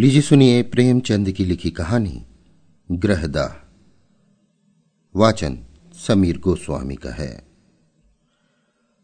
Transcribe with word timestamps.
लीजिए 0.00 0.22
सुनिए 0.22 0.62
प्रेमचंद 0.62 1.32
की 1.32 1.44
लिखी 1.44 1.70
कहानी 1.70 2.26
ग्रहदाह 2.92 3.70
वाचन 5.16 5.64
समीर 5.94 6.38
गोस्वामी 6.38 6.94
का 6.94 7.10
है। 7.10 7.46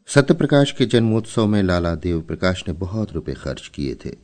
सत्यप्रकाश 0.07 0.73
के 0.73 0.87
जन्मोत्सव 0.87 1.47
में 1.47 1.63
लाला 1.63 1.95
देव 1.95 2.21
प्रकाश 2.21 2.65
ने 2.69 2.75
बहुत 2.75 3.13
रुपए 3.13 3.35
खर्च 3.35 3.73
किए 3.75 3.95
थे। 3.95 4.17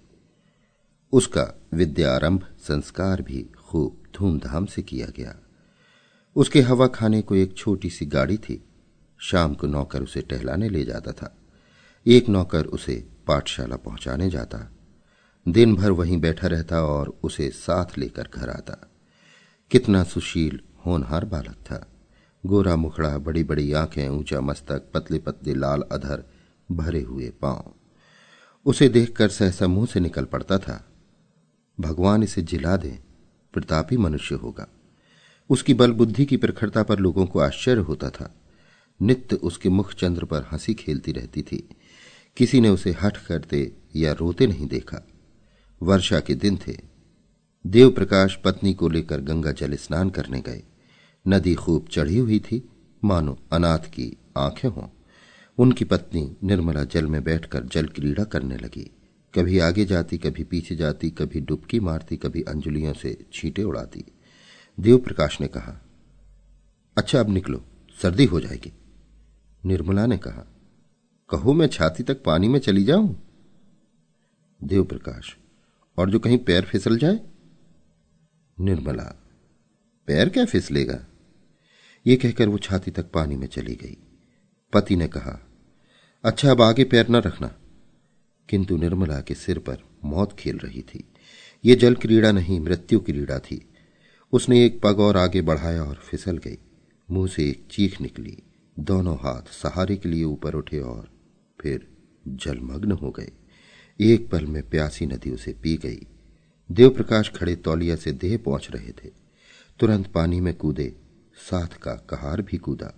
उसका 1.13 1.61
विद्यारंभ 1.75 2.43
संस्कार 2.59 3.23
भी 3.23 3.43
खूब 3.43 4.03
धूमधाम 4.15 4.67
से 4.67 4.83
किया 4.83 5.07
गया। 5.07 5.39
उसके 6.37 6.61
हवा 6.61 6.87
खाने 6.87 7.23
को 7.23 7.35
एक 7.35 7.57
छोटी 7.57 7.91
सी 7.91 8.07
गाड़ी 8.07 8.37
थी। 8.37 8.65
शाम 9.19 9.55
को 9.55 9.67
नौकर 9.67 10.03
उसे 10.03 10.21
टहलाने 10.21 10.69
ले 10.69 10.85
जाता 10.85 11.13
था। 11.13 11.37
एक 12.07 12.29
नौकर 12.29 12.65
उसे 12.65 13.09
पाठशाला 13.27 13.77
पहुँचाने 13.77 14.31
जाता। 14.31 14.73
दिन 15.49 15.77
भर 15.77 15.91
वहीं 15.91 16.21
बैठा 16.21 16.47
रहता 16.47 16.83
और 16.83 17.19
उसे 17.23 17.51
साथ 17.51 17.99
लेकर 17.99 18.29
घर 18.35 18.51
आता। 18.51 18.91
कितना 19.71 20.05
सुशील, 20.05 20.61
होनहार 20.87 21.25
बालक 21.25 21.55
था। 21.55 21.93
गोरा 22.47 22.77
मुखड़ा 22.77 23.19
बड़ी 23.19 23.45
बड़ी 23.45 23.73
आँखें, 23.73 24.09
ऊँचा 24.09 24.41
मस्तक 24.41 24.91
पतले 24.95 25.19
पतले 25.19 25.55
लाल 25.55 25.83
अधर, 25.93 26.25
भरे 26.73 27.01
हुए 27.01 27.31
पाँव। 27.31 27.75
उसे 28.67 28.89
देखकर 28.89 29.29
सहसा 29.29 29.67
मुँह 29.67 29.87
से 29.87 30.01
निकल 30.01 30.25
पड़ता 30.25 30.59
था। 30.59 30.93
भगवान 31.81 32.23
इसे 32.23 32.43
जिला 32.43 32.77
दे, 32.77 32.99
प्रतापी 33.53 33.97
मनुष्य 33.97 34.35
होगा। 34.35 34.67
उसकी 35.51 35.75
बल 35.75 35.93
बुद्धि 35.93 36.25
की 36.25 36.37
प्रखरता 36.37 36.83
पर 36.83 36.99
लोगों 36.99 37.27
को 37.27 37.39
आश्चर्य 37.39 37.81
होता 37.81 38.11
था। 38.11 38.35
नित्य 39.03 39.37
उसके 39.37 39.69
मुख 39.69 39.95
चंद्र 39.95 40.25
पर 40.25 40.47
हँसी 40.53 40.75
खेलती 40.75 41.13
रहती 41.13 41.43
थी। 41.43 41.69
किसी 42.37 42.61
ने 42.61 42.69
उसे 42.69 42.93
हठ 42.93 43.27
करते 43.27 43.73
या 43.97 44.13
रोते 44.13 44.47
नहीं 44.47 44.67
देखा। 44.67 45.07
वर्षा 45.83 46.21
के 46.21 46.35
दिन 46.35 46.57
थे। 46.57 46.79
देव 47.67 47.91
प्रकाश 47.91 48.37
पत्नी 48.45 48.75
को 48.75 48.89
लेकर 48.89 49.21
गंगा 49.21 49.53
जल 49.53 49.75
स्नान 49.75 50.11
करने 50.11 50.41
गए। 50.41 50.63
नदी 51.29 51.55
खूब 51.55 51.89
चढ़ी 51.91 52.19
हुई 52.19 52.41
थी। 52.41 52.69
मानो 53.05 53.39
अनाथ 53.53 53.79
की 53.79 54.17
आँखें 54.39 54.69
हों। 54.69 54.89
उनकी 55.59 55.85
पत्नी 55.85 56.37
निर्मला 56.45 56.85
जल 56.85 57.07
में 57.07 57.25
बैठकर 57.25 57.65
जल 57.65 57.87
क्रीड़ा 57.87 58.25
करने 58.25 58.57
लगी। 58.57 58.91
कभी 59.35 59.59
आगे 59.59 59.85
जाती, 59.85 60.19
कभी 60.19 60.45
पीछे 60.45 60.77
जाती, 60.77 61.11
कभी 61.11 61.41
डुबकी 61.41 61.81
मारती, 61.81 62.17
कभी 62.17 62.43
अंजलियों 62.43 62.95
से 62.95 63.27
छींटे 63.33 63.63
उड़ाती। 63.63 64.05
देव 64.81 64.99
प्रकाश 64.99 65.41
ने 65.41 65.47
कहा 65.47 65.83
अच्छा 66.99 67.21
अब 67.21 67.31
निकलो। 67.31 67.65
सर्दी 68.03 68.25
हो 68.25 68.41
जाएगी। 68.41 68.73
निर्मला 69.65 70.07
ने 70.07 70.19
कहा, 70.19 70.47
कहो, 71.31 71.53
मैं 71.53 71.67
छाती 71.67 72.03
तक 72.03 72.23
पानी 72.23 72.49
में 72.49 72.61
चली 72.61 72.85
जाऊँ? 72.85 73.23
देव 74.65 74.85
प्रकाश 74.85 75.37
और 75.99 76.11
जो 76.11 76.19
कहीं 76.19 76.39
पैर 76.39 76.65
फिसल 76.65 76.99
जाए? 76.99 77.21
निर्मला, 78.61 79.23
पैर 80.07 80.29
क्या 80.29 80.45
फिसलेगा? 80.45 81.07
ये 82.07 82.17
कहकर 82.17 82.49
वो 82.49 82.59
छाती 82.59 82.91
तक 82.91 83.11
पानी 83.11 83.37
में 83.37 83.47
चली 83.47 83.75
गई। 83.75 83.97
पति 84.73 84.97
ने 84.97 85.09
कहा 85.09 85.49
अच्छा 86.25 86.51
अब 86.51 86.63
आगे 86.63 86.85
पैर 86.85 87.09
न 87.09 87.17
रखना। 87.17 87.59
किंतु 88.49 88.77
निर्मला 88.77 89.21
के 89.21 89.35
सिर 89.35 89.59
पर 89.59 89.79
मौत 90.05 90.33
खेल 90.33 90.59
रही 90.59 90.83
थी। 90.83 91.05
ये 91.65 91.75
जल 91.75 91.95
क्रीड़ा 91.95 92.33
नहीं, 92.33 92.61
मृत्यु 92.61 93.01
क्रीड़ा 93.01 93.39
थी। 93.39 93.69
उसने 94.33 94.67
एक 94.67 94.81
पग 94.83 95.01
और 95.01 95.17
आगे 95.17 95.43
बढ़ाया 95.43 95.85
और 95.85 95.95
फिसल 95.95 96.39
गई। 96.39 96.59
मुँह 97.11 97.29
से 97.29 97.49
एक 97.51 97.67
चीख 97.71 98.01
निकली। 98.01 98.39
दोनों 98.79 99.17
हाथ 99.17 99.43
सहारे 99.43 99.97
के 99.97 100.09
लिए 100.09 100.25
ऊपर 100.25 100.55
उठे 100.55 100.81
और 100.81 101.11
फिर 101.61 101.89
जलमग्न 102.29 102.93
हो 102.93 103.11
गए। 103.11 103.33
एक 104.03 104.31
पल 104.31 104.47
में 104.47 104.71
प्यासी 104.71 105.07
नदी 105.07 105.31
उसे 105.31 105.53
पी 105.53 105.77
गई। 105.77 106.07
देवप्रकाश 106.73 107.33
खड़े 107.37 107.57
तौलिया 107.57 107.97
से 107.97 108.13
देह 108.13 108.39
पहुँच 108.39 108.69
रहे 108.71 108.93
थे। 108.93 109.11
तुरंत 109.81 110.07
पानी 110.07 110.41
में 110.41 110.55
कूदे, 110.55 110.97
साथ 111.51 111.69
का 111.69 111.95
कहार 111.95 112.43
भी 112.43 112.57
कूदा, 112.57 112.95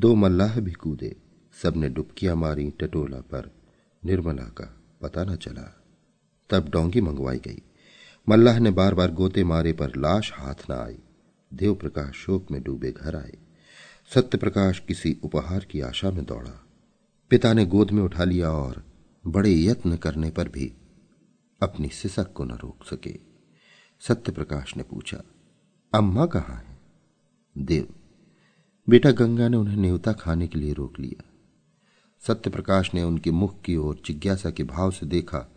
दो 0.00 0.14
मल्लाह 0.14 0.60
भी 0.60 0.72
कूदे, 0.72 1.16
सबने 1.62 1.88
डुबकियाँ 1.88 2.36
मारी, 2.36 2.70
टटोला 2.70 3.16
पर 3.16 3.54
निर्मला 4.04 4.42
का 4.42 4.80
पता 5.02 5.24
न 5.24 5.36
चला। 5.36 5.82
तब 6.50 6.68
डोंगी 6.68 7.00
मंगवाई 7.00 7.38
गई। 7.38 7.62
मल्लाह 8.28 8.58
ने 8.58 8.70
बार 8.70 8.94
बार 8.94 9.10
गोते 9.10 9.44
मारे 9.44 9.72
पर 9.72 9.96
लाश 9.96 10.32
हाथ 10.34 10.70
न 10.70 10.72
आई। 10.72 10.98
देव 11.54 11.74
प्रकाश 11.74 12.14
शोक 12.14 12.50
में 12.50 12.62
डूबे 12.62 12.92
घर 12.92 13.16
आए। 13.16 13.34
सत्य 14.14 14.38
प्रकाश 14.38 14.82
किसी 14.88 15.16
उपहार 15.22 15.64
की 15.64 15.80
आशा 15.80 16.10
में 16.10 16.24
दौड़ा। 16.24 16.66
पिता 17.30 17.52
ने 17.52 17.66
गोद 17.66 17.90
में 17.90 18.02
उठा 18.02 18.24
लिया 18.24 18.50
और 18.50 18.89
बड़े 19.26 19.54
यत्न 19.54 19.96
करने 19.96 20.30
पर 20.30 20.48
भी 20.48 20.72
अपनी 21.62 21.88
सिसक 21.88 22.32
को 22.32 22.44
न 22.44 22.50
रोक 22.50 22.84
सके। 22.84 23.18
सत्य 24.00 24.32
प्रकाश 24.32 24.76
ने 24.76 24.82
पूछा, 24.82 25.22
अम्मा 25.94 26.26
कहाँ 26.26 26.56
है? 26.56 26.78
देव, 27.58 27.94
बेटा 28.88 29.10
गंगा 29.10 29.48
ने 29.48 29.56
उन्हें 29.56 29.76
नेवता 29.76 30.12
खाने 30.12 30.48
के 30.48 30.58
लिए 30.58 30.72
रोक 30.72 31.00
लिया। 31.00 31.24
सत्य 32.20 32.50
प्रकाश 32.50 32.94
ने 32.94 33.02
उनके 33.02 33.30
मुख 33.30 33.62
की 33.62 33.76
ओर 33.76 34.02
जिज्ञासा 34.04 34.50
के 34.50 34.64
भाव 34.64 34.90
से 34.90 35.06
देखा 35.06 35.52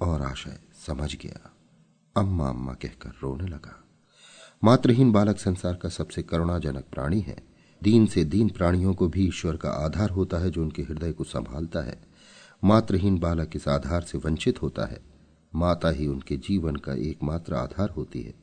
और 0.00 0.22
आशय 0.22 0.58
समझ 0.86 1.16
गया। 1.16 1.52
अम्मा 2.16 2.48
अम्मा 2.48 2.72
कहकर 2.72 3.10
रोने 3.22 3.46
लगा। 3.46 3.84
मात्रहीन 4.64 5.12
बालक 5.12 5.38
संसार 5.38 5.74
का 5.74 5.88
सबसे 5.88 6.22
करुणाजनक 6.22 6.84
प्राणी 6.92 7.20
है। 7.20 7.42
दीन 7.82 8.06
से 8.06 8.24
दीन 8.24 8.48
प्राणियों 8.48 8.94
को 8.94 9.08
भी 9.08 9.28
ईश्वर 9.28 9.56
का 9.56 9.70
आधार 9.70 10.10
होता 10.10 10.38
है 10.38 10.50
जो 10.50 10.62
उनके 10.62 10.82
हृदय 10.82 11.12
को 11.12 11.24
संभालता 11.24 11.80
है। 11.80 12.13
मात्रहीन 12.64 13.18
बालक 13.18 13.50
इस 13.56 13.68
आधार 13.68 14.02
से 14.02 14.18
वंचित 14.18 14.62
होता 14.62 14.86
है। 14.86 15.00
माता 15.54 15.90
ही 15.90 16.06
उनके 16.06 16.36
जीवन 16.36 16.76
का 16.76 16.94
एकमात्र 16.94 17.54
आधार 17.54 17.90
होती 17.90 18.22
है। 18.22 18.34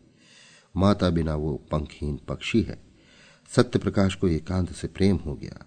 माता 0.78 1.10
बिना 1.10 1.36
वो 1.36 1.56
पंखहीन 1.72 2.20
पक्षी 2.28 2.62
है। 2.62 2.84
सत्य 3.56 3.80
प्रकाश 3.80 4.16
को 4.16 4.28
एकांत 4.28 4.72
से 4.72 4.88
प्रेम 4.88 5.16
हो 5.16 5.36
गया। 5.36 5.66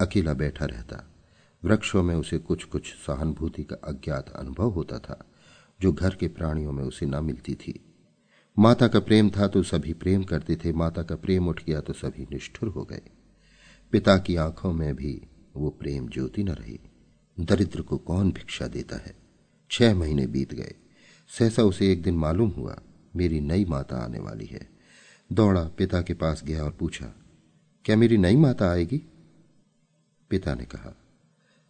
अकेला 0.00 0.34
बैठा 0.34 0.64
रहता। 0.64 1.14
वृक्षों 1.64 2.02
में 2.02 2.14
उसे 2.14 2.38
कुछ 2.38 2.64
कुछ 2.64 2.86
सहानुभूति 2.86 3.64
का 3.64 3.76
अज्ञात 3.76 4.28
अनुभव 4.28 4.70
होता 4.70 4.98
था, 4.98 5.30
जो 5.80 5.92
घर 5.92 6.14
के 6.14 6.28
प्राणियों 6.28 6.72
में 6.72 6.84
उसे 6.84 7.06
न 7.06 7.24
मिलती 7.24 7.54
थी। 7.54 7.94
माता 8.58 8.88
का 8.88 9.00
प्रेम 9.00 9.30
था 9.30 9.48
तो 9.48 9.62
सभी 9.62 9.92
प्रेम 9.92 10.24
करते 10.24 10.56
थे, 10.56 10.72
माता 10.72 11.02
का 11.02 11.16
प्रेम 11.16 11.48
उठ 11.48 11.64
गया 11.64 11.80
तो 11.80 11.92
सभी 11.92 12.22
निष्ठुर 12.22 12.68
हो 12.68 12.84
गए। 12.84 13.02
पिता 13.92 14.18
की 14.18 14.36
आँखों 14.36 14.72
में 14.72 14.96
भी 14.96 15.22
वो 15.56 15.70
प्रेम 15.70 16.08
ज्योति 16.08 16.44
न 16.44 16.48
रही। 16.48 16.80
दरिद्र 17.40 17.82
को 17.82 17.98
कौन 17.98 18.32
भिक्षा 18.32 18.66
देता 18.66 18.96
है? 18.96 19.16
छह 19.70 19.94
महीने 19.94 20.26
बीत 20.26 20.54
गए। 20.54 20.74
सहसा 21.28 21.62
उसे 21.62 21.92
एक 21.92 22.02
दिन 22.02 22.16
मालूम 22.16 22.50
हुआ, 22.50 22.78
मेरी 23.16 23.40
नई 23.40 23.64
माता 23.64 23.96
आने 23.96 24.18
वाली 24.18 24.46
है। 24.46 24.68
दौड़ा, 25.32 25.62
पिता 25.68 26.02
के 26.02 26.14
पास 26.14 26.44
गया 26.44 26.64
और 26.64 26.70
पूछा, 26.70 27.06
क्या 27.84 27.96
मेरी 27.96 28.16
नई 28.16 28.36
माता 28.36 28.70
आएगी? 28.70 29.02
पिता 30.30 30.54
ने 30.54 30.64
कहा, 30.64 30.94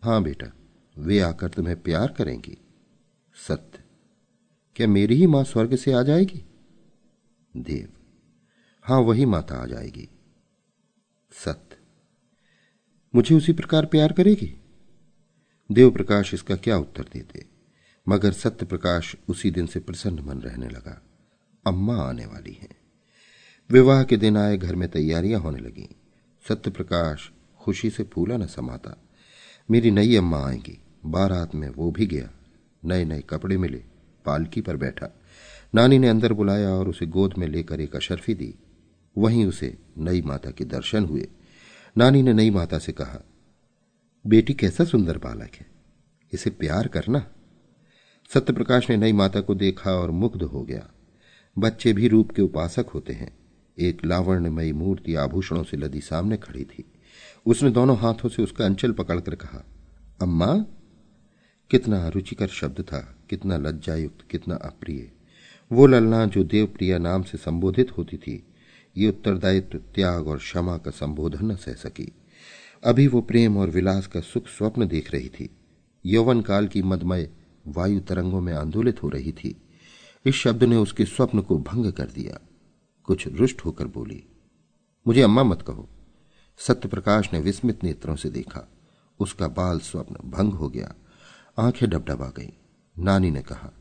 हाँ 0.03 0.23
बेटा, 0.23 0.53
वे 0.99 1.21
आकर 1.21 1.49
तुम्हें 1.49 1.83
प्यार 1.83 2.13
करेंगी। 2.13 2.59
सत्य। 3.49 3.83
क्या 4.77 4.87
मेरी 4.87 5.15
ही 5.15 5.27
माँ 5.27 5.45
स्वर्ग 5.45 5.77
से 5.77 5.93
आ 5.93 6.03
जाएगी? 6.03 6.45
देव, 7.57 7.89
हाँ, 8.83 9.01
वही 9.01 9.25
माता 9.25 9.55
आ 9.55 9.67
जाएगी। 9.67 10.09
सत्य। 11.33 11.77
मुझे 13.15 13.35
उसी 13.35 13.53
प्रकार 13.53 13.87
प्यार 13.87 14.13
करेगी? 14.13 14.55
देव 15.73 15.91
प्रकाश 15.91 16.35
इसका 16.35 16.57
क्या 16.57 16.79
उत्तर 16.79 17.03
देते? 17.03 17.45
मगर 18.09 18.33
सत्य 18.33 18.67
प्रकाश 18.67 19.17
उसी 19.29 19.51
दिन 19.51 19.67
से 19.67 19.81
प्रसन्न 19.81 20.19
मन 20.19 20.39
रहने 20.39 20.69
लगा। 20.69 21.03
अम्मा 21.67 21.97
आने 21.97 22.27
वाली 22.27 22.53
हैं। 22.53 22.77
विवाह 23.71 24.05
के 24.05 24.17
दिन 24.17 24.37
आए 24.37 24.57
घर 24.57 24.75
में 24.75 24.89
तैयारियाँ 24.89 25.41
होने 25.41 25.59
लगी। 25.59 25.97
सत्य 26.49 26.71
प्रकाश 26.71 27.31
खुशी 27.59 27.91
से 27.91 28.05
फूला 28.05 28.37
न 28.37 28.47
समाता। 28.47 29.03
मेरी 29.71 29.91
नई 29.91 30.17
अम्मा 30.17 30.49
आएँगी। 30.49 30.83
बारात 31.07 31.55
में 31.55 31.69
वो 31.69 31.91
भी 31.91 32.07
गया। 32.07 32.31
नए 32.85 33.05
नए 33.05 33.23
कपड़े 33.31 33.57
मिले। 33.57 33.85
पालकी 34.25 34.61
पर 34.61 34.77
बैठा। 34.77 35.21
नानी 35.75 35.99
ने 35.99 36.09
अंदर 36.09 36.33
बुलाया 36.33 36.71
और 36.71 36.89
उसे 36.89 37.07
गोद 37.07 37.35
में 37.39 37.47
लेकर 37.47 37.81
एक 37.81 37.97
अशरफी 37.97 38.35
दी। 38.35 38.55
वहीं 39.19 39.47
उसे 39.47 39.79
नई 39.99 40.23
माता 40.23 40.51
के 40.51 40.65
दर्शन 40.65 41.05
हुए। 41.05 41.29
नानी 41.99 42.23
ने 42.23 42.33
नई 42.33 42.51
माता 42.51 42.79
से 42.79 42.93
कहा 42.93 43.25
बेटी 44.27 44.55
कैसा 44.55 44.85
सुंदर 44.85 45.19
बालक 45.19 45.51
है। 45.55 45.67
इसे 46.33 46.51
प्यार 46.51 46.89
करना। 46.89 47.27
सत्यप्रकाश 48.35 48.91
ने 48.91 48.97
नई 48.97 49.13
माता 49.13 49.41
को 49.41 49.55
देखा 49.55 49.93
और 49.93 50.11
मुग्ध 50.11 50.43
हो 50.43 50.63
गया। 50.63 50.89
बच्चे 51.59 51.93
भी 51.93 52.09
रूप 52.09 52.31
के 52.31 52.43
उपासक 52.43 52.87
होते 52.95 53.13
हैं। 53.13 53.39
एक 53.79 54.05
लावण्यमयी 54.05 54.73
मूर्ति 54.73 55.15
आभूषणों 55.15 55.65
से 55.65 55.77
लदी 55.77 56.01
सामने 56.01 56.37
खड़ी 56.37 56.65
थी। 56.65 56.93
उसने 57.47 57.71
दोनों 57.71 57.99
हाथों 57.99 58.29
से 58.29 58.43
उसका 58.43 58.65
अंचल 58.65 58.93
पकड़कर 58.93 59.35
कहा, 59.35 59.65
अम्मा, 60.23 60.57
कितना 61.71 62.09
रुचिकर 62.09 62.47
शब्द 62.47 62.81
था, 62.81 63.19
कितना 63.31 63.57
लज्जायुक्त, 63.57 64.31
कितना 64.31 64.55
अप्रिय। 64.55 65.13
वो 65.73 65.87
ललना 65.87 66.27
जो 66.27 66.45
देवप्रिया 66.45 66.99
नाम 66.99 67.23
से 67.23 67.39
संबोधित 67.39 67.99
होती 67.99 68.17
थी, 68.17 68.47
ये 68.97 69.09
उत्तरदायित्व, 69.09 69.79
त्याग 69.79 70.29
और 70.29 70.39
क्षमा 70.39 70.79
का 70.79 70.91
संबोधन 70.91 71.53
न 71.53 71.57
सह 71.57 71.73
सकी। 71.73 72.13
अभी 72.85 73.07
वो 73.07 73.21
प्रेम 73.21 73.57
और 73.57 73.71
विलास 73.71 74.07
का 74.07 74.21
सुख 74.21 74.47
स्वप्न 74.47 74.87
देख 74.89 75.13
रही 75.13 75.29
थी। 75.29 75.51
यौवन 76.07 76.41
काल 76.41 76.69
की 76.69 76.83
मदमय 76.83 77.31
वायु 77.67 78.01
तरंगों 78.01 78.41
में 78.41 78.53
आंदोलित 78.53 79.03
हो 79.03 79.09
रही 79.09 79.33
थी। 79.33 79.57
इस 80.27 80.35
शब्द 80.35 80.65
ने 80.65 80.77
उसके 80.77 81.05
स्वप्न 81.05 81.41
को 81.41 81.59
भंग 81.59 81.93
कर 81.93 82.07
दिया। 82.07 82.39
कुछ 83.05 83.27
रुष्ट 83.29 83.65
होकर 83.65 83.87
बोली, 83.87 84.23
मुझे 85.07 85.23
अम्मा 85.23 85.43
मत 85.43 85.63
कहो। 85.63 85.89
सत्य 86.59 86.89
प्रकाश 86.89 87.33
ने 87.33 87.41
विस्मित 87.41 87.85
नेत्रों 87.85 88.17
से 88.17 88.31
देखा। 88.31 88.69
उसका 89.21 89.49
बाल 89.49 89.79
स्वप्न 89.79 90.31
भंग 90.31 90.53
हो 90.53 90.69
गया। 90.69 90.95
आँखें 91.59 91.89
डबडबा 91.91 92.27
गई। 92.27 92.53
नानी 92.97 93.31
ने 93.31 93.43
कहा, 93.43 93.73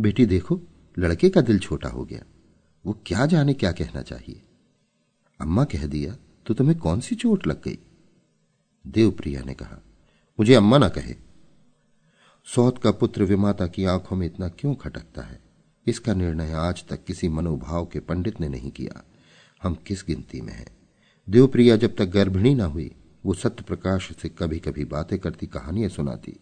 बेटी 0.00 0.26
देखो, 0.26 0.60
लड़के 0.98 1.30
का 1.30 1.40
दिल 1.40 1.58
छोटा 1.58 1.88
हो 1.88 2.04
गया। 2.04 2.22
वो 2.86 2.98
क्या 3.06 3.26
जाने 3.26 3.54
क्या 3.54 3.72
कहना 3.72 4.02
चाहिए? 4.02 4.42
अम्मा 5.40 5.64
कह 5.64 5.86
दिया 5.86 6.16
तो 6.46 6.54
तुम्हें 6.54 6.78
कौन 6.78 7.00
सी 7.00 7.14
चोट 7.14 7.46
लग 7.46 7.62
गई? 7.62 7.78
देवप्रिया 8.86 9.42
ने 9.42 9.54
कहा, 9.54 9.82
मुझे 10.40 10.54
अम्मा 10.54 10.78
ना 10.78 10.88
कहे। 10.88 11.14
सौत 12.44 12.78
का 12.78 12.90
पुत्र 12.90 13.24
विमाता 13.24 13.66
की 13.66 13.84
आँखों 13.84 14.16
में 14.16 14.26
इतना 14.26 14.48
क्यों 14.48 14.74
खटकता 14.74 15.22
है? 15.22 15.40
इसका 15.86 16.14
निर्णय 16.14 16.52
आज 16.52 16.84
तक 16.88 17.04
किसी 17.04 17.28
मनोभाव 17.28 17.86
के 17.86 18.00
पंडित 18.00 18.40
ने 18.40 18.48
नहीं 18.48 18.70
किया। 18.70 19.04
हम 19.62 19.74
किस 19.74 20.04
गिनती 20.06 20.40
में 20.40 20.52
हैं? 20.52 20.66
देवप्रिया 21.30 21.76
जब 21.76 21.96
तक 21.96 22.04
गर्भिणी 22.04 22.54
ना 22.54 22.64
हुई, 22.64 22.94
वो 23.26 23.34
सत्य 23.34 23.64
प्रकाश 23.68 24.12
से 24.22 24.28
कभी 24.28 24.58
कभी 24.58 24.84
बातें 24.84 25.18
करती, 25.18 25.46
कहानियाँ 25.46 25.90
सुनाती। 25.90 26.36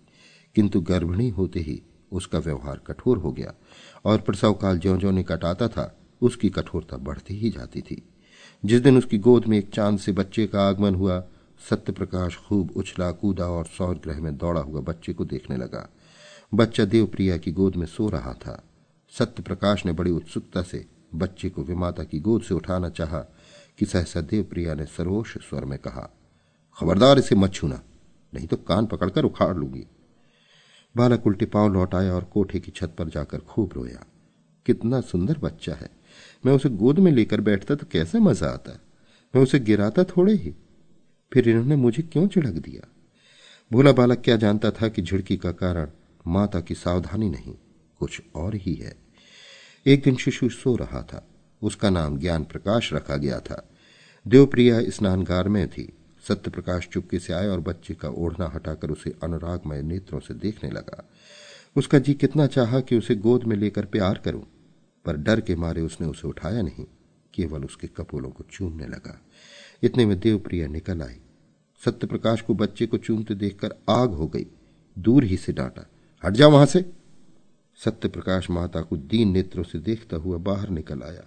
किंतु 0.54 0.80
गर्भिणी 0.80 1.28
होते 1.28 1.60
ही 1.60 1.82
उसका 2.12 2.38
व्यवहार 2.38 2.80
कठोर 2.86 3.18
हो 3.18 3.32
गया 3.32 3.54
और 4.04 4.20
प्रसव 4.20 4.52
काल 4.52 4.78
ज्यो 4.78 4.96
ज्यो 4.96 5.10
निकट 5.10 5.44
आता 5.44 5.68
था, 5.68 5.98
उसकी 6.22 6.50
कठोरता 6.50 6.96
बढ़ती 6.96 7.34
ही 7.34 7.50
जाती 7.50 7.80
थी। 7.80 8.08
जिस 8.64 8.80
दिन 8.80 8.98
उसकी 8.98 9.18
गोद 9.18 9.46
में 9.46 9.58
एक 9.58 9.70
चाँद 9.74 9.98
से 9.98 10.12
बच्चे 10.12 10.46
का 10.46 10.68
आगमन 10.68 10.94
हुआ 10.94 11.24
सत्य 11.60 11.92
प्रकाश 11.92 12.36
खूब 12.38 12.70
उछला, 12.76 13.10
कूदा 13.10 13.46
और 13.46 13.66
सौर 13.66 13.94
ग्रह 13.94 14.20
में 14.20 14.36
दौड़ा 14.36 14.60
हुआ 14.60 14.80
बच्चे 14.80 15.12
को 15.12 15.24
देखने 15.24 15.56
लगा। 15.56 15.88
बच्चा 16.52 16.84
देवप्रिया 16.84 17.36
की 17.36 17.52
गोद 17.52 17.76
में 17.76 17.86
सो 17.86 18.08
रहा 18.08 18.32
था। 18.34 18.62
सत्य 19.12 19.42
प्रकाश 19.42 19.84
ने 19.86 19.92
बड़ी 19.92 20.10
उत्सुकता 20.10 20.62
से 20.62 20.84
बच्चे 21.14 21.48
को 21.50 21.62
विमाता 21.62 22.04
की 22.04 22.20
गोद 22.20 22.42
से 22.42 22.54
उठाना 22.54 22.88
चाहा 22.88 23.20
कि 23.78 23.86
सहसा 23.86 24.20
देवप्रिया 24.20 24.74
ने 24.74 24.84
सरोष 24.86 25.36
स्वर 25.38 25.64
में 25.64 25.78
कहा, 25.78 26.08
खबरदार 26.78 27.18
इसे 27.18 27.34
मत 27.34 27.52
छूना, 27.52 27.80
नहीं 28.32 28.46
तो 28.46 28.56
कान 28.58 28.86
पकड़कर 28.86 29.24
उखाड़ 29.24 29.54
लूँगी। 29.56 29.86
बालक 30.94 31.26
उल्टे 31.26 31.46
पाँव 31.46 31.72
लौट 31.72 31.94
आया 31.94 32.14
और 32.14 32.24
कोठे 32.24 32.60
की 32.60 32.70
छत 32.70 32.94
पर 32.98 33.08
जाकर 33.08 33.38
खूब 33.40 33.72
रोया। 33.72 34.04
कितना 34.66 35.00
सुंदर 35.00 35.38
बच्चा 35.38 35.74
है। 35.74 35.90
मैं 36.46 36.52
उसे 36.52 36.68
गोद 36.68 36.98
में 36.98 37.10
लेकर 37.12 37.40
बैठता 37.40 37.74
तो 37.74 37.86
कैसे 37.92 38.18
मज़ा 38.18 38.48
आता? 38.48 38.78
मैं 39.34 39.42
उसे 39.42 39.58
गिराता 39.58 40.04
थोड़े 40.06 40.34
ही। 40.34 40.54
फिर 41.32 41.48
इन्होंने 41.48 41.76
मुझे 41.76 42.02
क्यों 42.02 42.28
झिड़क 42.28 42.52
दिया? 42.52 42.88
भोला 43.72 43.92
बालक 43.92 44.18
क्या 44.18 44.36
जानता 44.36 44.70
था 44.70 44.88
कि 44.88 45.02
झिड़की 45.02 45.36
का 45.36 45.52
कारण 45.52 45.88
माता 46.26 46.60
की 46.60 46.74
सावधानी 46.74 47.30
नहीं, 47.30 47.54
कुछ 47.98 48.22
और 48.34 48.54
ही 48.54 48.74
है। 48.74 48.96
एक 49.86 50.02
दिन 50.02 50.16
शिशु 50.16 50.48
सो 50.48 50.76
रहा 50.76 51.02
था। 51.02 51.28
उसका 51.62 51.90
नाम 51.90 52.18
ज्ञान 52.18 52.44
प्रकाश 52.44 52.92
रखा 52.92 53.16
गया 53.16 53.40
था। 53.40 53.68
देवप्रिया 54.28 54.80
स्नानगार 54.90 55.48
में 55.48 55.68
थी। 55.68 55.92
सत्य 56.28 56.50
प्रकाश 56.50 56.88
चुपके 56.92 57.18
से 57.18 57.32
आया 57.32 57.52
और 57.52 57.60
बच्चे 57.60 57.94
का 57.94 58.08
ओढ़ना 58.08 58.50
हटाकर 58.54 58.90
उसे 58.90 59.14
अनुरागमय 59.22 59.82
नेत्रों 59.82 60.20
से 60.20 60.34
देखने 60.34 60.70
लगा। 60.70 61.08
उसका 61.76 61.98
जी 61.98 62.14
कितना 62.14 62.46
चाहा 62.46 62.80
कि 62.80 62.98
उसे 62.98 63.14
गोद 63.14 63.44
में 63.44 63.56
लेकर 63.56 63.84
प्यार 63.84 64.18
करूँ, 64.24 64.46
पर 65.04 65.16
डर 65.16 65.40
के 65.40 65.56
मारे 65.56 65.82
उसने 65.82 66.06
उसे 66.06 66.28
उठाया 66.28 66.62
नहीं। 66.62 66.84
केवल 67.34 67.64
उसके 67.64 67.86
कपोलों 67.86 68.30
को 68.30 68.44
चूमने 68.50 68.86
लगा। 68.86 69.20
इतने 69.82 70.06
में 70.06 70.18
देवप्रिया 70.20 70.66
निकल 70.66 71.02
आई। 71.02 71.16
सत्य 71.82 72.06
प्रकाश 72.06 72.40
को 72.40 72.54
बच्चे 72.54 72.86
को 72.86 72.98
चूमते 72.98 73.34
देखकर 73.34 73.74
आग 73.90 74.10
हो 74.10 74.26
गई। 74.26 74.46
दूर 74.96 75.24
ही 75.24 75.36
से 75.36 75.52
डांटा, 75.52 75.86
हट 76.24 76.32
जा 76.32 76.46
वहाँ 76.46 76.66
से। 76.66 76.84
सत्य 77.78 78.08
प्रकाश 78.08 78.48
माता 78.50 78.80
को 78.82 78.96
दीन 78.96 79.32
नेत्रों 79.32 79.64
से 79.64 79.78
देखता 79.78 80.16
हुआ 80.16 80.38
बाहर 80.38 80.68
निकल 80.68 81.02
आया। 81.02 81.22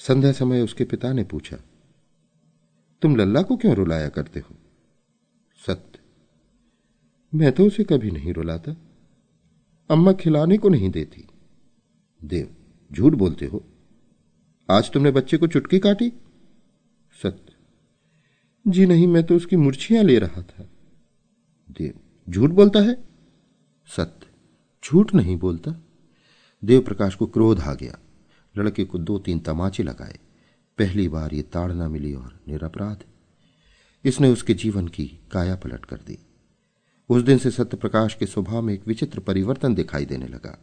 संध्या 0.00 0.32
समय 0.32 0.62
उसके 0.62 0.84
पिता 0.84 1.12
ने 1.12 1.24
पूछा, 1.24 1.56
तुम 3.02 3.16
लल्ला 3.16 3.42
को 3.42 3.56
क्यों 3.56 3.74
रुलाया 3.74 4.08
करते 4.08 4.40
हो? 4.40 4.56
सत्य, 5.58 5.98
मैं 7.32 7.52
तो 7.52 7.66
उसे 7.66 7.84
कभी 7.84 8.10
नहीं 8.10 8.32
रुलाता। 8.34 8.76
अम्मा 9.90 10.12
खिलाने 10.12 10.56
को 10.58 10.68
नहीं 10.68 10.90
देती। 10.90 11.26
देव, 12.22 12.48
झूठ 12.90 13.12
बोलते 13.12 13.46
हो? 13.46 13.62
आज 14.68 14.90
तुमने 14.90 15.10
बच्चे 15.10 15.36
को 15.36 15.46
चुटकी 15.46 15.78
काटी? 15.78 16.12
सत्य 17.22 17.49
जी 18.68 18.86
नहीं, 18.86 19.06
मैं 19.06 19.24
तो 19.24 19.36
उसकी 19.36 19.56
मुर्छियाँ 19.56 20.04
ले 20.04 20.18
रहा 20.18 20.42
था। 20.42 20.68
देव, 21.70 21.92
झूठ 22.32 22.50
बोलता 22.50 22.80
है? 22.80 23.08
सत्य, 23.96 24.26
झूठ 24.84 25.14
नहीं 25.14 25.36
बोलता। 25.36 25.82
देव 26.64 26.80
प्रकाश 26.80 27.14
को 27.14 27.26
क्रोध 27.26 27.60
आ 27.60 27.74
गया। 27.74 27.98
लड़के 28.58 28.84
को 28.84 28.98
दो 28.98 29.18
तीन 29.18 29.38
तमाचे 29.38 29.82
लगाए। 29.82 30.18
पहली 30.78 31.08
बार 31.08 31.34
ये 31.34 31.42
ताड़ना 31.42 31.88
मिली 31.88 32.14
और 32.14 32.40
निरपराध। 32.48 33.04
इसने 34.04 34.28
उसके 34.28 34.54
जीवन 34.54 34.88
की 34.88 35.20
काया 35.32 35.56
पलट 35.56 35.84
कर 35.84 35.96
दी। 35.96 36.18
उस 37.08 37.22
दिन 37.22 37.38
से 37.38 37.50
सत्य 37.50 37.76
प्रकाश 37.76 38.14
के 38.14 38.26
स्वभाव 38.26 38.62
में 38.62 38.74
एक 38.74 38.86
विचित्र 38.86 39.20
परिवर्तन 39.20 39.74
दिखाई 39.74 40.04
देने 40.04 40.28
लगा। 40.28 40.58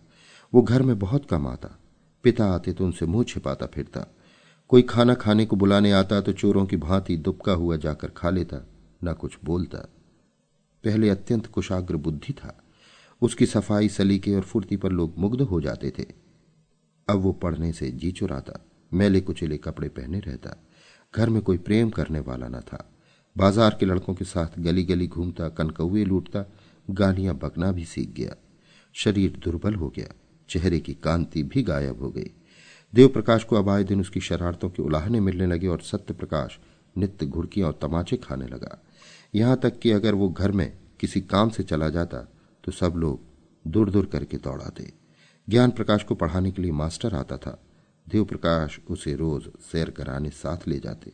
वो 0.54 0.62
घर 0.62 0.82
में 0.82 1.00
बहुत 1.00 1.26
कम 1.30 1.48
आता। 1.48 1.80
पिता 2.24 2.46
आते 2.46 2.74
तो 2.74 2.86
उनसे 2.86 3.06
मुँह 3.06 3.24
छिपाता 3.24 3.66
फिरता 3.66 4.08
कोई 4.69 4.81
खाना 4.81 5.14
खाने 5.14 5.46
को 5.46 5.56
बुलाने 5.56 5.92
आता 5.92 6.19
तो 6.22 6.31
चोरों 6.31 6.66
की 6.66 6.78
भांति 6.78 7.16
दुबका 7.18 7.52
हुआ 7.52 7.75
जाकर 7.75 8.08
खा 8.08 8.30
लेता, 8.30 8.58
न 9.04 9.14
कुछ 9.14 9.38
बोलता। 9.44 9.78
पहले 10.84 11.10
अत्यंत 11.10 11.46
कुशाग्र 11.48 11.96
बुद्धि 11.96 12.34
था। 12.34 12.58
उसकी 13.22 13.46
सफ़ाई, 13.46 13.90
सलीके 13.90 14.36
और 14.36 14.42
फुर्ती 14.42 14.78
पर 14.78 14.92
लोग 14.92 15.14
मुग्ध 15.18 15.42
हो 15.42 15.60
जाते 15.62 15.92
थे। 16.00 16.06
अब 17.08 17.19
वो 17.19 17.31
पढ़ने 17.34 17.72
से 17.74 17.92
जी 17.92 18.12
चुराता, 18.12 18.60
मैले 18.92 19.22
कुचेले 19.22 19.58
कपड़े 19.58 19.90
पहने 19.90 20.19
रहता। 20.19 20.56
घर 21.14 21.30
में 21.30 21.42
कोई 21.42 21.58
प्रेम 21.58 21.90
करने 21.90 22.19
वाला 22.19 22.48
न 22.48 22.60
था। 22.62 22.84
बाज़ार 23.36 23.78
के 23.80 23.86
लड़कों 23.86 24.14
के 24.14 24.25
साथ 24.25 24.60
गली 24.60 24.84
गली 24.84 25.08
घूमता 25.08 25.50
कनकौए 25.50 26.04
लूटता, 26.04 26.46
गालियाँ 26.88 27.36
बकना 27.36 27.72
भी 27.72 27.86
सीख 27.86 28.10
गया। 28.10 28.36
शरीर 28.96 29.40
दुर्बल 29.44 29.75
हो 29.75 29.90
गया, 29.90 30.14
चेहरे 30.50 30.80
की 30.80 30.94
कांति 30.94 31.44
भी 31.44 31.64
गायब 31.64 32.02
हो 32.02 32.10
गई। 32.10 32.31
देव 32.98 33.08
प्रकाश 33.08 33.44
को 33.44 33.56
अब 33.56 33.68
आए 33.70 33.84
दिन 33.84 34.00
उसकी 34.02 34.20
शरारतों 34.20 34.70
के 34.70 34.82
उलाहने 34.84 35.20
मिलने 35.20 35.46
लगे 35.46 35.68
और 35.68 35.82
सत्य 35.82 36.14
प्रकाश 36.14 36.58
नित्य 36.96 37.26
घुड़कियाँ 37.26 37.68
और 37.68 37.78
तमाचे 37.82 38.18
खाने 38.18 38.46
लगा। 38.48 38.80
यहाँ 39.36 39.58
तक 39.58 39.78
कि 39.80 39.92
अगर 39.92 40.16
वो 40.16 40.30
घर 40.30 40.52
में 40.52 40.72
किसी 41.00 41.22
काम 41.24 41.50
से 41.50 41.64
चला 41.64 41.90
जाता 41.90 42.22
तो 42.64 42.72
सब 42.72 42.94
लोग 42.98 43.20
दूर 43.66 43.90
दूर 43.92 44.06
करके 44.06 44.38
दौड़ाते 44.38 44.92
ज्ञान 45.48 45.72
प्रकाश 45.72 46.04
को 46.04 46.16
पढ़ाने 46.16 46.52
के 46.52 46.62
लिए 46.62 46.71
मास्टर 46.74 47.16
आता 47.16 47.38
था। 47.38 47.57
देव 48.07 48.26
प्रकाश 48.26 48.80
उसे 48.90 49.16
रोज 49.16 49.50
सैर 49.71 49.90
कराने 49.92 50.30
साथ 50.31 50.68
ले 50.68 50.80
जाते। 50.80 51.12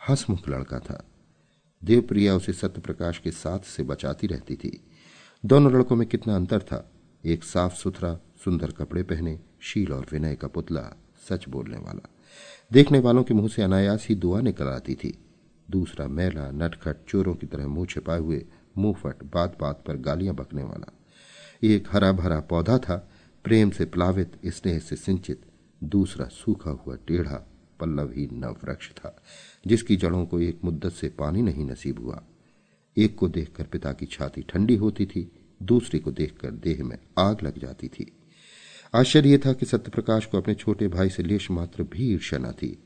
हंसमुख 0.00 0.48
लड़का 0.48 0.78
था। 0.80 1.04
देवप्रिया 1.82 2.34
उसे 2.36 2.52
सत्य 2.52 2.80
प्रकाश 2.80 3.18
के 3.18 3.30
साथ 3.32 3.66
से 3.66 3.82
बचाती 3.82 4.26
रहती 4.26 4.56
थी। 4.56 4.78
दोनों 5.44 5.72
लड़कों 5.72 5.96
में 5.96 6.08
कितना 6.08 6.36
अंतर 6.36 6.62
था। 6.62 6.88
एक 7.24 7.44
साफ़ 7.44 7.74
सुथरा 7.74 8.18
सुंदर 8.44 8.72
कपड़े 8.72 9.02
पहने, 9.02 9.40
शील 9.60 9.92
और 9.92 10.06
विनय 10.12 10.36
का 10.36 10.48
पुतला। 10.48 10.92
सच 11.28 11.48
बोलने 11.48 11.76
वाला। 11.76 12.08
देखने 12.72 12.98
वालों 12.98 13.24
के 13.24 13.34
मुँह 13.34 13.48
से 13.48 13.62
अनायास 13.62 14.06
ही 14.08 14.14
दुआ 14.14 14.40
निकल 14.40 14.66
आती 14.66 14.94
थी। 14.94 15.18
दूसरा 15.70 16.08
मैला, 16.08 16.50
नटखट, 16.50 16.96
चोरों 17.08 17.34
की 17.34 17.46
तरह 17.46 17.66
मुँह 17.66 17.86
छिपाए 17.86 18.18
हुए 18.18 18.44
मुंहफट 18.78 19.22
बात 19.24 19.58
बात 19.60 19.84
पर 19.86 19.96
गालियाँ 19.96 20.34
बकने 20.34 20.62
वाला। 20.62 20.92
एक 21.62 21.88
हरा 21.90 22.12
भरा 22.12 22.40
पौधा 22.40 22.78
था, 22.78 23.10
प्रेम 23.44 23.70
से 23.70 23.84
प्लावित, 23.84 24.32
स्नेह 24.46 24.78
से 24.78 24.96
सिंचित, 24.96 25.42
दूसरा 25.84 26.26
सूखा 26.26 26.70
हुआ 26.70 26.96
टेढ़ा 26.96 27.46
पल्लवहीन 27.80 28.30
नव 28.32 28.56
वृक्ष 28.64 28.90
था, 28.90 29.22
जिसकी 29.66 29.96
जड़ों 29.96 30.26
को 30.26 30.40
एक 30.40 30.60
मुद्दत 30.64 30.92
से 30.92 31.08
पानी 31.08 31.42
नहीं 31.42 31.64
नसीब 31.64 31.98
हुआ। 31.98 32.22
एक 32.96 33.18
को 33.18 33.28
देखकर 33.28 33.64
पिता 33.64 33.92
की 33.92 34.06
छाती 34.06 34.42
ठंडी 34.42 34.76
होती 34.76 35.06
थी, 35.06 35.32
दूसरे 35.62 35.98
को 35.98 36.10
देखकर 36.12 36.50
देह 36.50 36.84
में 36.84 36.98
आग 37.18 37.42
लग 37.42 37.58
जाती 37.58 37.88
थी। 37.88 38.12
आश्चर्य 38.94 39.28
यह 39.28 39.38
था 39.46 39.52
कि 39.52 39.66
सत्यप्रकाश 39.66 40.26
को 40.26 40.38
अपने 40.38 40.54
छोटे 40.54 40.88
भाई 40.88 41.08
से 41.10 41.22
लेश 41.22 41.50
मात्र 41.50 41.82
भी 41.82 42.12
ईर्ष्या 42.12 42.38
न 42.38 42.52
थी। 42.52 42.78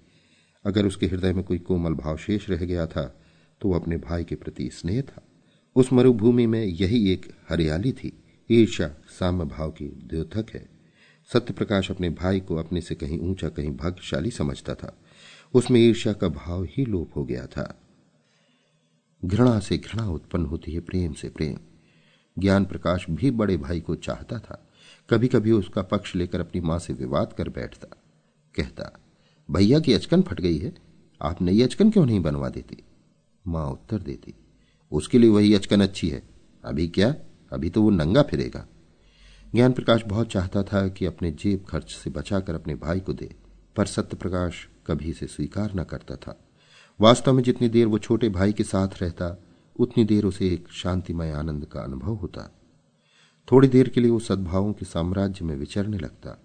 अगर 0.65 0.87
उसके 0.87 1.07
हृदय 1.07 1.33
में 1.33 1.45
कोई 1.45 1.59
कोमल 1.59 1.93
भाव 1.93 2.17
शेष 2.17 2.49
रह 2.51 2.65
गया 2.65 2.87
था 2.87 3.21
तो 3.61 3.69
वह 3.69 3.77
अपने 3.77 3.97
भाई 3.97 4.25
के 4.25 4.35
प्रति 4.35 4.71
स्नेह 4.71 5.01
था। 5.03 5.23
उस 5.77 5.93
मरुभूमि 5.93 6.47
में 6.47 6.65
यही 6.65 7.13
एक 7.13 7.27
हरियाली 7.49 7.93
थी। 7.93 8.13
ईर्ष्या 8.51 8.89
साम्य 8.89 9.45
भाव 9.45 9.71
की 9.71 9.85
द्योतक 9.85 10.47
है। 10.55 10.69
सत्यप्रकाश 11.33 11.91
अपने 11.91 12.11
भाई 12.11 12.41
को 12.41 12.57
अपने 12.57 12.81
से 12.81 12.95
कहीं 12.95 13.19
ऊँचा, 13.19 13.49
कहीं 13.49 13.77
भाग्यशाली 13.77 14.31
समझता 14.31 14.75
था। 14.75 14.99
उसमें 15.55 15.81
ईर्ष्या 15.81 16.13
का 16.13 16.29
भाव 16.29 16.65
ही 16.65 16.85
लोप 16.85 17.17
हो 17.17 17.25
गया 17.25 17.47
था। 17.47 17.81
घृणा 19.25 19.61
से 19.61 19.79
घृणा 19.79 20.09
उत्पन्न 20.09 20.47
होती 20.47 20.73
है, 20.73 20.81
प्रेम 20.81 21.13
से 21.13 21.29
प्रेम। 21.29 21.59
ज्ञान 22.39 22.65
प्रकाश 22.65 23.07
भी 23.11 23.31
बड़े 23.31 23.57
भाई 23.57 23.81
को 23.81 23.95
चाहता 23.95 24.39
था। 24.39 24.68
कभी 25.11 25.29
कभी 25.29 25.53
उसका 25.53 25.83
पक्ष 25.83 26.15
लेकर 26.17 26.41
अपनी 26.41 26.61
माँ 26.61 26.79
से 26.79 26.93
विवाद 26.93 27.33
कर 27.33 27.49
बैठता, 27.49 27.97
कहता, 28.55 28.91
भैया 29.51 29.81
की 29.81 29.93
अचकन 29.93 30.23
फट 30.23 30.41
गई 30.41 30.59
है, 30.59 30.75
आप 31.21 31.43
नई 31.43 31.63
अचकन 31.63 31.91
क्यों 31.91 32.07
नहीं 32.07 32.21
बनवा 32.21 32.49
देती? 32.49 32.83
माँ 33.47 33.67
उत्तर 33.71 33.99
देती, 33.99 34.35
उसके 34.93 35.19
लिए 35.19 35.31
वही 35.31 35.55
अचकन 35.55 35.81
अच्छी 35.81 36.09
है, 36.09 36.23
अभी 36.65 36.89
क्या? 36.89 37.15
अभी 37.53 37.71
तो 37.71 37.83
वो 37.83 37.91
नंगा 37.91 38.23
फिरेगा। 38.23 38.67
ज्ञान 39.55 39.73
प्रकाश 39.73 40.03
बहुत 40.07 40.29
चाहता 40.29 40.63
था 40.63 40.89
कि 40.89 41.07
अपने 41.07 41.31
जेब 41.31 41.65
खर्च 41.69 41.93
से 41.93 42.11
बचाकर 42.11 42.55
अपने 42.55 42.75
भाई 42.75 43.01
को 43.01 43.13
दे, 43.13 43.35
पर 43.77 43.87
सत्य 43.87 44.17
प्रकाश 44.17 44.69
कभी 44.87 45.13
से 45.13 45.27
स्वीकार 45.27 45.75
न 45.75 45.85
करता 45.85 46.17
था। 46.17 46.39
वास्तव 47.01 47.33
में 47.33 47.43
जितनी 47.43 47.69
देर 47.69 47.87
वो 47.87 47.99
छोटे 47.99 48.29
भाई 48.29 48.53
के 48.53 48.65
साथ 48.65 49.03
रहता, 49.03 49.37
उतनी 49.77 50.05
देर 50.05 50.25
उसे 50.25 50.49
एक 50.49 50.69
शांतिमय 50.73 51.31
आनंद 51.31 51.65
का 51.65 51.81
अनुभव 51.81 52.15
होता। 52.15 52.58
थोड़ी 53.49 53.69
देर 53.69 53.89
के 53.89 54.01
लिए 54.01 54.11
वो 54.11 54.19
सद्भावों 54.19 54.73
के 54.73 54.87
साम्राज्य 54.87 55.45
में 55.45 55.55
विचरने 55.57 55.99
लगता। 55.99 56.39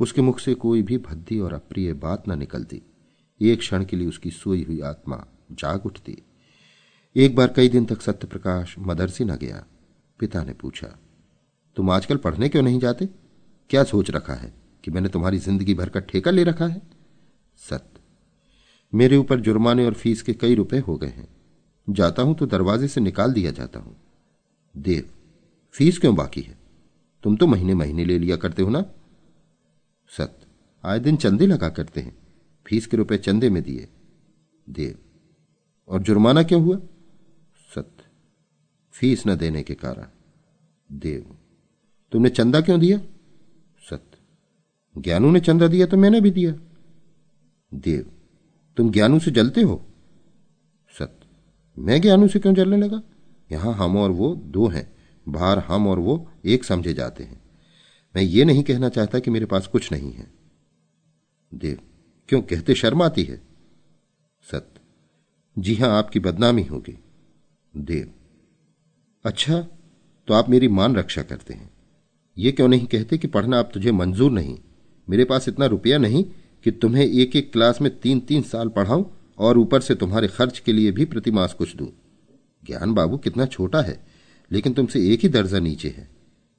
उसके 0.00 0.22
मुख 0.22 0.40
से 0.40 0.54
कोई 0.56 0.82
भी 0.82 0.98
भद्दी 0.98 1.38
और 1.38 1.52
अप्रिय 1.52 1.92
बात 1.94 2.28
न 2.28 2.38
निकलती। 2.38 2.82
एक 3.40 3.58
क्षण 3.58 3.84
के 3.84 3.96
लिए 3.96 4.08
उसकी 4.08 4.30
सोई 4.30 4.62
हुई 4.62 4.80
आत्मा 4.82 5.24
जाग 5.52 5.86
उठती। 5.86 6.16
एक 7.16 7.34
बार 7.36 7.52
कई 7.56 7.68
दिन 7.68 7.84
तक 7.84 8.02
सत्य 8.02 8.26
प्रकाश 8.26 8.74
मदरसे 8.78 9.24
न 9.24 9.36
गया। 9.36 9.64
पिता 10.20 10.42
ने 10.44 10.52
पूछा, 10.52 10.86
तुम 11.76 11.90
आजकल 11.90 12.16
पढ़ने 12.16 12.48
क्यों 12.48 12.62
नहीं 12.62 12.78
जाते? 12.80 13.08
क्या 13.70 13.82
सोच 13.84 14.10
रखा 14.10 14.34
है 14.34 14.52
कि 14.84 14.90
मैंने 14.90 15.08
तुम्हारी 15.08 15.38
ज़िंदगी 15.38 15.74
भर 15.74 15.88
का 15.88 16.00
ठेका 16.02 16.30
ले 16.30 16.44
रखा 16.44 16.66
है? 16.66 16.82
सत्य, 17.58 18.00
मेरे 18.92 19.16
ऊपर 19.16 19.40
जुर्माने 19.40 19.86
और 19.86 19.94
फ़ीस 19.94 20.22
के 20.22 20.32
कई 20.34 20.54
रुपए 20.54 20.78
हो 20.78 20.96
गए 20.96 21.08
हैं। 21.08 21.28
जाता 21.86 22.22
हूँ 22.22 22.34
तो 22.34 22.46
दरवाजे 22.46 22.88
से 22.88 23.00
निकाल 23.00 23.32
दिया 23.32 23.50
जाता 23.52 23.80
हूँ। 23.80 23.96
देव 24.74 25.08
फ़ीस 25.76 25.98
क्यों 25.98 26.14
बाकी 26.16 26.40
है? 26.40 26.58
तुम 27.22 27.36
तो 27.36 27.46
महीने 27.46 27.74
महीने 27.74 28.04
ले 28.04 28.18
लिया 28.18 28.36
करते 28.36 28.62
हो 28.62 28.70
ना? 28.70 28.84
सत्य 30.08 30.46
आए 30.84 30.98
दिन 30.98 31.16
चंदे 31.16 31.46
लगा 31.46 31.68
करते 31.68 32.00
हैं। 32.00 32.16
फ़ीस 32.66 32.86
के 32.86 32.96
रुपए 32.96 33.18
चंदे 33.18 33.50
में 33.50 33.62
दिए। 33.62 33.88
देव, 34.68 34.98
और 35.88 36.02
जुर्माना 36.02 36.42
क्यों 36.42 36.62
हुआ? 36.62 36.76
सत्य 37.74 38.04
फ़ीस 38.92 39.26
न 39.26 39.36
देने 39.36 39.62
के 39.62 39.74
कारण। 39.74 40.06
देव, 40.92 41.36
तुमने 42.12 42.28
चंदा 42.28 42.60
क्यों 42.60 42.80
दिया? 42.80 42.98
सत्य 43.90 44.18
ज्ञानू 45.00 45.30
ने 45.30 45.40
चंदा 45.40 45.68
दिया 45.68 45.86
तो 45.86 45.96
मैंने 45.96 46.20
भी 46.20 46.30
दिया। 46.30 46.52
देव, 47.74 48.12
तुम 48.76 48.90
ज्ञानू 48.90 49.18
से 49.18 49.30
जलते 49.30 49.60
हो? 49.60 49.86
सत्य 50.98 51.26
मैं 51.78 52.00
ज्ञानू 52.00 52.28
से 52.28 52.38
क्यों 52.38 52.54
जलने 52.54 52.76
लगा? 52.76 53.02
यहाँ 53.52 53.74
हम 53.74 53.96
और 53.96 54.10
वो 54.10 54.34
दो 54.36 54.68
हैं। 54.68 54.95
बाहर 55.28 55.58
हम 55.58 55.86
और 55.86 55.98
वो 55.98 56.30
एक 56.44 56.64
समझे 56.64 56.94
जाते 56.94 57.24
हैं। 57.24 57.40
मैं 58.16 58.22
ये 58.22 58.44
नहीं 58.44 58.62
कहना 58.62 58.88
चाहता 58.88 59.18
कि 59.18 59.30
मेरे 59.30 59.46
पास 59.46 59.66
कुछ 59.66 59.92
नहीं 59.92 60.12
है। 60.12 60.30
देव, 61.54 61.78
क्यों 62.28 62.42
कहते 62.42 62.74
शर्म 62.74 63.02
आती 63.02 63.22
है? 63.22 63.42
सत्य। 64.50 64.80
जी 65.58 65.74
हाँ, 65.74 65.98
आपकी 65.98 66.20
बदनामी 66.20 66.62
होगी। 66.62 66.98
देव। 67.76 68.12
अच्छा 69.24 69.66
तो 70.26 70.34
आप 70.34 70.48
मेरी 70.48 70.68
मान 70.68 70.96
रक्षा 70.96 71.22
करते 71.22 71.54
हैं। 71.54 71.70
ये 72.38 72.52
क्यों 72.52 72.68
नहीं 72.68 72.86
कहते 72.86 73.18
कि 73.18 73.26
पढ़ना 73.26 73.58
आप 73.58 73.70
तुझे 73.74 73.92
मंजूर 73.92 74.30
नहीं? 74.30 74.58
मेरे 75.08 75.24
पास 75.24 75.48
इतना 75.48 75.66
रुपया 75.66 75.98
नहीं 75.98 76.24
कि 76.64 76.70
तुम्हें 76.70 77.04
एक 77.04 77.36
एक 77.36 77.52
क्लास 77.52 77.80
में 77.80 78.00
तीन 78.00 78.20
तीन 78.20 78.42
साल 78.42 78.68
पढ़ाऊं 78.68 79.04
और 79.38 79.58
ऊपर 79.58 79.80
से 79.80 79.94
तुम्हारे 79.94 80.28
खर्च 80.28 80.58
के 80.58 80.72
लिए 80.72 80.90
भी 80.90 81.04
प्रतिमास 81.04 81.54
कुछ 81.54 81.76
दूँ। 81.76 81.88
ज्ञान 82.64 82.94
बाबू 82.94 83.16
कितना 83.16 83.46
छोटा 83.46 83.82
है। 83.82 84.15
लेकिन 84.50 84.72
तुमसे 84.72 85.00
एक 85.12 85.20
ही 85.20 85.28
दर्जा 85.28 85.58
नीचे 85.58 85.88
है। 85.88 86.08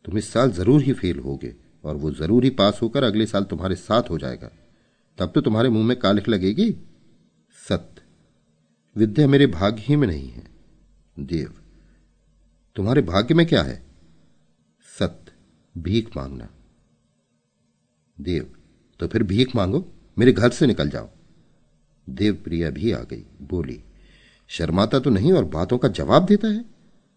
तुम 0.05 0.17
इस 0.17 0.29
साल 0.29 0.51
ज़रूर 0.51 0.81
ही 0.81 0.93
फेल 0.93 1.19
होगे 1.19 1.53
और 1.83 1.95
वो 1.95 2.11
ज़रूर 2.11 2.43
ही 2.43 2.49
पास 2.49 2.79
होकर 2.81 3.03
अगले 3.03 3.25
साल 3.25 3.43
तुम्हारे 3.43 3.75
साथ 3.75 4.09
हो 4.09 4.17
जाएगा। 4.17 4.51
तब 5.17 5.31
तो 5.35 5.41
तुम्हारे 5.41 5.69
मुँह 5.69 5.85
में 5.85 5.97
कालिख 5.99 6.27
लगेगी, 6.29 6.69
सत्य। 7.55 8.01
विद्या 8.95 9.27
मेरे 9.27 9.47
भाग्य 9.47 9.81
ही 9.81 9.95
में 9.95 10.07
नहीं 10.07 10.29
है। 10.29 10.45
देव, 11.17 11.53
तुम्हारे 12.75 13.01
भाग्य 13.01 13.33
में 13.33 13.45
क्या 13.45 13.61
है? 13.63 13.81
सत्य, 14.89 15.31
भीख 15.75 16.15
मांगना। 16.17 16.49
देव 18.17 18.49
तो 18.99 19.07
फिर 19.07 19.23
भीख 19.23 19.55
मांगो, 19.55 19.85
मेरे 20.17 20.31
घर 20.31 20.49
से 20.49 20.67
निकल 20.67 20.89
जाओ। 20.89 21.09
देव 22.07 22.33
प्रिया 22.35 22.69
भी 22.69 22.91
आ 22.91 22.99
गई, 23.01 23.23
बोली, 23.41 23.81
शर्माता 24.49 24.99
तो 24.99 25.09
नहीं 25.09 25.31
और 25.31 25.45
बातों 25.45 25.77
का 25.77 25.87
जवाब 25.89 26.25
देता 26.25 26.47
है? 26.47 26.63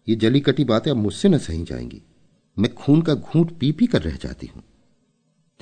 ये 0.07 0.15
जली 0.15 0.39
कटी 0.39 0.63
बातें 0.63 0.91
अब 0.91 0.97
मुझसे 0.97 1.29
न 1.29 1.37
सही 1.37 1.63
जाएँगी। 1.63 2.01
मैं 2.59 2.73
खून 2.73 3.01
का 3.01 3.13
घूंट 3.13 3.59
पी 3.59 3.71
पी 3.71 3.87
कर 3.87 4.01
रह 4.01 4.15
जाती 4.15 4.47
हूँ। 4.47 4.63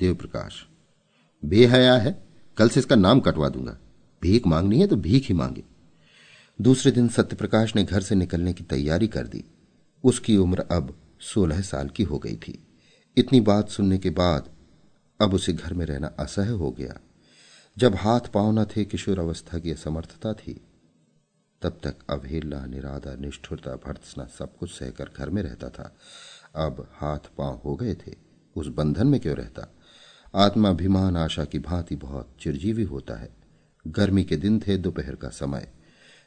देव 0.00 0.14
प्रकाश 0.14 0.66
बेहया 1.44 1.94
है, 1.94 2.24
कल 2.56 2.68
से 2.68 2.80
इसका 2.80 2.96
नाम 2.96 3.20
कटवा 3.20 3.48
दूँगा। 3.48 3.78
भीख 4.22 4.46
मांगनी 4.46 4.80
है 4.80 4.86
तो 4.86 4.96
भीख 4.96 5.28
ही 5.28 5.34
मांगे। 5.34 5.64
दूसरे 6.60 6.92
दिन 6.92 7.08
सत्यप्रकाश 7.08 7.76
ने 7.76 7.84
घर 7.84 8.00
से 8.00 8.14
निकलने 8.14 8.52
की 8.52 8.64
तैयारी 8.64 9.08
कर 9.08 9.26
दी। 9.26 9.44
उसकी 10.04 10.36
उम्र 10.36 10.60
अब 10.60 10.98
सोलह 11.20 11.60
साल 11.60 11.88
की 11.88 12.02
हो 12.02 12.18
गई 12.18 12.36
थी। 12.36 12.66
इतनी 13.16 13.40
बात 13.40 13.68
सुनने 13.68 13.98
के 13.98 14.10
बाद 14.10 14.50
अब 15.20 15.34
उसे 15.34 15.52
घर 15.52 15.74
में 15.74 15.86
रहना 15.86 16.06
असह्य 16.06 16.50
हो 16.50 16.70
गया। 16.70 17.00
जब 17.78 17.94
हाथ 17.94 18.20
पाँव 18.20 18.60
न 18.60 18.64
थे 18.64 18.84
किशोर 18.84 19.18
अवस्था 19.18 19.58
की 19.58 19.70
असमर्थता 19.70 20.32
थी। 20.32 20.60
तब 21.62 21.80
तक 21.82 21.96
अवहेलना 22.10 22.64
निरादर 22.66 23.18
निष्ठुरता, 23.18 23.74
भर्त्सना 23.76 24.24
सब 24.38 24.56
कुछ 24.56 24.70
सहकर 24.70 25.10
घर 25.16 25.30
में 25.30 25.42
रहता 25.42 25.68
था। 25.68 25.96
अब 26.56 26.86
हाथ 26.92 27.18
पाँव 27.38 27.60
हो 27.64 27.74
गए 27.76 27.94
थे, 27.94 28.14
उस 28.56 28.66
बंधन 28.66 29.06
में 29.06 29.20
क्यों 29.20 29.36
रहता? 29.36 29.66
आत्माभिमान, 30.34 31.16
आशा 31.16 31.44
की 31.44 31.58
भांति 31.58 31.96
बहुत 31.96 32.36
चिरजीवी 32.40 32.82
होता 32.82 33.14
है। 33.14 33.28
गर्मी 33.86 34.24
के 34.24 34.36
दिन 34.36 34.58
थे, 34.60 34.76
दोपहर 34.76 35.14
का 35.14 35.28
समय। 35.28 35.72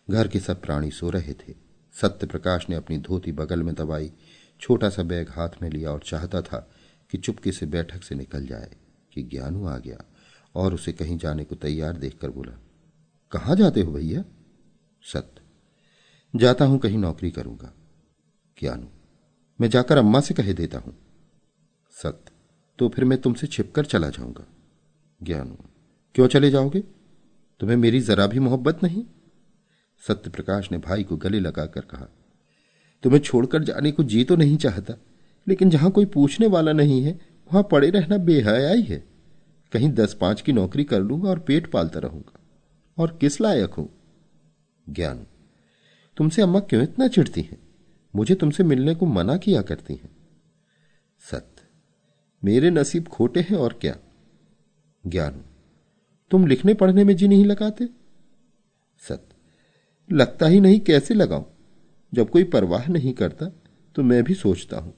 घर 0.09 0.27
के 0.27 0.39
सब 0.39 0.61
प्राणी 0.61 0.91
सो 0.91 1.09
रहे 1.09 1.33
थे। 1.33 1.55
सत्य 1.93 2.27
प्रकाश 2.27 2.65
ने 2.69 2.75
अपनी 2.75 2.97
धोती 2.97 3.31
बगल 3.31 3.63
में 3.63 3.73
दबाई 3.75 4.11
छोटा 4.61 4.89
सा 4.89 5.03
बैग 5.03 5.29
हाथ 5.29 5.49
में 5.61 5.69
लिया 5.69 5.91
और 5.91 6.01
चाहता 6.05 6.41
था 6.41 6.69
कि 7.11 7.17
चुपके 7.17 7.51
से 7.51 7.65
बैठक 7.65 8.03
से 8.03 8.15
निकल 8.15 8.45
जाए, 8.45 8.75
कि 9.13 9.23
ज्ञानू 9.23 9.65
आ 9.67 9.77
गया 9.77 10.03
और 10.55 10.73
उसे 10.73 10.91
कहीं 10.91 11.17
जाने 11.17 11.43
को 11.43 11.55
तैयार 11.55 11.97
देखकर 11.97 12.29
बोला, 12.29 12.57
कहाँ 13.31 13.55
जाते 13.55 13.81
हो 13.81 13.91
भैया? 13.91 14.23
सत्य। 15.05 16.39
जाता 16.39 16.65
हूँ, 16.65 16.79
कहीं 16.79 16.97
नौकरी 16.97 17.31
करूँगा। 17.31 17.73
ज्ञानू 18.57 18.87
मैं 19.59 19.69
जाकर 19.69 19.97
अम्मा 19.97 20.19
से 20.19 20.33
कह 20.33 20.51
देता 20.53 20.77
हूँ। 20.77 20.95
सत्य। 21.95 22.31
तो 22.79 22.89
फिर 22.89 23.05
मैं 23.05 23.21
तुमसे 23.21 23.47
छिपकर 23.47 23.85
चला 23.85 24.09
जाऊँगा। 24.09 24.45
ज्ञानू 25.21 25.57
क्यों 26.15 26.27
चले 26.27 26.49
जाओगे? 26.51 26.79
तुम्हें 27.59 27.77
मेरी 27.77 27.99
जरा 27.99 28.27
भी 28.27 28.39
मोहब्बत 28.39 28.83
नहीं? 28.83 29.03
सत्य 30.03 30.29
प्रकाश 30.29 30.71
ने 30.71 30.77
भाई 30.77 31.03
को 31.03 31.17
गले 31.17 31.39
लगाकर 31.39 31.81
कहा, 31.81 32.07
तुम्हें 33.03 33.19
छोड़कर 33.19 33.63
जाने 33.63 33.91
को 33.91 34.03
जी 34.03 34.23
तो 34.23 34.35
नहीं 34.35 34.57
चाहता, 34.57 34.93
लेकिन 35.47 35.69
जहाँ 35.69 35.91
कोई 35.91 36.05
पूछने 36.05 36.47
वाला 36.47 36.71
नहीं 36.71 37.01
है, 37.03 37.19
वहाँ 37.51 37.67
पड़े 37.71 37.89
रहना 37.89 38.17
बेहयाई 38.17 38.81
है। 38.81 39.03
कहीं 39.71 39.89
दस 39.89 40.17
पाँच 40.21 40.41
की 40.41 40.53
नौकरी 40.53 40.83
कर 40.83 40.99
लूँगा 40.99 41.29
और 41.29 41.39
पेट 41.39 41.71
पालता 41.71 41.99
रहूँगा। 41.99 42.39
और 42.97 43.17
किस 43.21 43.41
लायक 43.41 43.73
हूँ? 43.73 43.89
ज्ञान। 44.89 45.27
तुमसे 46.17 46.41
अम्मा 46.41 46.59
क्यों 46.59 46.83
इतना 46.83 47.07
चिढ़ती 47.07 47.41
हैं? 47.41 47.57
मुझे 48.15 48.35
तुमसे 48.35 48.63
मिलने 48.63 48.95
को 48.95 49.05
मना 49.05 49.37
किया 49.37 49.61
करती 49.61 49.93
हैं। 49.95 50.09
सत्य। 51.19 51.63
मेरे 52.43 52.69
नसीब 52.69 53.07
खोटे 53.07 53.39
हैं 53.41 53.57
और 53.57 53.73
क्या? 53.81 53.95
ज्ञान। 55.07 55.45
तुम 56.31 56.47
लिखने 56.47 56.73
पढ़ने 56.73 57.03
में 57.03 57.15
जी 57.15 57.27
नहीं 57.27 57.45
लगाते? 57.45 57.89
सत्य। 58.99 59.35
लगता 60.15 60.45
ही 60.45 60.59
नहीं 60.59 60.79
कैसे 60.79 61.13
लगाऊँ? 61.13 61.45
जब 62.13 62.29
कोई 62.29 62.43
परवाह 62.43 62.87
नहीं 62.87 63.13
करता 63.13 63.51
तो 63.95 64.03
मैं 64.03 64.23
भी 64.23 64.33
सोचता 64.33 64.77
हूँ। 64.77 64.93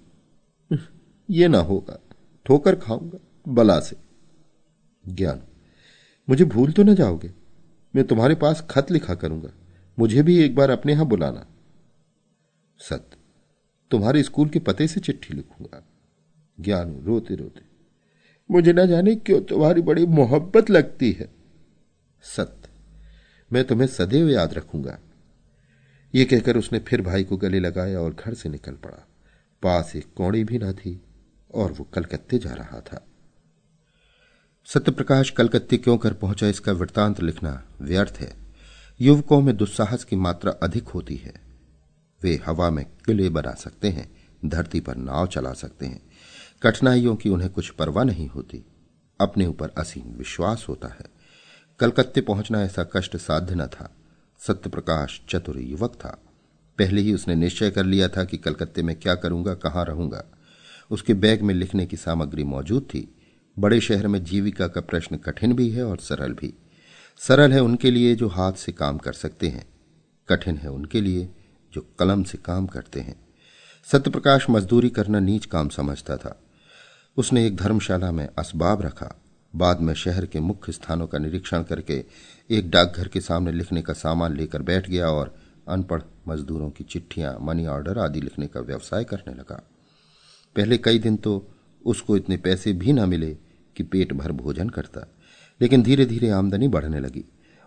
ये 1.30 1.48
ना 1.48 1.58
होगा। 1.58 2.00
ठोकर 2.46 2.76
खाऊँगा। 2.76 3.18
बला 3.48 3.80
से। 3.80 3.96
ज्ञान। 5.08 5.42
मुझे 6.30 6.46
भूल 6.46 6.72
तो 6.72 6.84
ना 6.84 6.94
जाओगे। 6.94 7.34
मैं 7.96 8.08
तुम्हारे 8.08 8.36
पास 8.36 8.68
खत 8.70 8.92
लिखा 8.92 9.16
करूँगा। 9.16 9.50
मुझे 9.98 10.24
भी 10.24 10.38
एक 10.40 10.56
बार 10.56 10.70
अपने 10.70 10.94
यहाँ 10.94 11.06
बुलाना। 11.06 11.46
सत्य 12.80 13.18
तुम्हारे 13.92 14.24
स्कूल 14.24 14.50
के 14.50 14.60
पते 14.60 14.88
से 14.88 15.00
चिट्ठी 15.00 15.34
लिखूँगा। 15.34 15.84
ज्ञान 16.60 16.96
रोते 17.04 17.36
रोते 17.36 17.62
मुझे 18.50 18.74
ना 18.74 18.86
जाने 18.86 19.16
क्यों 19.16 19.42
तुम्हारी 19.42 19.82
बड़ी 19.82 20.06
मोहब्बत 20.06 20.70
लगती 20.70 21.12
है। 21.12 21.30
सत्य 22.24 22.70
मैं 23.52 23.64
तुम्हें 23.64 23.88
सदैव 23.88 24.30
याद 24.30 24.54
रखूँगा। 24.54 25.00
ये 26.14 26.26
कहकर 26.26 26.58
उसने 26.58 26.80
फिर 26.80 27.02
भाई 27.02 27.24
को 27.24 27.38
गले 27.38 27.60
लगाया 27.60 28.00
और 28.00 28.14
घर 28.14 28.34
से 28.34 28.50
निकल 28.50 28.74
पड़ा। 28.74 29.08
पास 29.64 29.96
एक 29.96 30.14
कौड़ी 30.16 30.44
भी 30.44 30.58
ना 30.58 30.72
थी 30.74 31.02
और 31.54 31.72
वो 31.72 31.84
कलकत्ते 31.84 32.38
जा 32.38 32.54
रहा 32.54 32.80
था। 32.80 33.06
सत्यप्रकाश 34.66 35.30
कलकत्ते 35.30 35.78
क्यों 35.78 35.98
कर 35.98 36.14
पहुँचा 36.14 36.48
इसका 36.48 36.72
वृत्तांत 36.72 37.22
लिखना 37.22 37.64
व्यर्थ 37.82 38.18
है। 38.20 38.45
युवकों 39.02 39.42
में 39.42 39.58
दुस्साहस 39.58 40.04
की 40.04 40.16
मात्रा 40.16 40.52
अधिक 40.52 40.84
होती 40.84 41.16
है। 41.16 41.34
वे 42.24 42.42
हवा 42.46 42.70
में 42.70 42.86
किले 42.86 43.30
बना 43.30 43.54
सकते 43.54 43.90
हैं, 43.90 44.16
धरती 44.46 44.80
पर 44.80 44.96
नाव 44.96 45.28
चला 45.28 45.54
सकते 45.54 45.86
हैं। 45.86 46.02
कठिनाइयों 46.64 47.16
की 47.16 47.30
उन्हें 47.30 47.50
कुछ 47.50 47.70
परवाह 47.70 48.04
नहीं 48.04 48.28
होती। 48.28 48.66
अपने 49.22 49.46
ऊपर 49.46 49.70
असीम 49.70 50.18
विश्वास 50.18 50.66
होता 50.70 50.88
है। 50.88 51.06
कलकत्ते 51.80 52.22
पहुँचना 52.22 52.62
ऐसा 52.62 52.84
कष्ट 52.84 53.18
साध्य 53.18 53.56
न 53.56 53.66
था। 53.66 53.96
सत्यप्रकाश 54.40 55.22
चतुर 55.30 55.60
युवक 55.60 55.94
था। 55.94 56.22
पहले 56.78 57.02
ही 57.02 57.14
उसने 57.14 57.36
निश्चय 57.36 57.72
कर 57.72 57.84
लिया 57.84 58.08
था 58.08 58.24
कि 58.24 58.38
कलकत्ते 58.38 58.84
में 58.84 58.96
क्या 58.96 59.16
करूँगा, 59.16 59.54
कहाँ 59.54 59.86
रहूँगा। 59.86 60.26
उसके 60.92 61.14
बैग 61.14 61.42
में 61.42 61.54
लिखने 61.54 61.86
की 61.86 61.98
सामग्री 61.98 62.44
मौजूद 62.44 62.84
थी। 62.84 63.16
बड़े 63.60 63.82
शहर 63.82 64.08
में 64.08 64.24
जीविका 64.24 64.68
का 64.68 64.82
प्रश्न 64.82 65.18
कठिन 65.18 65.54
भी 65.54 65.70
है 65.70 65.84
और 65.84 65.98
सरल 65.98 66.34
भी। 66.34 66.54
सरल 67.20 67.54
है 67.54 67.60
उनके 67.60 67.92
लिए 67.92 68.16
जो 68.16 68.28
हाथ 68.28 68.54
से 68.54 68.72
काम 68.72 68.98
कर 68.98 69.14
सकते 69.14 69.48
हैं, 69.48 69.66
कठिन 70.30 70.58
है 70.58 70.70
उनके 70.70 71.02
लिए 71.02 71.30
जो 71.74 71.82
कलम 72.00 72.24
से 72.24 72.38
काम 72.38 72.68
करते 72.68 73.00
हैं। 73.00 73.16
सत्यप्रकाश 73.92 74.50
मजदूरी 74.50 74.90
करना 74.90 75.20
नीच 75.20 75.46
काम 75.46 75.70
समझता 75.70 76.18
था। 76.18 76.42
उसने 77.18 77.46
एक 77.48 77.56
धर्मशाला 77.56 78.12
में 78.12 78.30
असबाब 78.38 78.82
रखा। 78.82 79.22
बाद 79.56 79.82
में 79.82 79.94
शहर 79.94 80.26
के 80.26 80.40
मुख्य 80.40 80.72
स्थानों 80.72 81.08
का 81.08 81.18
निरीक्षण 81.18 81.64
करके 81.64 82.06
एक 82.50 82.70
डाकघर 82.70 83.08
के 83.08 83.22
सामने 83.22 83.52
लिखने 83.52 83.82
का 83.82 83.94
सामान 83.94 84.36
लेकर 84.36 84.62
बैठ 84.62 84.90
गया 84.90 85.08
और 85.08 85.36
अनपढ़ 85.68 86.02
मजदूरों 86.28 86.70
की 86.70 86.84
चिट्ठियाँ, 86.84 87.38
मनी 87.42 87.68
ऑर्डर 87.68 87.98
आदि 87.98 88.22
लिखने 88.22 88.48
का 88.48 88.60
व्यवसाय 88.60 89.04
करने 89.04 89.34
लगा। 89.34 89.64
पहले 90.56 90.78
कई 90.78 91.00
दिन 91.00 91.18
तो 91.18 91.48
उसको 91.86 92.18
इतने 92.18 92.38
पैसे 92.38 92.74
भी 92.74 92.94
न 92.94 93.10
मिले 93.10 93.38
कि 93.76 93.84
पेट 93.84 94.14
भर 94.14 94.32
भोजन 94.32 94.70
करता। 94.70 95.08
लेकिन 95.62 95.84
धीरे 95.84 96.06
धीरे 96.06 96.30
आमदनी 96.30 96.68
बढ़ने 96.68 97.00
लगी। 97.00 97.24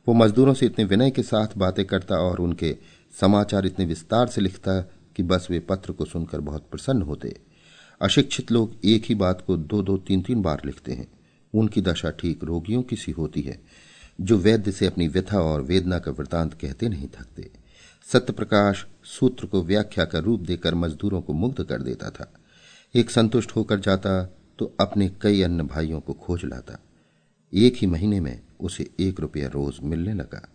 वो 0.06 0.14
मजदूरों 0.14 0.54
से 0.54 0.66
इतने 0.66 0.84
विनय 0.84 1.10
के 1.10 1.22
साथ 1.22 1.56
बातें 1.58 1.84
करता 1.84 2.16
और 2.16 2.40
उनके 2.40 2.76
समाचार 3.20 3.66
इतने 3.66 3.84
विस्तार 3.86 4.26
से 4.26 4.40
लिखता 4.40 4.80
कि 5.16 5.22
बस 5.22 5.46
वे 5.50 5.58
पत्र 5.60 5.92
को 5.92 6.04
सुनकर 6.04 6.40
बहुत 6.40 6.66
प्रसन्न 6.70 7.02
होते। 7.02 7.34
अशिक्षित 8.00 8.52
लोग 8.52 8.74
एक 8.84 9.04
ही 9.04 9.14
बात 9.14 9.42
को 9.46 9.56
दो 9.56 9.82
दो, 9.82 9.96
तीन 9.96 10.22
तीन 10.22 10.42
बार 10.42 10.62
लिखते 10.64 10.92
हैं। 10.92 11.06
उनकी 11.54 11.80
दशा 11.80 12.10
ठीक 12.10 12.44
रोगियों 12.44 12.82
की 12.82 12.96
सी 12.96 13.12
होती 13.12 13.40
है, 13.40 13.58
जो 14.20 14.38
वैद्य 14.38 14.72
से 14.72 14.86
अपनी 14.86 15.08
व्यथा 15.08 15.40
और 15.40 15.62
वेदना 15.62 15.98
का 15.98 16.10
वृतांत 16.10 16.54
कहते 16.54 16.88
नहीं 16.88 17.08
थकते। 17.08 17.50
सत्य 18.08 18.32
प्रकाश 18.32 18.86
सूत्र 19.04 19.46
को 19.46 19.62
व्याख्या 19.62 20.04
का 20.04 20.18
रूप 20.18 20.40
देकर 20.40 20.74
मजदूरों 20.74 21.20
को 21.20 21.32
मुग्ध 21.32 21.62
कर 21.62 21.82
देता 21.82 22.10
था। 22.10 22.32
एक 22.94 23.10
संतुष्ट 23.10 23.56
होकर 23.56 23.80
जाता 23.80 24.22
तो 24.58 24.74
अपने 24.80 25.08
कई 25.22 25.42
अन्य 25.42 25.62
भाइयों 25.64 26.00
को 26.00 26.12
खोज 26.12 26.44
लाता। 26.44 26.78
एक 27.54 27.74
ही 27.76 27.86
महीने 27.86 28.20
में 28.20 28.40
उसे 28.60 28.90
एक 29.00 29.20
रुपया 29.20 29.48
रोज 29.48 29.76
मिलने 29.82 30.14
लगा। 30.14 30.48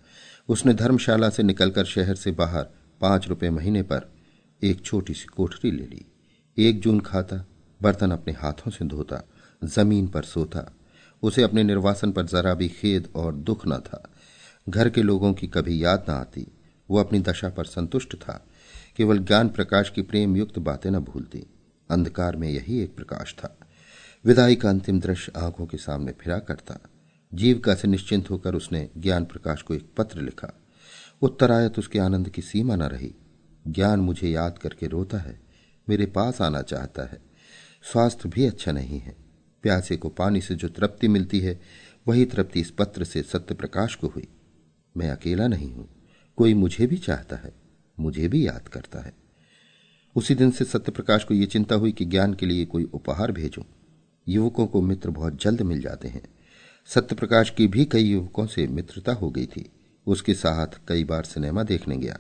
उसने 0.50 0.74
धर्मशाला 0.74 1.30
से 1.30 1.44
निकलकर 1.44 1.86
शहर 1.86 2.16
से 2.16 2.32
बाहर 2.32 2.64
पाँच 3.02 3.28
रुपये 3.28 3.50
महीने 3.50 3.82
पर 3.82 4.14
एक 4.64 4.82
छोटी 4.82 5.14
सी 5.14 5.26
कोठरी 5.26 5.72
ले 5.72 5.84
ली। 5.84 6.06
एक 6.58 6.82
जून 6.82 7.00
खाता, 7.00 7.46
बर्तन 7.82 8.12
अपने 8.12 8.34
हाथों 8.34 8.72
से 8.72 8.86
धोता, 8.86 9.30
ज़मीन 9.64 10.08
पर 10.08 10.24
सोता। 10.24 10.76
उसे 11.24 11.44
अपने 11.44 11.64
निर्वासन 11.64 12.12
पर 12.12 12.26
जरा 12.26 12.54
भी 12.54 12.70
खेद 12.70 13.10
और 13.16 13.36
दुख 13.36 13.68
न 13.68 13.78
था। 13.78 14.10
घर 14.70 14.90
के 14.90 15.02
लोगों 15.02 15.34
की 15.34 15.48
कभी 15.48 15.84
याद 15.84 16.06
न 16.10 16.12
आती। 16.12 16.48
वो 16.90 17.00
अपनी 17.00 17.20
दशा 17.20 17.50
पर 17.50 17.66
संतुष्ट 17.66 18.16
था। 18.16 18.46
केवल 18.98 19.18
ज्ञान 19.18 19.50
प्रकाश 19.50 19.90
की 19.90 20.02
प्रेम 20.02 20.36
युक्त 20.38 20.60
बातें 20.60 20.92
न 20.92 21.00
भूलती। 21.00 21.44
अंधकार 21.90 22.36
में 22.36 22.50
यही 22.50 22.80
एक 22.80 22.96
प्रकाश 22.96 23.34
था। 23.34 23.63
विदाई 24.26 24.56
का 24.56 24.70
अंतिम 24.70 25.00
दृश्य 25.00 25.32
आँखों 25.38 25.66
के 25.66 25.78
सामने 25.78 26.12
फिरा 26.12 26.38
करता। 26.40 26.78
जीविका 27.34 27.74
से 27.76 27.88
निश्चिंत 27.88 28.30
होकर 28.30 28.56
उसने 28.56 28.90
ज्ञान 28.98 29.26
प्रकाश 29.26 29.62
को 29.62 29.74
एक 29.74 29.90
पत्र 29.98 30.22
लिखा। 30.22 30.62
उत्तरायत 31.22 31.80
उसके 31.80 32.00
आनंद 32.00 32.30
की 32.30 32.42
सीमा 32.42 32.76
न 32.76 32.84
रही। 32.84 33.14
ज्ञान 33.68 34.00
मुझे 34.00 34.30
याद 34.30 34.58
करके 34.58 34.88
रोता 34.88 35.18
है, 35.18 35.40
मेरे 35.88 36.06
पास 36.06 36.42
आना 36.42 36.62
चाहता 36.62 37.04
है। 37.04 37.22
स्वास्थ्य 37.92 38.30
भी 38.30 38.46
अच्छा 38.46 38.72
नहीं 38.72 39.00
है। 39.00 39.16
प्यासे 39.64 39.98
को 39.98 40.10
पानी 40.10 40.42
से 40.42 40.56
जो 40.56 40.68
तृप्ति 40.68 41.08
मिलती 41.08 41.40
है, 41.40 41.60
वही 42.08 42.26
तृप्ति 42.26 42.62
इस 42.62 42.72
पत्र 42.72 43.04
से 43.04 43.24
सत्य 43.24 43.56
प्रकाश 43.56 43.96
को 43.96 44.08
हुई। 44.08 44.28
मैं 44.98 45.12
अकेला 45.12 45.48
नहीं 45.48 45.72
हूँ, 45.74 45.90
कोई 46.38 46.54
मुझे 46.54 46.88
भी 46.88 46.98
चाहता 46.98 47.36
है, 47.36 47.54
मुझे 48.00 48.28
भी 48.28 48.48
याद 48.48 48.68
करता 48.68 49.00
है। 49.00 49.14
उसी 50.16 50.36
दिन 50.36 50.52
से 50.52 50.66
सत्य 50.66 50.92
प्रकाश 50.92 51.24
को 51.24 51.34
यह 51.34 51.46
चिंता 51.46 51.76
हुई 51.76 51.92
कि 51.92 52.06
ज्ञान 52.06 52.34
के 52.34 52.46
लिए 52.46 52.66
कोई 52.66 52.84
उपहार 52.84 53.32
भेजूं। 53.32 53.64
युवकों 54.28 54.68
को 54.68 54.82
मित्र 54.82 55.10
बहुत 55.10 55.42
जल्द 55.42 55.62
मिल 55.62 55.82
जाते 55.82 56.08
हैं। 56.08 56.24
सत्य 56.86 57.16
प्रकाश 57.16 57.50
की 57.50 57.68
भी 57.68 57.86
कई 57.86 58.04
युवकों 58.04 58.48
से 58.48 58.68
मित्रता 58.68 59.14
हो 59.14 59.30
गई 59.30 59.46
थी। 59.46 59.72
उसके 60.08 60.34
साथ 60.34 60.68
कई 60.88 61.04
बार 61.04 61.24
सिनेमा 61.24 61.64
देखने 61.64 61.98
गया। 61.98 62.20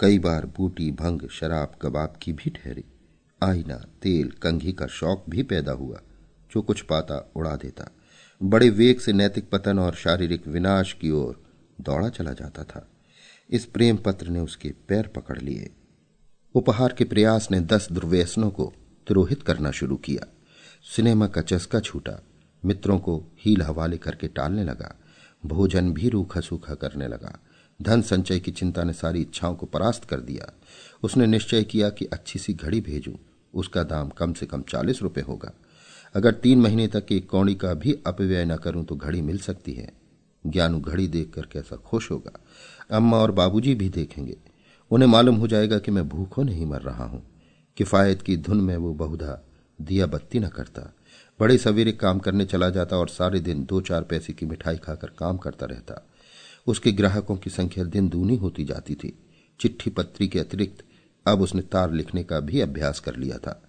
कई 0.00 0.18
बार 0.18 0.46
बूटी, 0.46 0.90
भंग, 0.90 1.28
शराब, 1.30 1.72
कबाब 1.82 2.14
की 2.22 2.32
भी 2.32 2.50
ठहरी। 2.50 2.84
आईना, 3.42 3.84
तेल, 4.02 4.30
कंघी 4.30 4.72
का 4.72 4.86
शौक 4.86 5.24
भी 5.28 5.42
पैदा 5.42 5.72
हुआ, 5.72 6.00
जो 6.54 6.62
कुछ 6.62 6.80
पाता 6.80 7.30
उड़ा 7.36 7.56
देता। 7.56 7.90
बड़े 8.42 8.70
वेग 8.70 8.98
से 8.98 9.12
नैतिक 9.12 9.50
पतन 9.50 9.78
और 9.78 9.94
शारीरिक 9.94 10.48
विनाश 10.48 10.92
की 10.92 11.10
ओर 11.10 11.42
दौड़ा 11.80 12.08
चला 12.08 12.32
जाता 12.32 12.64
था। 12.64 12.88
इस 13.50 13.64
प्रेम 13.64 13.96
पत्र 13.96 14.28
ने 14.28 14.40
उसके 14.40 14.74
पैर 14.88 15.06
पकड़ 15.06 15.40
लिए। 15.40 15.70
उपहार 16.54 16.92
के 16.92 17.04
प्रयास 17.04 17.48
ने 17.50 17.60
दस 17.60 17.88
दुर्व्यसनों 17.92 18.50
को 18.50 18.72
तिरोहित 19.08 19.42
करना 19.42 19.70
शुरू 19.70 19.96
किया। 19.96 20.31
सिनेमा 20.84 21.26
का 21.26 21.40
चस्का 21.40 21.80
छूटा। 21.80 22.22
मित्रों 22.64 22.98
को 22.98 23.24
हील 23.40 23.62
हवाले 23.62 23.96
करके 23.96 24.28
टालने 24.28 24.64
लगा। 24.64 24.98
भोजन 25.46 25.92
भी 25.92 26.08
रूखा 26.08 26.40
सूखा 26.40 26.74
करने 26.74 27.08
लगा। 27.08 27.38
धन 27.82 28.02
संचय 28.02 28.40
की 28.40 28.50
चिंता 28.50 28.84
ने 28.84 28.92
सारी 28.92 29.20
इच्छाओं 29.20 29.54
को 29.54 29.66
परास्त 29.66 30.04
कर 30.04 30.20
दिया। 30.20 30.52
उसने 31.02 31.26
निश्चय 31.26 31.64
किया 31.64 31.90
कि 31.90 32.04
अच्छी 32.04 32.38
सी 32.38 32.54
घड़ी 32.54 32.80
भेजूं। 32.80 33.14
उसका 33.54 33.82
दाम 33.82 34.08
कम 34.08 34.32
से 34.32 34.46
कम 34.46 34.62
चालीस 34.62 35.02
रुपये 35.02 35.24
होगा। 35.24 35.52
अगर 36.14 36.34
तीन 36.34 36.60
महीने 36.60 36.88
तक 36.88 37.06
एक 37.10 37.30
कौड़ी 37.30 37.54
का 37.54 37.74
भी 37.74 38.02
अपव्यय 38.06 38.44
न 38.44 38.56
करूँ 38.56 38.84
तो 38.84 38.96
घड़ी 38.96 39.22
मिल 39.22 39.38
सकती 39.38 39.72
है। 39.72 39.92
ज्ञानू 40.46 40.80
घड़ी 40.80 41.08
देख 41.08 41.26
देखकर 41.26 41.48
कैसा 41.52 41.76
खुश 41.76 42.10
होगा। 42.10 42.40
अम्मा 42.90 43.16
और 43.16 43.30
बाबूजी 43.30 43.74
भी 43.74 43.88
देखेंगे। 43.88 44.36
उन्हें 44.90 45.08
मालूम 45.08 45.34
हो 45.34 45.46
जाएगा 45.46 45.78
कि 45.78 45.90
मैं 45.90 46.08
भूखों 46.08 46.44
नहीं 46.44 46.66
मर 46.66 46.80
रहा 46.80 47.04
हूँ। 47.04 47.22
किफायत 47.76 48.22
की 48.22 48.36
धुन 48.36 48.60
में 48.60 48.76
वो 48.76 48.94
बहुधा 48.94 49.48
दिया 49.82 50.06
बत्ती 50.06 50.38
न 50.38 50.48
करता। 50.48 50.92
बड़े 51.40 51.56
सवेरे 51.58 51.92
काम 51.92 52.18
करने 52.18 52.44
चला 52.44 52.68
जाता 52.70 52.96
और 52.96 53.08
सारे 53.08 53.40
दिन 53.40 53.64
दो 53.64 53.80
चार 53.80 54.02
पैसे 54.02 54.32
की 54.32 54.46
मिठाई 54.46 54.76
खाकर 54.76 55.10
काम 55.18 55.36
करता 55.36 55.66
रहता। 55.66 56.06
उसके 56.66 56.92
ग्राहकों 56.92 57.36
की 57.36 57.50
संख्या 57.50 57.84
दिन 57.84 58.08
दूनी 58.08 58.36
होती 58.36 58.64
जाती 58.64 58.94
थी। 58.94 59.16
चिट्ठी 59.60 59.90
पत्री 59.90 60.28
के 60.28 60.38
अतिरिक्त 60.38 60.84
अब 61.26 61.40
उसने 61.42 61.62
तार 61.62 61.92
लिखने 61.92 62.22
का 62.24 62.40
भी 62.40 62.60
अभ्यास 62.60 63.00
कर 63.00 63.16
लिया 63.16 63.38
था। 63.38 63.62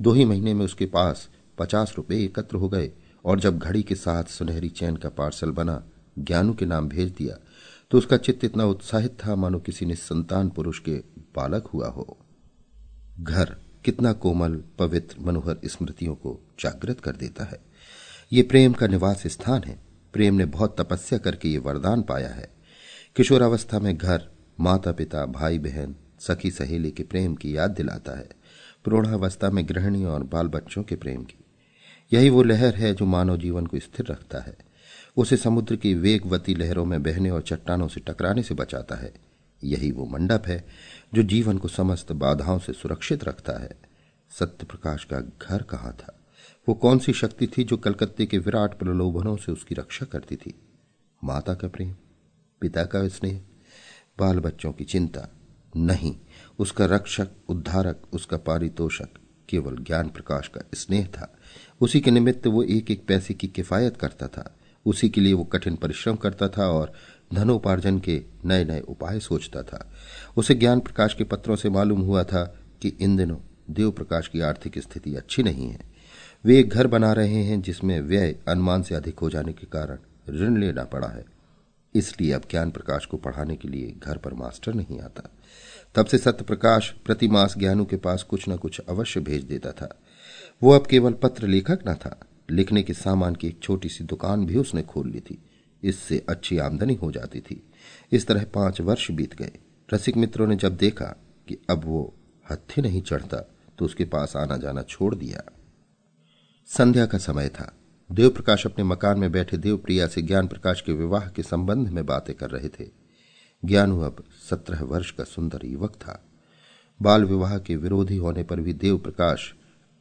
दो 0.00 0.12
ही 0.12 0.24
महीने 0.24 0.54
में 0.54 0.64
उसके 0.64 0.86
पास 0.86 1.28
पचास 1.58 1.94
रुपए 1.96 2.22
एकत्र 2.24 2.56
हो 2.56 2.68
गए 2.68 2.90
और 3.24 3.40
जब 3.40 3.58
घड़ी 3.58 3.82
के 3.82 3.94
साथ 3.94 4.24
सुनहरी 4.24 4.68
चैन 4.70 4.96
का 4.96 5.08
पार्सल 5.08 5.50
बना, 5.50 5.82
ज्ञानू 6.18 6.54
के 6.54 6.66
नाम 6.66 6.88
भेज 6.88 7.10
दिया 7.10 7.36
तो 7.90 7.98
उसका 7.98 8.16
चित्त 8.16 8.44
इतना 8.44 8.64
उत्साहित 8.64 9.16
था 9.20 9.34
मानो 9.36 9.58
किसी 9.58 9.86
ने 9.86 9.94
संतान 9.94 10.48
पुरुष 10.48 10.78
के 10.78 10.94
बालक 11.36 11.66
हुआ 11.66 11.88
हो। 11.88 12.18
घर 13.20 13.56
कितना 13.84 14.12
कोमल, 14.12 14.62
पवित्र, 14.78 15.16
मनोहर 15.20 15.58
स्मृतियों 15.64 16.14
को 16.14 16.40
जागृत 16.60 17.00
कर 17.00 17.12
देता 17.12 17.44
है। 17.44 17.60
ये 18.32 18.42
प्रेम 18.42 18.72
का 18.72 18.86
निवास 18.86 19.26
स्थान 19.26 19.62
है। 19.62 19.78
प्रेम 20.12 20.34
ने 20.34 20.44
बहुत 20.44 20.80
तपस्या 20.80 21.18
करके 21.18 21.48
ये 21.48 21.58
वरदान 21.58 22.02
पाया 22.02 22.28
है। 22.28 22.50
किशोरावस्था 23.16 23.78
में 23.78 23.96
घर 23.96 24.28
माता 24.60 24.92
पिता 24.92 25.26
भाई 25.26 25.58
बहन 25.58 25.96
सखी 26.20 26.50
सहेली 26.50 26.90
के 26.90 27.02
प्रेम 27.02 27.34
की 27.34 27.56
याद 27.56 27.70
दिलाता 27.70 28.18
है। 28.18 28.28
प्रौढ़ावस्था 28.84 29.50
में 29.50 29.68
गृहिणी 29.68 30.04
और 30.04 30.22
बाल 30.22 30.48
बच्चों 30.48 30.82
के 30.82 30.96
प्रेम 30.96 31.24
की। 31.24 31.44
यही 32.12 32.30
वो 32.30 32.42
लहर 32.42 32.74
है 32.74 32.94
जो 32.94 33.04
मानव 33.04 33.36
जीवन 33.36 33.66
को 33.66 33.78
स्थिर 33.78 34.06
रखता 34.06 34.38
है। 34.38 34.56
उसे 35.16 35.36
समुद्र 35.36 35.76
की 35.76 35.94
वेगवती 35.94 36.54
लहरों 36.54 36.84
में 36.84 37.02
बहने 37.02 37.30
और 37.30 37.42
चट्टानों 37.42 37.88
से 37.88 38.00
टकराने 38.00 38.42
से 38.42 38.54
बचाता 38.54 38.94
है। 38.94 39.14
यही 39.64 39.90
वो 39.90 40.06
मंडप 40.06 40.42
है 40.46 40.66
जो 41.14 41.22
जीवन 41.22 41.58
को 41.58 41.68
समस्त 41.68 42.12
बाधाओं 42.12 42.58
से 42.58 42.72
सुरक्षित 42.72 43.24
रखता 43.24 43.52
है। 43.52 43.70
सत्य 44.30 44.66
प्रकाश 44.66 45.04
का 45.04 45.20
घर 45.20 45.62
कहाँ 45.62 45.92
था? 45.92 46.18
वो 46.68 46.74
कौन 46.74 46.98
सी 46.98 47.12
शक्ति 47.12 47.46
थी 47.46 47.64
जो 47.64 47.76
कलकत्ते 47.76 48.26
के 48.26 48.38
विराट 48.38 48.78
प्रलोभनों 48.78 49.36
से 49.36 49.52
उसकी 49.52 49.74
रक्षा 49.74 50.06
करती 50.06 50.36
थी? 50.36 50.54
माता 51.24 51.54
का 51.54 51.68
प्रेम? 51.68 51.94
पिता 52.60 52.84
का 52.84 53.08
स्नेह? 53.08 53.42
बाल 54.18 54.40
बच्चों 54.40 54.72
की 54.72 54.84
चिंता? 54.84 55.28
नहीं। 55.76 56.16
उसका 56.58 56.86
रक्षक, 56.86 57.28
उद्धारक, 57.48 58.02
उसका 58.12 58.36
पारितोषक 58.36 59.08
केवल 59.48 59.76
ज्ञान 59.76 60.08
प्रकाश 60.08 60.48
का 60.48 60.60
स्नेह 60.74 61.06
था। 61.06 61.36
उसी 61.80 62.00
के 62.00 62.10
निमित्त 62.10 62.46
वो 62.46 62.62
एक 62.62 62.90
एक 62.90 63.06
पैसे 63.06 63.34
की 63.34 63.48
किफायत 63.48 63.96
करता 63.96 64.28
था। 64.28 64.57
उसी 64.88 65.08
के 65.08 65.20
लिए 65.20 65.32
वो 65.32 65.44
कठिन 65.44 65.76
परिश्रम 65.76 66.16
करता 66.16 66.48
था 66.48 66.66
और 66.66 66.92
धनोपार्जन 67.34 67.98
के 67.98 68.22
नए 68.44 68.64
नए 68.64 68.80
उपाय 68.80 69.20
सोचता 69.20 69.62
था। 69.62 69.90
उसे 70.36 70.54
ज्ञान 70.54 70.80
प्रकाश 70.80 71.14
के 71.14 71.24
पत्रों 71.24 71.56
से 71.56 71.70
मालूम 71.70 72.00
हुआ 72.00 72.24
था 72.24 72.44
कि 72.82 72.88
इन 73.00 73.16
दिनों 73.16 73.36
देव 73.70 73.90
प्रकाश 73.90 74.28
की 74.28 74.40
आर्थिक 74.40 74.78
स्थिति 74.78 75.14
अच्छी 75.14 75.42
नहीं 75.42 75.70
है। 75.70 75.80
वे 76.44 76.58
एक 76.58 76.68
घर 76.68 76.86
बना 76.86 77.12
रहे 77.12 77.42
हैं 77.42 77.62
जिसमें 77.62 78.00
व्यय 78.00 78.36
अनुमान 78.48 78.82
से 78.82 78.94
अधिक 78.94 79.18
हो 79.18 79.30
जाने 79.30 79.52
के 79.52 79.66
कारण 79.66 79.98
ऋण 80.30 80.56
लेना 80.56 80.84
पड़ा 80.84 81.08
है। 81.08 81.24
इसलिए 81.94 82.32
अब 82.32 82.42
ज्ञान 82.50 82.70
प्रकाश 82.70 83.06
को 83.06 83.16
पढ़ाने 83.16 83.56
के 83.56 83.68
लिए 83.68 83.94
घर 84.04 84.16
पर 84.16 84.34
मास्टर 84.34 84.74
नहीं 84.74 85.00
आता। 85.00 85.30
तब 85.94 86.06
से 86.06 86.18
सत्य 86.18 86.44
प्रकाश 86.44 86.94
प्रतिमास 87.04 87.54
ज्ञानू 87.58 87.84
के 87.84 87.96
पास 87.96 88.22
कुछ 88.22 88.48
न 88.48 88.56
कुछ 88.56 88.80
अवश्य 88.88 89.20
भेज 89.20 89.44
देता 89.44 89.72
था। 89.72 89.98
वो 90.62 90.72
अब 90.72 90.86
केवल 90.86 91.12
पत्र 91.12 91.46
लेखक 91.46 91.78
न 91.88 91.94
था। 91.94 92.20
लिखने 92.50 92.82
के 92.82 92.94
सामान 92.94 93.34
की 93.34 93.48
एक 93.48 93.60
छोटी 93.62 93.88
सी 93.88 94.04
दुकान 94.04 94.46
भी 94.46 94.56
उसने 94.56 94.82
खोल 94.82 95.10
ली 95.10 95.20
थी। 95.20 95.42
इससे 95.82 96.26
अच्छी 96.28 96.58
आमदनी 96.58 96.94
हो 96.94 97.12
जाती 97.12 97.40
थी। 97.40 97.70
इस 98.12 98.26
तरह 98.26 98.44
पाँच 98.44 98.80
वर्ष 98.80 99.10
बीत 99.10 99.34
गए। 99.34 99.52
रसिक 99.94 100.16
मित्रों 100.16 100.46
ने 100.46 100.56
जब 100.56 100.76
देखा 100.76 101.16
कि 101.48 101.58
अब 101.70 101.82
वो 101.84 102.14
हत्थे 102.50 102.82
नहीं 102.82 103.02
चढ़ता 103.02 103.36
तो 103.78 103.84
उसके 103.84 104.04
पास 104.04 104.36
आना 104.36 104.56
जाना 104.56 104.82
छोड़ 104.82 105.14
दिया। 105.14 105.42
संध्या 106.66 107.06
का 107.06 107.18
समय 107.18 107.48
था। 107.48 107.76
देव 108.12 108.30
प्रकाश 108.30 108.66
अपने 108.66 108.84
मकान 108.84 109.18
में 109.18 109.32
बैठे 109.32 109.56
देवप्रिया 109.56 110.06
से 110.06 110.22
ज्ञान 110.22 110.46
प्रकाश 110.46 110.80
के 110.80 110.92
विवाह 110.92 111.28
के 111.28 111.42
संबंध 111.42 111.88
में 111.88 112.06
बातें 112.06 112.36
कर 112.36 112.50
रहे 112.50 112.68
थे। 112.68 112.90
ज्ञानु 113.64 114.00
अब 114.00 114.24
सत्रह 114.50 114.82
वर्ष 114.82 115.10
का 115.10 115.24
सुंदर 115.24 115.60
युवक 115.64 115.94
था। 115.94 116.24
बाल 117.02 117.24
विवाह 117.24 117.58
के 117.58 117.76
विरोधी 117.76 118.16
होने 118.16 118.42
पर 118.42 118.60
भी 118.60 118.72
देव 118.72 118.98
प्रकाश 118.98 119.54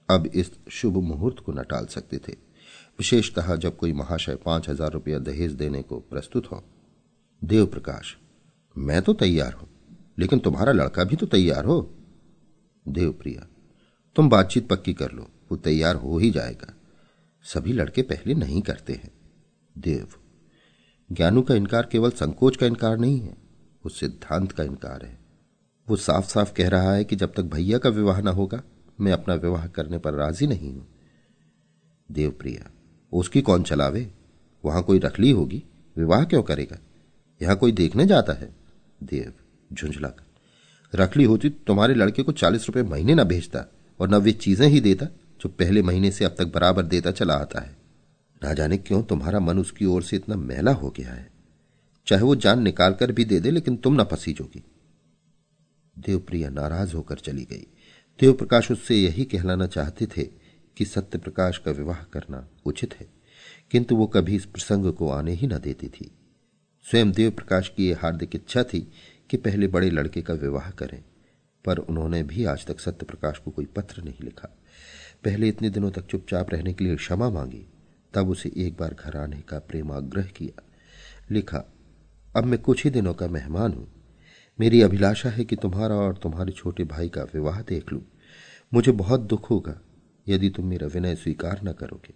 अब 0.10 0.26
इस 0.28 0.52
शुभ 0.72 0.98
मुहूर्त 0.98 1.40
को 1.40 1.52
न 1.52 1.64
टाल 1.64 1.86
सकते 1.86 2.18
थे। 2.18 2.36
विशेषतः 3.00 3.56
जब 3.56 3.76
कोई 3.78 3.94
महाशय 3.94 4.36
पाँच 4.36 4.70
हज़ार 4.70 4.92
रुपया 4.92 5.20
दहेज 5.20 5.52
देने 5.54 5.82
को 5.82 6.00
प्रस्तुत 6.02 6.52
हो। 6.52 6.64
देव 7.42 7.66
प्रकाश, 7.66 8.16
मैं 8.76 9.02
तो 9.02 9.14
तैयार 9.16 9.54
हूँ, 9.54 9.68
लेकिन 10.20 10.40
तुम्हारा 10.40 10.72
लड़का 10.72 11.04
भी 11.04 11.16
तो 11.16 11.26
तैयार 11.26 11.66
हो। 11.66 11.80
देवप्रिया 12.86 13.48
तुम 14.16 14.30
बातचीत 14.30 14.68
पक्की 14.68 14.94
कर 14.94 15.12
लो, 15.12 15.28
वो 15.52 15.58
तैयार 15.58 15.96
हो 15.96 16.18
ही 16.18 16.30
जाएगा। 16.32 16.74
सभी 17.46 17.74
लड़के 17.74 18.02
पहले 18.04 18.34
नहीं 18.36 18.62
करते 18.62 18.94
हैं। 18.94 19.12
देव, 19.76 20.08
ज्ञानू 21.10 21.42
का 21.42 21.56
इनकार 21.56 21.88
केवल 21.92 22.12
संकोच 22.12 22.58
का 22.58 22.66
इनकार 22.66 22.98
नहीं 22.98 23.20
है, 23.20 23.36
वो 23.84 23.90
सिद्धांत 23.90 24.52
का 24.52 24.64
इनकार 24.64 25.06
है। 25.06 25.18
वो 25.88 25.96
साफ़ 25.98 26.26
साफ़ 26.26 26.54
कह 26.54 26.70
रहा 26.70 26.94
है 26.94 27.04
कि 27.04 27.16
जब 27.16 27.34
तक 27.34 27.44
भैया 27.46 27.78
का 27.78 27.90
विवाह 27.90 28.22
न 28.22 28.28
होगा 28.30 28.62
मैं 29.00 29.12
अपना 29.12 29.34
विवाह 29.36 29.68
करने 29.68 29.98
पर 29.98 30.14
राज़ी 30.14 30.48
नहीं 30.48 30.74
हूँ। 30.74 30.88
देवप्रिया, 32.10 32.70
उसकी 33.14 33.42
कौन 33.42 33.64
चलावे? 33.64 34.10
वहाँ 34.64 34.84
कोई 34.84 35.00
रखली 35.00 35.32
होगी? 35.32 35.64
विवाह 35.96 36.24
क्यों 36.24 36.44
करेगा? 36.44 36.78
यहाँ 37.42 37.56
कोई 37.56 37.72
देखने 37.72 38.06
जाता 38.06 38.34
है? 38.34 38.50
देव 39.04 39.34
झुंझला 39.74 40.08
कर 40.08 40.26
रखली 40.94 41.24
होती 41.24 41.50
तो 41.50 41.64
तुम्हारे 41.68 41.94
लड़के 41.94 42.24
को 42.24 42.32
चालीस 42.32 42.68
रुपए 42.68 42.84
महीने 42.84 43.16
ना 43.16 43.24
भेजता 43.24 43.66
और 44.00 44.10
न 44.10 44.16
वे 44.16 44.32
चीज़ें 44.32 44.68
ही 44.68 44.80
देता 44.82 45.06
जो 45.42 45.50
पहले 45.50 45.82
महीने 45.82 46.12
से 46.12 46.26
अब 46.26 46.36
तक 46.38 46.52
बराबर 46.54 46.84
देता 46.84 47.12
चला 47.12 47.34
आता 47.34 47.60
है। 47.60 47.76
ना 48.44 48.54
जाने 48.54 48.78
क्यों 48.78 49.02
तुम्हारा 49.04 49.40
मन 49.40 49.60
उसकी 49.60 49.86
ओर 49.86 50.04
से 50.04 50.16
इतना 50.16 50.36
मैला 50.36 50.72
हो 50.72 50.90
गया 50.90 51.14
है। 51.14 51.30
चाहे 52.08 52.22
वो 52.22 52.36
जान 52.36 52.62
निकाल 52.62 52.94
कर 52.94 53.12
भी 53.12 53.26
दे 53.26 53.40
दे, 53.40 53.52
लेकिन 53.52 53.76
तुम 53.76 54.02
न 54.02 54.04
फंसीजोगी 54.04 54.64
देवप्रिया 55.96 56.50
नाराज़ 56.50 56.96
होकर 56.96 57.16
चली 57.16 57.44
गई। 57.44 57.68
देव 58.20 58.34
प्रकाश 58.34 58.70
उससे 58.72 58.96
यही 58.96 59.24
कहलाना 59.26 59.66
चाहते 59.68 60.06
थे 60.08 60.24
कि 60.78 60.86
सत्य 60.86 61.18
प्रकाश 61.18 61.58
का 61.58 61.72
विवाह 61.72 62.04
करना 62.04 62.48
उचित 62.66 62.94
है, 62.94 63.08
किंतु 63.72 63.96
वो 63.96 64.06
कभी 64.08 64.36
इस 64.36 64.46
प्रसंग 64.46 64.92
को 64.94 65.10
आने 65.10 65.32
ही 65.32 65.48
न 65.48 65.58
देती 65.58 65.88
थी। 65.90 66.10
स्वयं 66.86 67.12
देव 67.12 67.32
प्रकाश 67.32 67.70
की 67.70 67.90
यह 67.90 68.00
हार्दिक 68.02 68.36
इच्छा 68.36 68.64
थी 68.64 68.80
कि 69.30 69.38
पहले 69.38 69.68
बड़े 69.68 69.90
लड़के 69.90 70.22
का 70.22 70.34
विवाह 70.34 70.70
करें, 70.72 71.04
पर 71.66 71.78
उन्होंने 71.78 72.22
भी 72.24 72.46
आज 72.46 72.66
तक 72.66 72.80
सत्य 72.80 73.06
प्रकाश 73.06 73.38
को 73.38 73.52
कोई 73.52 73.66
पत्र 73.66 74.04
नहीं 74.04 74.24
लिखा। 74.24 74.50
पहले 75.24 75.48
इतने 75.48 75.70
दिनों 75.70 75.92
तक 75.92 76.06
चुपचाप 76.06 76.54
रहने 76.54 76.74
के 76.74 76.84
लिए 76.84 76.96
क्षमा 76.96 77.30
मांगी, 77.30 77.66
तब 78.14 78.30
उसे 78.30 78.52
एक 78.58 78.78
बार 78.78 78.96
घर 78.96 79.18
आने 79.18 79.42
का 79.42 79.60
प्रेमाग्रह 79.60 80.26
किया। 80.38 80.64
लिखा, 81.32 81.64
अब 82.36 82.44
मैं 82.44 82.60
कुछ 82.60 82.84
ही 82.84 82.90
दिनों 82.90 83.14
का 83.14 83.28
मेहमान 83.28 83.74
हूँ 83.74 83.88
मेरी 84.60 84.82
अभिलाषा 84.82 85.30
है 85.30 85.44
कि 85.46 85.56
तुम्हारा 85.56 85.96
और 85.96 86.18
तुम्हारे 86.18 86.52
छोटे 86.52 86.84
भाई 86.84 87.10
का 87.10 87.24
विवाह 87.24 87.62
देख 87.62 87.92
लूँ। 87.94 88.02
मुझे 88.72 88.92
बहुत 88.94 89.22
दुख 89.24 89.50
होगा 89.52 89.80
यदि 90.28 90.50
तुम 90.50 90.66
मेरा 90.66 90.88
विनय 90.88 91.16
स्वीकार 91.16 91.60
न 91.64 91.72
करोगे। 91.72 92.14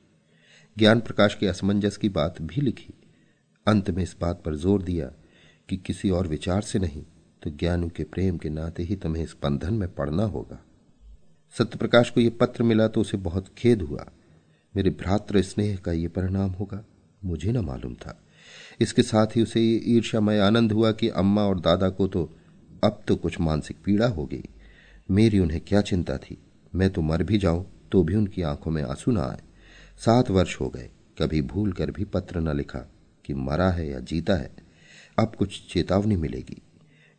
ज्ञान 0.77 0.99
प्रकाश 0.99 1.35
के 1.35 1.47
असमंजस 1.47 1.97
की 1.97 2.09
बात 2.09 2.41
भी 2.41 2.61
लिखी। 2.61 2.93
अंत 3.67 3.89
में 3.89 4.03
इस 4.03 4.15
बात 4.21 4.41
पर 4.45 4.55
ज़ोर 4.55 4.81
दिया 4.81 5.11
कि 5.69 5.77
किसी 5.77 6.09
और 6.09 6.27
विचार 6.27 6.61
से 6.61 6.79
नहीं 6.79 7.03
तो 7.41 7.49
ज्ञानू 7.49 7.89
के 7.89 8.03
प्रेम 8.03 8.37
के 8.37 8.49
नाते 8.49 8.83
ही 8.83 8.95
तुम्हें 8.95 9.23
इस 9.23 9.35
बंधन 9.43 9.73
में 9.73 9.87
पड़ना 9.95 10.23
होगा। 10.25 10.59
सत्यप्रकाश 11.55 12.09
को 12.09 12.21
यह 12.21 12.31
पत्र 12.39 12.63
मिला 12.63 12.87
तो 12.87 13.01
उसे 13.01 13.17
बहुत 13.19 13.53
खेद 13.57 13.81
हुआ। 13.81 14.05
मेरे 14.75 14.89
भ्रातृ 14.91 15.41
स्नेह 15.41 15.77
का 15.77 15.91
यह 15.91 16.09
परिणाम 16.09 16.51
होगा, 16.51 16.83
मुझे 17.21 17.51
न 17.51 17.57
मालूम 17.57 17.93
था। 17.95 18.19
इसके 18.81 19.01
साथ 19.01 19.35
ही 19.35 19.41
उसे 19.41 19.61
ये 19.61 19.81
ईर्ष्यामय 19.87 20.39
आनंद 20.39 20.71
हुआ 20.71 20.91
कि 20.91 21.09
अम्मा 21.09 21.41
और 21.41 21.59
दादा 21.59 21.89
को 21.89 22.07
तो 22.07 22.23
अब 22.83 23.01
तो 23.07 23.15
कुछ 23.15 23.39
मानसिक 23.39 23.77
पीड़ा 23.85 24.07
हो 24.07 24.25
गई। 24.25 24.43
मेरी 25.11 25.39
उन्हें 25.39 25.59
क्या 25.61 25.81
चिंता 25.81 26.17
थी? 26.17 26.37
मैं 26.75 26.89
तो 26.89 27.01
मर 27.01 27.23
भी 27.23 27.37
जाऊँ 27.37 27.65
तो 27.91 28.03
भी 28.03 28.15
उनकी 28.15 28.41
आँखों 28.41 28.71
में 28.71 28.81
आँसू 28.83 29.11
न 29.11 29.17
आए। 29.17 29.39
सात 29.97 30.31
वर्ष 30.31 30.59
हो 30.61 30.69
गए, 30.69 30.89
कभी 31.21 31.41
भूल 31.41 31.71
कर 31.71 31.91
भी 31.91 32.05
पत्र 32.05 32.39
न 32.39 32.55
लिखा 32.57 32.79
कि 33.25 33.33
मरा 33.33 33.69
है 33.69 33.89
या 33.89 33.99
जीता 33.99 34.33
है। 34.33 34.51
अब 35.17 35.35
कुछ 35.35 35.61
चेतावनी 35.73 36.15
मिलेगी। 36.15 36.61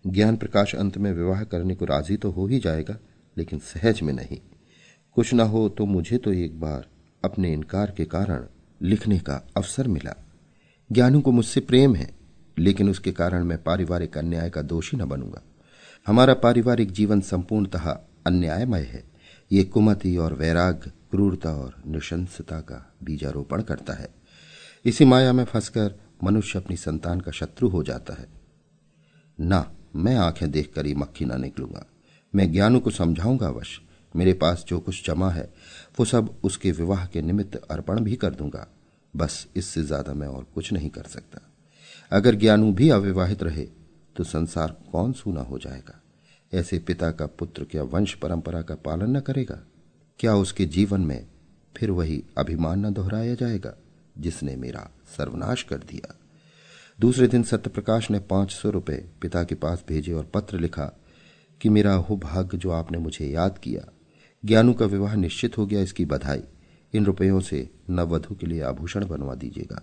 ज्ञान 0.04 0.36
प्रकाश 0.36 0.74
अंत 0.74 0.98
में 0.98 1.12
विवाह 1.12 1.42
करने 1.44 1.74
को 1.74 1.84
राज़ी 1.84 2.16
तो 2.16 2.30
हो 2.30 2.46
ही 2.46 2.58
जाएगा, 2.58 2.96
लेकिन 3.36 3.58
सहज 3.58 4.02
में 4.02 4.12
नहीं। 4.12 4.38
कुछ 5.16 5.32
ना 5.34 5.44
हो 5.44 5.68
तो 5.68 5.86
मुझे 5.86 6.18
तो 6.18 6.32
एक 6.32 6.60
बार 6.60 6.86
अपने 7.24 7.52
इनकार 7.52 7.90
के 7.90 8.04
कारण 8.04 8.46
लिखने 8.82 9.18
का 9.18 9.42
अवसर 9.56 9.88
मिला। 9.88 10.14
ज्ञानू 10.92 11.20
को 11.20 11.32
मुझसे 11.32 11.60
प्रेम 11.60 11.94
है, 11.94 12.14
लेकिन 12.58 12.90
उसके 12.90 13.12
कारण 13.12 13.44
मैं 13.44 13.62
पारिवारिक 13.62 14.18
अन्याय 14.18 14.50
का 14.50 14.62
दोषी 14.62 14.96
न 14.96 15.04
बनूँगा। 15.04 15.42
हमारा 16.06 16.34
पारिवारिक 16.34 16.92
जीवन 16.92 17.20
संपूर्णतः 17.20 17.98
अन्यायमय 18.26 18.80
है। 18.80 19.04
ये 19.52 19.64
कुमति 19.64 20.16
और 20.16 20.34
वैराग्य 20.34 20.92
क्रूरता 21.10 21.52
और 21.52 21.82
निशंसता 21.86 22.60
का 22.60 22.94
बीजारोपण 23.04 23.62
करता 23.62 23.92
है। 23.92 24.08
इसी 24.84 25.04
माया 25.04 25.32
में 25.32 25.44
फंसकर 25.44 25.94
मनुष्य 26.24 26.58
अपनी 26.58 26.76
संतान 26.76 27.20
का 27.20 27.32
शत्रु 27.32 27.68
हो 27.68 27.82
जाता 27.82 28.14
है। 28.14 28.28
ना, 29.40 29.72
मैं 29.96 30.16
आँखें 30.16 30.50
देखकर 30.50 30.86
ही 30.86 30.94
मक्खी 30.94 31.24
ना 31.24 31.36
निकलूँगा। 31.36 31.86
मैं 32.34 32.52
ज्ञानू 32.52 32.80
को 32.80 32.90
समझाऊँगा 32.90 33.46
अवश्य। 33.46 33.82
मेरे 34.16 34.32
पास 34.32 34.64
जो 34.68 34.80
कुछ 34.80 35.06
जमा 35.06 35.30
है, 35.30 35.54
वो 35.98 36.04
सब 36.04 36.36
उसके 36.44 36.72
विवाह 36.72 37.06
के 37.06 37.22
निमित्त 37.22 37.56
अर्पण 37.56 38.00
भी 38.00 38.16
कर 38.16 38.30
दूँगा। 38.30 38.66
बस 39.14 39.46
इससे 39.56 39.82
ज़्यादा 39.82 40.12
मैं 40.14 40.26
और 40.28 40.46
कुछ 40.54 40.72
नहीं 40.72 40.90
कर 40.90 41.04
सकता। 41.04 41.40
अगर 42.12 42.34
ज्ञानू 42.34 42.72
भी 42.72 42.88
अविवाहित 42.90 43.42
रहे 43.42 43.64
तो 44.16 44.24
संसार 44.24 44.76
कौन 44.92 45.12
सूना 45.12 45.40
हो 45.40 45.58
जाएगा? 45.58 46.00
ऐसे 46.52 46.78
पिता 46.78 47.10
का 47.10 47.26
पुत्र 47.28 47.64
क्या 47.64 47.82
वंश 47.84 48.14
परंपरा 48.14 48.62
का 48.62 48.74
पालन 48.76 49.16
न 49.16 49.20
करेगा? 49.20 49.58
क्या 50.20 50.34
उसके 50.36 50.64
जीवन 50.66 51.00
में 51.00 51.26
फिर 51.74 51.90
वही 51.90 52.22
अभिमान 52.38 52.86
न 52.86 52.92
दोहराया 52.92 53.34
जाएगा, 53.34 53.74
जिसने 54.18 54.56
मेरा 54.56 54.88
सर्वनाश 55.16 55.62
कर 55.62 55.78
दिया? 55.82 56.14
दूसरे 56.98 57.26
दिन 57.28 57.42
सत्यप्रकाश 57.42 58.10
ने 58.10 58.18
पाँच 58.20 58.50
सौ 58.50 58.70
रुपये 58.70 58.96
पिता 59.22 59.42
के 59.44 59.54
पास 59.54 59.84
भेजे 59.88 60.12
और 60.12 60.30
पत्र 60.34 60.58
लिखा 60.58 60.84
कि 61.60 61.68
मेरा 61.68 61.92
हो 61.94 62.16
भाग्य 62.16 62.58
जो 62.58 62.70
आपने 62.70 62.98
मुझे 62.98 63.26
याद 63.26 63.58
किया, 63.58 63.82
ज्ञानू 64.44 64.72
का 64.72 64.86
विवाह 64.86 65.14
निश्चित 65.14 65.58
हो 65.58 65.66
गया, 65.66 65.80
इसकी 65.80 66.04
बधाई। 66.04 66.42
इन 66.94 67.04
रुपयों 67.06 67.40
से 67.40 67.70
नववधु 67.90 68.34
के 68.34 68.46
लिए 68.46 68.62
आभूषण 68.62 69.06
बनवा 69.06 69.34
दीजिएगा। 69.34 69.82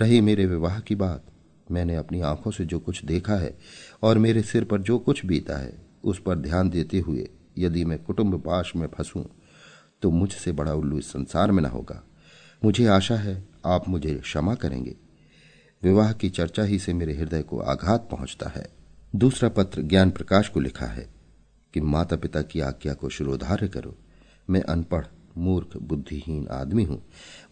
रही 0.00 0.20
मेरे 0.20 0.46
विवाह 0.46 0.80
की 0.80 0.94
बात। 0.94 1.24
मैंने 1.70 1.96
अपनी 1.96 2.20
आँखों 2.20 2.50
से 2.50 2.64
जो 2.64 2.78
कुछ 2.78 3.04
देखा 3.04 3.34
है 3.34 3.58
और 4.02 4.18
मेरे 4.18 4.42
सिर 4.42 4.64
पर 4.64 4.80
जो 4.80 4.98
कुछ 4.98 5.26
बीता 5.26 5.56
है, 5.56 5.86
उस 6.04 6.22
पर 6.22 6.38
ध्यान 6.38 6.70
देते 6.70 6.98
हुए 6.98 7.28
यदि 7.58 7.84
मैं 7.84 7.98
कुटुंब 7.98 8.40
पाश 8.40 8.72
में 8.76 8.86
फंसूं 8.86 9.24
तो 10.02 10.10
मुझसे 10.10 10.52
बड़ा 10.52 10.74
उल्लू 10.74 10.98
इस 10.98 11.12
संसार 11.12 11.52
में 11.52 11.62
न 11.62 11.66
होगा। 11.66 12.02
मुझे 12.64 12.86
आशा 12.86 13.16
है 13.16 13.48
आप 13.66 13.88
मुझे 13.88 14.14
क्षमा 14.14 14.54
करेंगे। 14.54 14.96
विवाह 15.82 16.12
की 16.12 16.30
चर्चा 16.30 16.62
ही 16.62 16.78
से 16.78 16.92
मेरे 16.92 17.14
हृदय 17.14 17.42
को 17.42 17.58
आघात 17.58 18.08
पहुँचता 18.10 18.48
है। 18.48 18.68
दूसरा 19.16 19.48
पत्र 19.48 19.82
ज्ञान 19.82 20.10
प्रकाश 20.10 20.48
को 20.48 20.60
लिखा 20.60 20.86
है 20.86 21.08
कि 21.74 21.80
माता 21.80 22.16
पिता 22.16 22.42
की 22.42 22.60
आज्ञा 22.60 22.94
को 22.94 23.08
शिरोधार्य 23.08 23.68
करो। 23.68 23.96
मैं 24.50 24.62
अनपढ़ 24.62 25.04
मूर्ख, 25.38 25.76
बुद्धिहीन 25.76 26.48
आदमी 26.48 26.84
हूँ। 26.84 27.02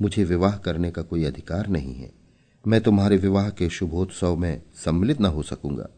मुझे 0.03 0.25
विवाह 0.25 0.57
करने 0.57 0.91
का 0.91 1.03
कोई 1.03 1.25
अधिकार 1.25 1.67
नहीं 1.67 1.95
है। 1.95 2.11
मैं 2.67 2.81
तुम्हारे 2.81 3.17
विवाह 3.17 3.51
के 3.51 3.69
शुभोत्सव 3.69 4.37
में 4.37 4.63
सम्मिलित 4.75 5.21
न 5.21 5.27
हो 5.27 5.43
सकूँगा, 5.43 5.89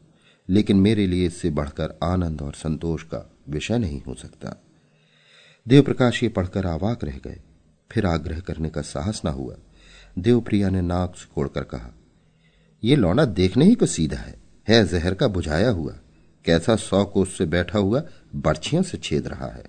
लेकिन 0.49 0.77
मेरे 0.77 1.07
लिए 1.07 1.27
इससे 1.27 1.51
बढ़कर 1.51 1.99
आनंद 2.03 2.43
और 2.43 2.53
संतोष 2.55 3.03
का 3.03 3.33
विषय 3.49 3.79
नहीं 3.79 4.03
हो 4.03 4.15
सकता। 4.15 4.63
देवप्रकाश 5.69 6.23
ये 6.23 6.29
पढ़कर 6.29 6.67
आवाक 6.67 7.05
रह 7.05 7.19
गए। 7.25 7.41
फिर 7.91 8.07
आग्रह 8.07 8.41
करने 8.41 8.69
का 8.71 8.83
साहस 8.83 9.23
ना 9.25 9.31
हुआ। 9.31 9.57
देवप्रिया 10.19 10.69
ने 10.71 10.81
नाक 10.81 11.17
सिकोड़कर 11.17 11.65
कहा 11.65 11.91
यह 12.85 12.97
लौना 12.97 13.25
देखने 13.25 13.65
ही 13.65 13.75
को 13.75 13.87
सीधा 13.87 14.17
है। 14.17 14.39
है 14.69 14.85
जहर 14.87 15.15
का 15.15 15.29
बुझाया 15.29 15.71
हुआ। 15.71 15.93
कैसा 16.45 16.77
सौ 16.77 17.05
कोस 17.05 17.37
से 17.39 17.47
बैठा 17.47 17.79
हुआ, 17.79 18.03
बर्छियों 18.37 18.83
से 18.83 18.99
छेद 18.99 19.27
रहा 19.27 19.47
है। 19.47 19.65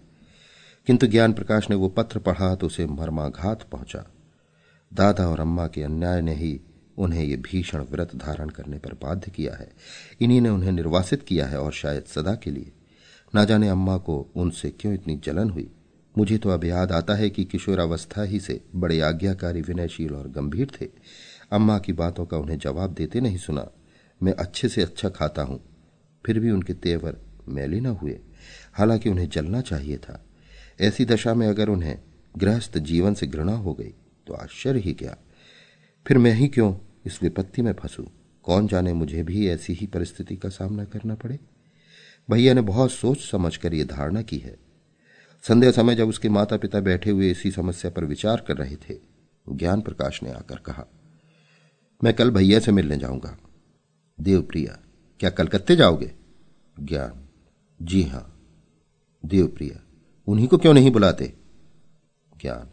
किंतु 0.88 1.08
ज्ञान 1.08 1.34
प्रकाश 1.34 1.70
ने 1.70 1.76
वो 1.76 1.90
पत्र 1.90 2.20
पढ़ा 2.20 2.54
तो 2.56 2.68
उसे 2.68 2.86
मर्माघात 2.86 3.64
पहुँचा। 3.72 4.06
दादा 4.92 5.28
और 5.28 5.40
अम्मा 5.40 5.68
के 5.68 5.84
अन्याय 5.84 6.22
ने 6.22 6.34
ही 6.34 6.60
उन्हें 6.98 7.24
ये 7.24 7.36
भीषण 7.42 7.84
व्रत 7.84 8.16
धारण 8.16 8.50
करने 8.50 8.78
पर 8.78 8.94
बाध्य 8.94 9.32
किया 9.32 9.56
है। 9.56 9.72
इन्हीं 10.22 10.40
ने 10.42 10.50
उन्हें 10.50 10.72
निर्वासित 10.72 11.24
किया 11.24 11.46
है 11.48 11.60
और 11.60 11.72
शायद 11.72 12.06
सदा 12.06 12.34
के 12.36 12.52
लिए। 12.52 12.72
ना 13.34 13.44
जाने 13.46 13.70
अम्मा 13.70 13.98
को 13.98 14.18
उनसे 14.36 14.70
क्यों 14.72 14.94
इतनी 14.94 15.16
जलन 15.24 15.50
हुई। 15.50 15.70
मुझे 16.16 16.38
तो 16.38 16.50
अब 16.50 16.64
याद 16.66 16.92
आता 16.92 17.16
है 17.16 17.30
कि 17.30 17.44
किशोरावस्था 17.44 18.24
ही 18.24 18.40
से 18.40 18.60
बड़े 18.76 19.00
आज्ञाकारी, 19.02 19.62
विनयशील 19.62 20.14
और 20.14 20.28
गंभीर 20.28 20.72
थे। 20.82 20.90
अम्मा 21.52 21.78
की 21.80 21.94
बातों 21.94 22.26
का 22.26 22.38
उन्हें 22.38 22.58
जवाब 22.58 22.94
देते 22.94 23.22
नहीं 23.22 23.38
सुना। 23.38 23.68
मैं 24.22 24.34
अच्छे 24.34 24.70
से 24.70 24.82
अच्छा 24.82 25.10
खाता 25.10 25.42
हूँ, 25.42 25.60
फिर 26.26 26.40
भी 26.40 26.52
उनके 26.52 26.74
तेवर 26.74 27.18
मैले 27.48 27.80
न 27.80 27.86
हुए। 27.86 28.20
हालाँकि 28.74 29.10
उन्हें 29.10 29.30
जलना 29.30 29.62
चाहिए 29.62 29.98
था। 29.98 30.24
ऐसी 30.82 31.06
दशा 31.06 31.34
में 31.34 31.48
अगर 31.48 31.70
उन्हें 31.70 32.00
गृहस्थ 32.38 32.78
जीवन 32.78 33.14
से 33.14 33.28
घृणा 33.28 33.54
हो 33.54 33.74
गई 33.74 33.94
तो 34.28 34.34
आश्चर्य 34.34 34.80
ही 34.80 34.94
क्या। 34.94 35.18
फिर 36.06 36.18
मैं 36.18 36.34
ही 36.34 36.48
क्यों 36.48 36.76
इस 37.06 37.22
विपत्ति 37.24 37.62
में 37.62 37.74
फंसू? 37.74 38.08
कौन 38.44 38.68
जाने 38.68 38.94
मुझे 38.94 39.24
भी 39.24 39.48
ऐसी 39.48 39.74
ही 39.74 39.88
परिस्थिति 39.88 40.36
का 40.36 40.50
सामना 40.50 40.86
करना 40.86 41.16
पड़े? 41.16 41.40
भैया 42.32 42.54
ने 42.54 42.62
बहुत 42.62 42.92
सोच 42.92 43.20
समझ 43.32 43.58
कर 43.58 43.74
यह 43.74 43.86
धारणा 43.86 44.22
की 44.22 44.38
है। 44.38 44.58
संध्या 45.44 45.72
समय 45.72 45.96
जब 45.96 46.08
उसके 46.08 46.30
माता 46.30 46.58
पिता 46.58 46.80
बैठे 46.80 47.10
हुए 47.10 47.32
इसी 47.32 47.52
समस्या 47.52 47.92
पर 47.92 48.06
विचार 48.06 48.44
कर 48.48 48.58
रहे 48.58 48.76
थे, 48.76 48.98
ज्ञान 49.50 49.82
प्रकाश 49.82 50.24
ने 50.24 50.32
आकर 50.32 50.56
कहा, 50.56 50.86
मैं 52.04 52.14
कल 52.14 52.32
भैया 52.32 52.60
से 52.60 52.72
मिलने 52.72 52.98
जाऊँगा। 52.98 53.38
देवप्रिया, 54.20 54.78
क्या 55.20 55.30
कलकत्ते 55.30 55.76
जाओगे? 55.76 56.12
ज्ञान, 56.80 57.28
जी 57.82 58.04
हाँ, 58.04 58.42
देवप्रिया। 59.26 59.91
उन्हीं 60.28 60.48
को 60.48 60.58
क्यों 60.58 60.74
नहीं 60.74 60.92
बुलाते? 60.92 61.34
ज्ञान 62.42 62.68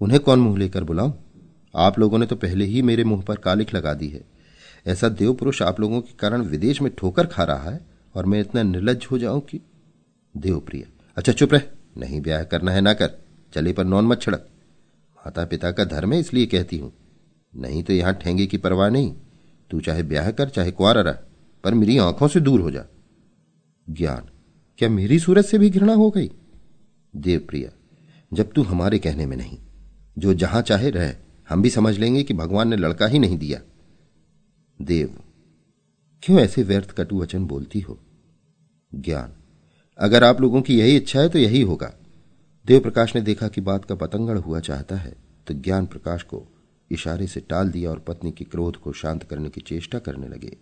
उन्हें 0.00 0.20
कौन 0.20 0.38
मुँह 0.38 0.58
लेकर 0.58 0.84
बुलाऊं? 0.84 1.12
आप 1.74 1.98
लोगों 1.98 2.18
ने 2.18 2.26
तो 2.26 2.36
पहले 2.36 2.64
ही 2.64 2.82
मेरे 2.82 3.04
मुँह 3.04 3.22
पर 3.22 3.36
कालिख 3.36 3.74
लगा 3.74 3.94
दी 3.94 4.08
है। 4.08 4.24
ऐसा 4.86 5.08
देव 5.08 5.34
पुरुष 5.34 5.62
आप 5.62 5.80
लोगों 5.80 6.00
के 6.00 6.12
कारण 6.18 6.42
विदेश 6.42 6.82
में 6.82 6.94
ठोकर 6.98 7.26
खा 7.26 7.44
रहा 7.44 7.70
है 7.70 7.86
और 8.14 8.26
मैं 8.26 8.40
इतना 8.40 8.62
निर्लज 8.62 9.06
हो 9.10 9.18
जाऊँ 9.18 9.40
कि 9.40 9.60
देवप्रिया। 10.36 11.12
अच्छा 11.16 11.32
चुप 11.32 11.54
रह। 11.54 11.62
नहीं 11.98 12.20
ब्याह 12.20 12.44
करना 12.44 12.72
है 12.72 12.80
ना 12.80 12.94
कर। 12.94 13.10
चले 13.54 13.72
पर 13.72 13.84
नॉन 13.84 14.04
मत 14.04 14.22
छिड़क। 14.22 14.48
माता 15.18 15.44
पिता 15.44 15.72
का 15.72 15.84
धर्म 15.84 16.12
है, 16.12 16.20
इसलिए 16.20 16.46
कहती 16.46 16.78
हूँ। 16.78 16.92
नहीं 17.56 17.82
तो 17.82 17.92
यहाँ 17.92 18.14
ठेंगे 18.14 18.46
की 18.46 18.56
परवाह 18.56 18.88
नहीं। 18.88 19.14
तू 19.70 19.80
चाहे 19.80 20.02
ब्याह 20.02 20.30
कर, 20.30 20.48
चाहे 20.48 20.70
कुआरा 20.70 21.00
रह, 21.00 21.18
पर 21.64 21.74
मेरी 21.74 21.98
आँखों 21.98 22.28
से 22.28 22.40
दूर 22.40 22.60
हो 22.60 22.70
जा। 22.70 22.84
ज्ञान। 23.90 24.28
क्या 24.78 24.88
मेरी 24.88 25.18
सूरत 25.18 25.44
से 25.44 25.58
भी 25.58 25.70
घृणा 25.70 25.94
हो 25.94 26.10
गई? 26.10 26.30
देवप्रिया, 27.14 27.70
जब 28.32 28.52
तू 28.52 28.62
हमारे 28.62 28.98
कहने 28.98 29.26
में 29.26 29.36
नहीं, 29.36 29.58
जो 30.18 30.34
जहाँ 30.34 30.62
चाहे 30.62 30.90
रहे, 30.90 31.12
हम 31.48 31.62
भी 31.62 31.70
समझ 31.70 31.98
लेंगे 31.98 32.22
कि 32.22 32.34
भगवान 32.34 32.68
ने 32.68 32.76
लड़का 32.76 33.06
ही 33.06 33.18
नहीं 33.18 33.38
दिया। 33.38 33.60
देव, 34.82 35.18
क्यों 36.22 36.40
ऐसे 36.40 36.62
व्यर्थ 36.62 36.90
कटु 36.90 37.20
वचन 37.20 37.44
बोलती 37.46 37.80
हो? 37.80 37.98
ज्ञान, 38.92 39.32
अगर 39.98 40.24
आप 40.24 40.40
लोगों 40.40 40.62
की 40.62 40.78
यही 40.78 40.96
इच्छा 40.96 41.20
है 41.20 41.28
तो 41.28 41.38
यही 41.38 41.60
होगा। 41.62 41.92
देव 42.66 42.80
प्रकाश 42.80 43.14
ने 43.16 43.22
देखा 43.22 43.48
कि 43.48 43.60
बात 43.60 43.84
का 43.84 43.94
पतंगड़ 43.94 44.38
हुआ 44.38 44.60
चाहता 44.60 44.96
है 44.96 45.16
तो 45.46 45.54
ज्ञान 45.54 45.86
प्रकाश 45.86 46.22
को 46.22 46.42
इशारे 46.90 47.26
से 47.26 47.40
टाल 47.40 47.68
दिया 47.68 47.90
और 47.90 47.98
पत्नी 47.98 48.32
के 48.32 48.44
क्रोध 48.44 48.76
को 48.76 48.92
शांत 48.92 49.22
करने 49.22 49.48
की 49.48 49.60
चेष्टा 49.60 49.98
करने 49.98 50.28
लगे। 50.28 50.56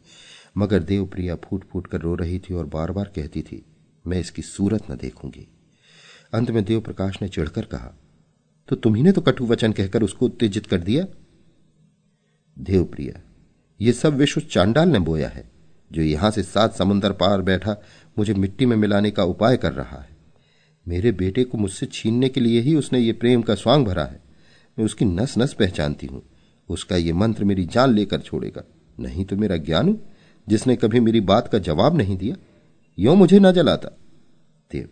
मगर 0.59 0.83
देवप्रिया 0.83 1.37
फूट 1.37 1.64
फूट 1.64 1.87
कर 1.87 2.01
रो 2.01 2.14
रही 2.14 2.38
थी 2.38 2.55
और 2.55 2.66
बार 2.66 2.90
बार 2.90 3.12
कहती 3.16 3.42
थी 3.42 3.64
मैं 4.05 4.21
इसकी 4.21 4.43
सूरत 4.43 4.91
न 4.91 4.97
देखूँगी। 4.97 5.47
अंत 6.33 6.51
में 6.51 6.65
देव 6.65 6.81
प्रकाश 6.81 7.19
ने 7.23 7.29
चिढ़कर 7.29 7.65
कहा 7.65 7.95
तो 8.69 8.77
तुम्ही 8.77 9.12
तो 9.12 9.21
कटु 9.21 9.47
वचन 9.47 9.73
कहकर 9.73 10.03
उसको 10.03 10.27
उत्तेजित 10.27 10.67
कर 10.67 10.81
दिया? 10.81 11.05
देवप्रिया, 12.57 13.21
ये 13.81 13.93
सब 13.93 14.15
विश्व 14.15 14.41
चांडाल 14.43 14.88
ने 14.88 14.99
बोया 14.99 15.29
है, 15.29 15.45
जो 15.91 16.03
यहाँ 16.03 16.31
से 16.31 16.43
सात 16.43 16.75
समुन्दर 16.75 17.12
पार 17.12 17.43
बैठा 17.43 17.77
मुझे 18.17 18.35
मिट्टी 18.35 18.67
में 18.67 18.77
मिलाने 18.77 19.11
का 19.11 19.25
उपाय 19.25 19.57
कर 19.57 19.73
रहा 19.73 19.99
है। 19.99 20.17
मेरे 20.87 21.12
बेटे 21.12 21.45
को 21.45 21.59
मुझसे 21.59 21.87
छीनने 21.87 22.29
के 22.29 22.41
लिए 22.41 22.61
ही 22.61 22.75
उसने 22.75 22.99
ये 23.01 23.12
प्रेम 23.12 23.43
का 23.43 23.55
स्वांग 23.55 23.87
भरा 23.87 24.05
है। 24.05 24.21
मैं 24.79 24.85
उसकी 24.85 25.05
नस 25.05 25.37
नस 25.38 25.53
पहचानती 25.55 26.07
हूँ। 26.07 26.23
उसका 26.69 26.97
ये 26.97 27.12
मंत्र 27.12 27.45
मेरी 27.45 27.65
जान 27.65 27.95
लेकर 27.95 28.21
छोड़ेगा। 28.21 28.62
नहीं 28.99 29.25
तो 29.25 29.37
मेरा 29.37 29.57
ज्ञान, 29.59 29.97
जिसने 30.47 30.77
कभी 30.77 31.01
मेरी 31.01 31.21
बात 31.23 31.49
का 31.49 31.59
जवाब 31.61 31.97
नहीं 31.97 32.17
दिया 32.17 32.37
यो 32.99 33.15
मुझे 33.15 33.39
न 33.39 33.53
जलाता। 33.53 33.89
देव, 34.71 34.89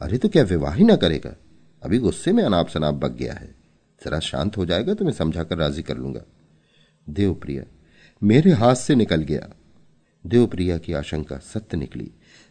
अरे 0.00 0.18
तो 0.18 0.28
क्या 0.28 0.42
विवाह 0.42 0.74
ही 0.74 0.84
ना 0.84 0.96
करेगा? 0.96 1.34
अभी 1.82 1.98
गुस्से 1.98 2.32
में 2.32 2.42
अनाप 2.44 2.68
शनाप 2.68 2.94
बग 2.94 3.16
गया 3.16 3.34
है। 3.34 3.54
जरा 4.02 4.18
शांत 4.20 4.56
हो 4.56 4.66
जाएगा 4.66 4.94
तो 4.94 5.04
मैं 5.04 5.12
समझाकर 5.12 5.56
राज़ी 5.56 5.82
कर 5.82 5.96
लूँगा। 5.96 6.22
देवप्रिया, 7.06 7.64
मेरे 8.22 8.52
हाथ 8.52 8.74
से 8.74 8.94
निकल 8.94 9.22
गया। 9.22 9.48
देवप्रिया 10.24 10.78
की 10.78 10.92
आशंका 10.92 11.38
सत्य 11.38 11.76
निकली। 11.76 12.10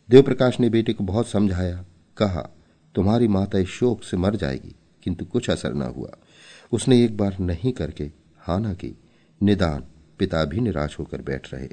देवप्रकाश 0.09 0.59
ने 0.59 0.69
बेटे 0.69 0.93
को 0.93 1.03
बहुत 1.03 1.27
समझाया। 1.27 1.83
कहा, 2.17 2.49
तुम्हारी 2.95 3.27
माता 3.27 3.57
इस 3.57 3.67
शोक 3.67 4.03
से 4.03 4.17
मर 4.17 4.35
जाएगी, 4.35 4.75
किंतु 5.03 5.25
कुछ 5.25 5.49
असर 5.49 5.73
न 5.73 5.81
हुआ। 5.87 6.17
उसने 6.71 7.03
एक 7.03 7.17
बार 7.17 7.37
नहीं 7.39 7.71
करके 7.71 8.11
हाना 8.39 8.73
की। 8.73 8.95
निदान, 9.41 9.83
पिता 10.19 10.43
भी 10.45 10.59
निराश 10.59 10.97
होकर 10.99 11.21
बैठ 11.21 11.53
रहे। 11.53 11.69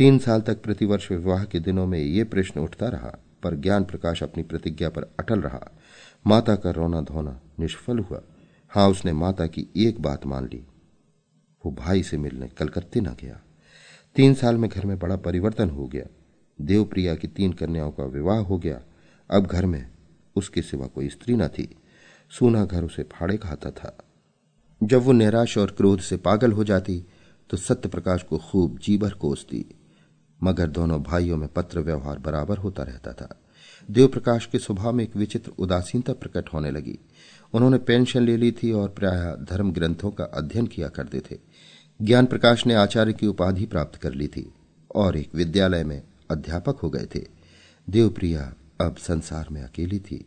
तीन 0.00 0.18
साल 0.18 0.40
तक 0.40 0.62
प्रतिवर्ष 0.62 1.10
विवाह 1.10 1.44
के 1.44 1.60
दिनों 1.60 1.86
में 1.86 1.98
ये 1.98 2.24
प्रश्न 2.24 2.60
उठता 2.60 2.88
रहा, 2.88 3.24
पर 3.42 3.54
ज्ञान 3.54 3.84
प्रकाश 3.84 4.22
अपनी 4.22 4.42
प्रतिज्ञा 4.42 4.88
पर 4.88 5.02
अटल 5.02 5.40
रहा। 5.40 5.78
माता 6.26 6.56
का 6.56 6.70
रोना 6.70 7.00
धोना 7.00 7.40
निष्फल 7.60 7.98
हुआ। 7.98 8.22
हाँ, 8.68 8.88
उसने 8.88 9.12
माता 9.12 9.46
की 9.46 9.66
एक 9.76 10.00
बात 10.00 10.26
मान 10.26 10.44
ली। 10.44 10.66
वो 11.66 11.72
भाई 11.72 12.02
से 12.02 12.16
मिलने 12.18 12.48
कलकत्ते 12.48 13.00
न 13.00 13.06
गया। 13.06 13.40
तीन 14.16 14.34
साल 14.34 14.56
में 14.56 14.70
घर 14.70 14.86
में 14.86 14.98
बड़ा 14.98 15.16
परिवर्तन 15.16 15.70
हो 15.70 15.86
गया। 15.86 16.06
देवप्रिया 16.60 17.14
की 17.14 17.28
तीन 17.28 17.52
कन्याओं 17.52 17.90
का 17.90 18.04
विवाह 18.04 18.38
हो 18.38 18.58
गया। 18.58 18.82
अब 19.30 19.46
घर 19.46 19.66
में 19.66 19.90
उसके 20.36 20.62
सिवा 20.62 20.86
कोई 20.86 21.08
स्त्री 21.08 21.34
न 21.34 21.48
थी। 21.48 21.76
सूना 22.30 22.64
घर 22.64 22.84
उसे 22.84 23.02
फाड़े 23.02 23.36
खाता 23.36 23.70
था। 23.70 23.98
जब 24.82 25.02
वो 25.02 25.12
निराश 25.12 25.58
और 25.58 25.70
क्रोध 25.70 26.00
से 26.00 26.16
पागल 26.16 26.52
हो 26.52 26.64
जाती 26.64 27.04
तो 27.50 27.56
सत्य 27.56 27.88
प्रकाश 27.88 28.22
को 28.22 28.38
खूब 28.38 28.78
जीभर 28.78 29.10
कोसती। 29.10 29.79
मगर 30.42 30.66
दोनों 30.66 31.02
भाइयों 31.02 31.36
में 31.36 31.48
पत्र 31.48 31.80
व्यवहार 31.80 32.18
बराबर 32.18 32.58
होता 32.58 32.82
रहता 32.82 33.12
था। 33.12 33.40
देव 33.90 34.08
प्रकाश 34.08 34.46
के 34.46 34.58
स्वभाव 34.58 34.92
में 34.92 35.04
एक 35.04 35.16
विचित्र 35.16 35.52
उदासीनता 35.58 36.12
प्रकट 36.12 36.48
होने 36.54 36.70
लगी। 36.70 36.98
उन्होंने 37.52 37.78
पेंशन 37.78 38.22
ले 38.22 38.36
ली 38.36 38.52
थी 38.52 38.72
और 38.72 38.88
प्राय 38.88 39.44
धर्म 39.44 39.72
ग्रंथों 39.72 40.10
का 40.10 40.24
अध्ययन 40.24 40.66
किया 40.66 40.88
करते 40.88 41.20
थे। 41.20 41.38
ज्ञान 42.02 42.26
प्रकाश 42.26 42.66
ने 42.66 42.74
आचार्य 42.74 43.12
की 43.12 43.26
उपाधि 43.26 43.66
प्राप्त 43.66 44.00
कर 44.00 44.12
ली 44.12 44.26
थी 44.26 44.52
और 44.94 45.16
एक 45.16 45.34
विद्यालय 45.34 45.84
में 45.84 46.02
अध्यापक 46.30 46.76
हो 46.76 46.90
गए 46.90 47.06
थे। 47.14 47.26
देवप्रिया 47.90 48.54
अब 48.80 48.96
संसार 48.96 49.46
में 49.52 49.62
अकेली 49.62 49.98
थी। 49.98 50.24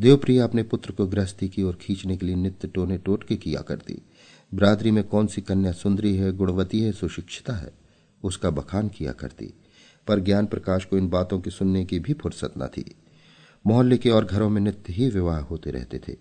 देवप्रिया 0.00 0.44
अपने 0.44 0.62
पुत्र 0.62 0.92
को 0.92 1.06
गृहस्थी 1.06 1.48
की 1.48 1.62
ओर 1.62 1.78
खींचने 1.80 2.16
के 2.16 2.26
लिए 2.26 2.34
नित्य 2.34 2.68
टोने 2.68 2.98
टोटके 2.98 3.36
किया 3.36 3.60
करती। 3.60 4.02
बरादरी 4.54 4.90
में 4.90 5.04
कौन 5.04 5.26
सी 5.26 5.40
कन्या 5.40 5.72
सुंदरी 5.72 6.16
है, 6.16 6.32
गुणवती 6.32 6.80
है, 6.80 6.92
सुशिक्षिता 6.92 7.52
है? 7.52 7.85
उसका 8.26 8.50
बखान 8.50 8.88
किया 8.88 9.12
करती, 9.12 9.54
पर 10.06 10.20
ज्ञान 10.20 10.46
प्रकाश 10.46 10.84
को 10.84 10.98
इन 10.98 11.08
बातों 11.08 11.40
की 11.40 11.50
सुनने 11.50 11.84
की 11.84 11.98
भी 11.98 12.12
फुर्सत 12.12 12.52
न 12.58 12.66
थी। 12.66 12.94
मोहल्ले 13.66 13.96
के 13.96 14.10
और 14.10 14.24
घरों 14.24 14.50
में 14.50 14.60
नित्य 14.60 14.92
ही 14.92 15.08
विवाह 15.08 15.40
होते 15.40 15.70
रहते 15.70 15.98
थे। 15.98 16.16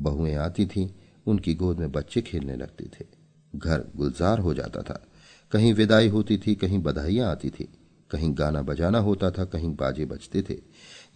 बहुएँ 0.00 0.34
आती 0.34 0.66
थीं, 0.66 0.88
उनकी 1.26 1.54
गोद 1.54 1.78
में 1.78 1.92
बच्चे 1.92 2.22
खेलने 2.22 2.56
लगते 2.56 2.84
थे। 2.84 3.06
घर 3.56 3.84
गुलजार 3.96 4.38
हो 4.38 4.54
जाता 4.54 4.82
था। 4.82 5.06
कहीं 5.52 5.74
विदाई 5.74 6.08
होती 6.08 6.38
थी, 6.38 6.54
कहीं 6.54 6.78
बधाइयाँ 6.78 7.30
आती 7.30 7.50
थी। 7.50 7.68
कहीं 8.10 8.34
गाना 8.38 8.62
बजाना 8.62 8.98
होता 8.98 9.30
था, 9.30 9.44
कहीं 9.44 9.76
बाजे 9.76 10.04
बजते 10.04 10.42
थे। 10.42 10.58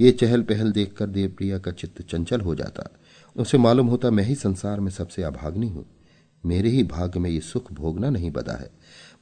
ये 0.00 0.10
चहल 0.12 0.42
पहल 0.42 0.72
देखकर 0.72 1.06
देवप्रिया 1.06 1.58
का 1.58 1.70
चित्त 1.70 2.02
चंचल 2.02 2.40
हो 2.40 2.54
जाता। 2.54 2.90
उसे 3.36 3.58
मालूम 3.58 3.86
होता, 3.86 4.10
मैं 4.10 4.24
ही 4.24 4.34
संसार 4.34 4.80
में 4.80 4.90
सबसे 4.90 5.22
अभाग्नि 5.22 5.68
हूँ। 5.68 5.95
मेरे 6.46 6.68
ही 6.68 6.82
भाग्य 6.84 7.20
में 7.20 7.30
ये 7.30 7.40
सुख 7.40 7.72
भोगना 7.72 8.10
नहीं 8.10 8.30
बदा 8.30 8.52
है। 8.52 8.70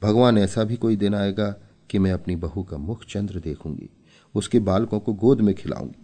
भगवान 0.03 0.37
ऐसा 0.37 0.63
भी 0.63 0.75
कोई 0.75 0.95
दिन 0.95 1.15
आएगा 1.15 1.55
कि 1.89 1.99
मैं 1.99 2.11
अपनी 2.11 2.35
बहू 2.35 2.63
का 2.63 2.77
मुख 2.77 3.03
चंद्र 3.09 3.39
देखूँगी, 3.39 3.89
उसके 4.35 4.59
बालकों 4.59 4.99
को 4.99 5.13
गोद 5.13 5.41
में 5.41 5.55
खिलाऊँगी। 5.55 6.01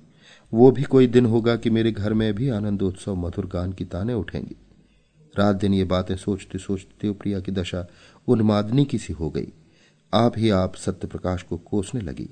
वो 0.54 0.72
भी 0.72 0.84
कोई 0.84 1.08
दिन 1.08 1.26
होगा 1.26 1.56
कि 1.56 1.70
मेरे 1.70 1.92
घर 1.92 2.14
में 2.14 2.34
भी 2.34 2.50
आनंदोत्सव 2.50 3.16
मधुर 3.16 3.46
गान 3.46 3.74
की 3.74 3.86
ताने 3.86 4.14
उठेंगी। 4.14 4.56
रात 5.40 5.56
दिन 5.56 5.74
ये 5.74 5.84
बातें 5.84 6.16
सोचते 6.16 6.58
सोचते 6.58 6.96
देवप्रिया 7.02 7.40
की 7.40 7.52
दशा 7.52 7.88
उन्मादनी 8.28 8.86
की 8.86 8.98
सी 8.98 9.14
हो 9.14 9.30
गई। 9.30 9.54
आप 10.14 10.34
ही 10.38 10.50
आप 10.50 10.76
सत्य 10.76 11.08
प्रकाश 11.08 11.44
को 11.44 11.58
कोसने 11.58 12.02
लगी। 12.02 12.30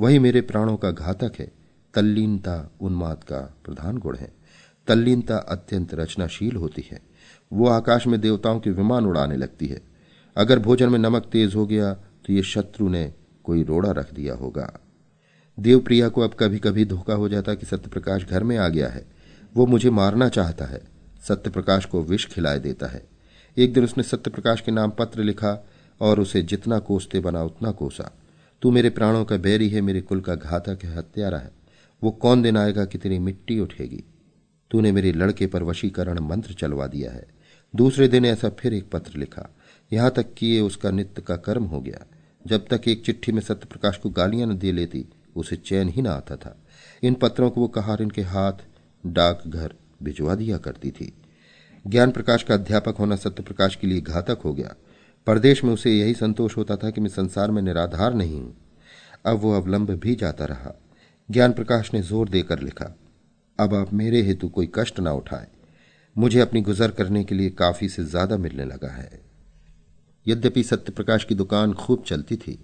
वही 0.00 0.18
मेरे 0.18 0.40
प्राणों 0.40 0.76
का 0.76 0.90
घातक 0.90 1.32
है। 1.38 1.52
तल्लीनता 1.94 2.70
उन्माद 2.80 3.24
का 3.24 3.40
प्रधान 3.64 3.98
गुण 3.98 4.16
है। 4.16 4.32
तल्लीनता 4.88 5.36
अत्यंत 5.36 5.94
रचनाशील 5.94 6.56
होती 6.56 6.84
है। 6.92 7.11
वो 7.52 7.68
आकाश 7.68 8.06
में 8.06 8.20
देवताओं 8.20 8.60
के 8.60 8.70
विमान 8.70 9.06
उड़ाने 9.06 9.36
लगती 9.36 9.66
है। 9.66 9.80
अगर 10.36 10.58
भोजन 10.58 10.88
में 10.88 10.98
नमक 10.98 11.22
तेज 11.22 11.54
हो 11.54 11.66
गया 11.66 11.92
तो 11.94 12.32
ये 12.32 12.42
शत्रु 12.42 12.88
ने 12.88 13.12
कोई 13.44 13.62
रोड़ा 13.62 13.90
रख 13.90 14.14
दिया 14.14 14.34
होगा। 14.34 14.80
देवप्रिया 15.58 16.08
को 16.08 16.20
अब 16.20 16.36
कभी 16.40 16.58
कभी 16.58 16.84
धोखा 16.84 17.14
हो 17.14 17.28
जाता 17.28 17.54
कि 17.54 17.66
सत्यप्रकाश 17.66 18.24
घर 18.24 18.42
में 18.42 18.56
आ 18.56 18.68
गया 18.68 18.88
है। 18.88 19.04
वो 19.56 19.66
मुझे 19.66 19.90
मारना 19.90 20.28
चाहता 20.28 20.64
है। 20.64 20.80
सत्यप्रकाश 21.28 21.84
को 21.84 22.02
विष 22.02 22.26
खिलाए 22.26 22.58
देता 22.58 22.86
है। 22.86 23.04
एक 23.56 23.72
दिन 23.72 23.84
उसने 23.84 24.04
सत्यप्रकाश 24.04 24.60
के 24.60 24.72
नाम 24.72 24.90
पत्र 24.90 25.22
लिखा 25.22 25.66
और 26.00 26.20
उसे 26.20 26.42
जितना 26.42 26.78
कोसते 26.78 27.20
बना, 27.20 27.42
उतना 27.42 27.70
कोसा। 27.70 28.10
तू 28.62 28.70
मेरे 28.70 28.90
प्राणों 28.90 29.24
का 29.24 29.36
बैरी 29.36 29.68
है, 29.68 29.80
मेरे 29.80 30.00
कुल 30.00 30.20
का 30.20 30.34
घातक 30.34 30.78
है, 30.84 30.96
हत्यारा 30.96 31.38
है। 31.38 31.50
वो 32.02 32.10
कौन 32.10 32.42
दिन 32.42 32.56
आएगा 32.56 32.84
कि 32.84 32.98
तेरी 32.98 33.18
मिट्टी 33.18 33.60
उठेगी? 33.60 34.04
तूने 34.70 34.92
मेरे 34.92 35.12
लड़के 35.12 35.46
पर 35.46 35.62
वशीकरण 35.62 36.18
मंत्र 36.18 36.52
चलवा 36.52 36.86
दिया 36.86 37.12
है। 37.12 37.41
दूसरे 37.74 38.08
दिन 38.08 38.24
ऐसा 38.24 38.48
फिर 38.50 38.74
एक 38.74 38.90
पत्र 38.90 39.18
लिखा। 39.18 39.48
यहाँ 39.90 40.10
तक 40.10 40.34
कि 40.34 40.46
ये 40.46 40.60
उसका 40.60 40.90
नित्य 40.90 41.22
का 41.22 41.36
कर्म 41.38 41.64
हो 41.64 41.80
गया। 41.80 42.04
जब 42.44 42.66
तक 42.68 42.88
एक 42.88 43.04
चिट्ठी 43.04 43.32
में 43.32 43.40
सत्यप्रकाश 43.40 43.96
को 43.96 44.10
गालियाँ 44.10 44.48
न 44.48 44.56
दे 44.58 44.72
लेती, 44.72 45.04
उसे 45.36 45.56
चैन 45.56 45.88
ही 45.88 46.02
न 46.02 46.06
आता 46.06 46.36
था। 46.36 46.56
इन 47.02 47.14
पत्रों 47.14 47.50
को 47.50 47.60
वो 47.60 47.68
कहार 47.68 48.02
इनके 48.02 48.22
हाथ 48.22 48.64
डाकघर 49.04 49.74
भिजवा 50.02 50.34
दिया 50.34 50.58
करती 50.58 50.90
थी। 50.90 51.12
ज्ञान 51.84 52.10
प्रकाश 52.10 52.42
का 52.42 52.54
अध्यापक 52.54 52.96
होना 52.98 53.16
सत्य 53.16 53.42
प्रकाश 53.42 53.76
के 53.76 53.86
लिए 53.86 54.00
घातक 54.00 54.40
हो 54.44 54.52
गया। 54.54 54.74
परदेश 55.26 55.62
में 55.64 55.72
उसे 55.72 55.90
यही 55.90 56.14
संतोष 56.14 56.56
होता 56.56 56.76
था 56.76 56.90
कि 56.90 57.00
मैं 57.00 57.08
संसार 57.08 57.50
में 57.50 57.62
निराधार 57.62 58.14
नहीं 58.14 58.40
हूँ। 58.40 58.54
अब 59.26 59.38
वो 59.38 59.52
अवलंब 59.52 59.90
भी 59.92 60.14
जाता 60.14 60.44
रहा। 60.44 60.74
ज्ञान 61.28 61.52
प्रकाश 61.52 61.92
ने 61.94 62.02
ज़ोर 62.02 62.28
देकर 62.28 62.60
लिखा, 62.60 62.94
अब 63.58 63.74
आप 63.74 63.92
मेरे 63.92 64.22
हेतु 64.22 64.48
कोई 64.48 64.70
कष्ट 64.74 65.00
ना 65.00 65.12
उठाए। 65.12 65.46
मुझे 66.16 66.40
अपनी 66.40 66.60
गुजर 66.60 66.90
करने 66.90 67.24
के 67.24 67.34
लिए 67.34 67.50
काफ़ी 67.50 67.88
से 67.88 68.04
ज़्यादा 68.04 68.36
मिलने 68.36 68.64
लगा 68.64 68.88
है। 68.88 69.20
यद्यपि 70.26 70.62
सत्य 70.62 70.92
प्रकाश 70.92 71.24
की 71.24 71.34
दुकान 71.34 71.72
खूब 71.72 72.02
चलती 72.02 72.36
थी, 72.36 72.58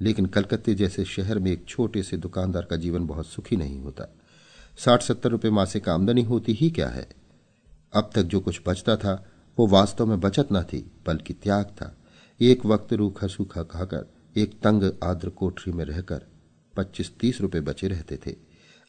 लेकिन 0.00 0.26
कलकत्ते 0.26 0.74
जैसे 0.74 1.04
शहर 1.04 1.38
में 1.38 1.50
एक 1.52 1.64
छोटे 1.68 2.02
से 2.02 2.16
दुकानदार 2.16 2.64
का 2.64 2.76
जीवन 2.76 3.06
बहुत 3.06 3.26
सुखी 3.26 3.56
नहीं 3.56 3.80
होता। 3.80 4.08
साठ 4.78 5.02
सत्तर 5.02 5.30
रुपये 5.30 5.50
मासिक 5.50 5.88
आमदनी 5.88 6.22
होती 6.22 6.52
ही 6.52 6.70
क्या 6.70 6.88
है? 6.88 7.08
अब 7.92 8.10
तक 8.14 8.22
जो 8.22 8.40
कुछ 8.40 8.60
बचता 8.66 8.96
था, 8.96 9.26
वो 9.58 9.66
वास्तव 9.66 10.06
में 10.06 10.20
बचत 10.20 10.48
न 10.52 10.62
थी, 10.62 10.90
बल्कि 11.06 11.34
त्याग 11.34 11.64
था। 11.64 11.96
एक 12.40 12.66
वक्त 12.66 12.92
रूखा 12.92 13.26
सूखा 13.26 13.62
खाकर, 13.62 14.06
एक 14.36 14.54
तंग 14.62 14.90
आद्र 15.02 15.28
कोठरी 15.28 15.72
में 15.72 15.84
रहकर 15.84 16.26
पच्चीस 16.74 17.12
तीस 17.20 17.40
रुपए 17.40 17.60
बचे 17.60 17.88
रहते 17.88 18.18
थे। 18.26 18.34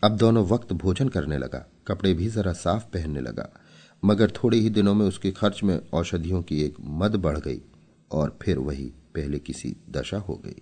अब 0.04 0.18
दोनों 0.18 0.46
वक्त 0.48 0.74
भोजन 0.74 1.10
करने 1.10 1.38
लगा, 1.38 1.66
कपड़े 1.88 2.14
भी 2.14 2.30
जरा 2.30 2.54
साफ़ 2.54 2.84
पहनने 2.84 3.22
लगा। 3.22 3.50
मगर 4.06 4.32
थोड़े 4.32 4.58
ही 4.58 4.70
दिनों 4.70 4.96
में 4.96 5.06
उसके 5.06 5.32
खर्च 5.32 5.64
में 5.64 5.80
औषधियों 5.94 6.42
की 6.42 6.62
एक 6.62 6.76
मद 6.82 7.16
बढ़ 7.16 7.40
गई 7.40 7.62
और 8.12 8.40
फिर 8.42 8.58
वही 8.58 8.86
पहले 8.86 9.40
किसी 9.40 9.76
दशा 9.90 10.18
हो 10.18 10.42
गई। 10.46 10.62